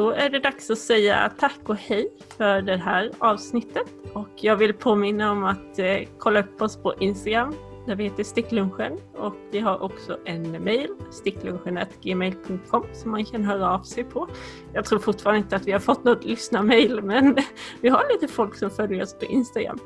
Då 0.00 0.10
är 0.10 0.30
det 0.30 0.38
dags 0.38 0.70
att 0.70 0.78
säga 0.78 1.32
tack 1.38 1.58
och 1.68 1.76
hej 1.76 2.12
för 2.36 2.62
det 2.62 2.76
här 2.76 3.10
avsnittet. 3.18 3.86
Och 4.12 4.28
jag 4.36 4.56
vill 4.56 4.74
påminna 4.74 5.32
om 5.32 5.44
att 5.44 5.78
eh, 5.78 5.98
kolla 6.18 6.40
upp 6.40 6.62
oss 6.62 6.76
på 6.76 6.94
Instagram 7.00 7.54
där 7.86 7.94
vi 7.94 8.04
heter 8.04 8.24
Sticklunchen 8.24 8.98
och 9.14 9.34
vi 9.50 9.60
har 9.60 9.82
också 9.82 10.18
en 10.24 10.64
mail, 10.64 10.88
sticklunchen.gmail.com 11.10 12.84
som 12.92 13.10
man 13.10 13.24
kan 13.24 13.44
höra 13.44 13.70
av 13.70 13.82
sig 13.82 14.04
på. 14.04 14.28
Jag 14.72 14.84
tror 14.84 14.98
fortfarande 14.98 15.38
inte 15.38 15.56
att 15.56 15.66
vi 15.66 15.72
har 15.72 15.78
fått 15.78 16.04
något 16.04 16.24
lyssnarmail 16.24 17.00
men 17.02 17.36
vi 17.80 17.88
har 17.88 18.12
lite 18.12 18.28
folk 18.28 18.56
som 18.56 18.70
följer 18.70 19.02
oss 19.02 19.14
på 19.18 19.24
Instagram. 19.24 19.78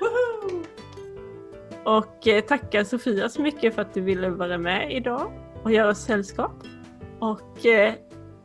Woho! 0.00 0.62
Och 1.84 2.28
eh, 2.28 2.44
tacka 2.44 2.84
Sofia 2.84 3.28
så 3.28 3.42
mycket 3.42 3.74
för 3.74 3.82
att 3.82 3.94
du 3.94 4.00
ville 4.00 4.30
vara 4.30 4.58
med 4.58 4.92
idag 4.96 5.32
och 5.62 5.72
göra 5.72 5.90
oss 5.90 6.04
sällskap. 6.04 6.52
Och 7.18 7.66
eh, 7.66 7.94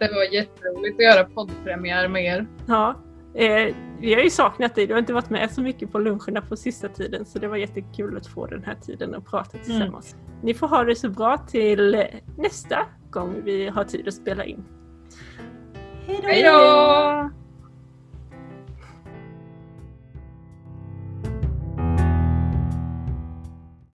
Det 0.02 0.16
var 0.16 0.34
jätteroligt 0.34 0.96
att 0.96 1.04
göra 1.04 1.24
poddpremiär 1.24 2.08
med 2.08 2.26
er. 2.26 2.48
Ja, 2.68 2.96
eh, 3.36 3.76
vi 4.00 4.14
har 4.14 4.22
ju 4.22 4.30
saknat 4.30 4.76
dig. 4.76 4.88
Du 4.88 4.94
har 4.94 5.00
inte 5.00 5.14
varit 5.14 5.30
med 5.30 5.52
så 5.52 5.62
mycket 5.62 5.92
på 5.92 6.00
luncherna 6.00 6.42
på 6.42 6.56
sista 6.56 6.88
tiden 6.88 7.26
så 7.26 7.40
det 7.40 7.48
var 7.48 7.58
jättekul 7.58 8.18
att 8.18 8.28
få 8.28 8.46
den 8.46 8.64
här 8.64 8.76
tiden 8.76 9.16
och 9.16 9.26
prata 9.26 9.58
tillsammans. 9.58 10.16
Ni 10.44 10.54
får 10.54 10.68
ha 10.68 10.84
det 10.84 10.96
så 10.96 11.10
bra 11.10 11.38
till 11.38 12.06
nästa 12.38 12.86
gång 13.10 13.36
vi 13.44 13.68
har 13.68 13.84
tid 13.84 14.08
att 14.08 14.14
spela 14.14 14.46
in. 14.46 14.64
Hej 16.06 16.44
då! 16.44 17.41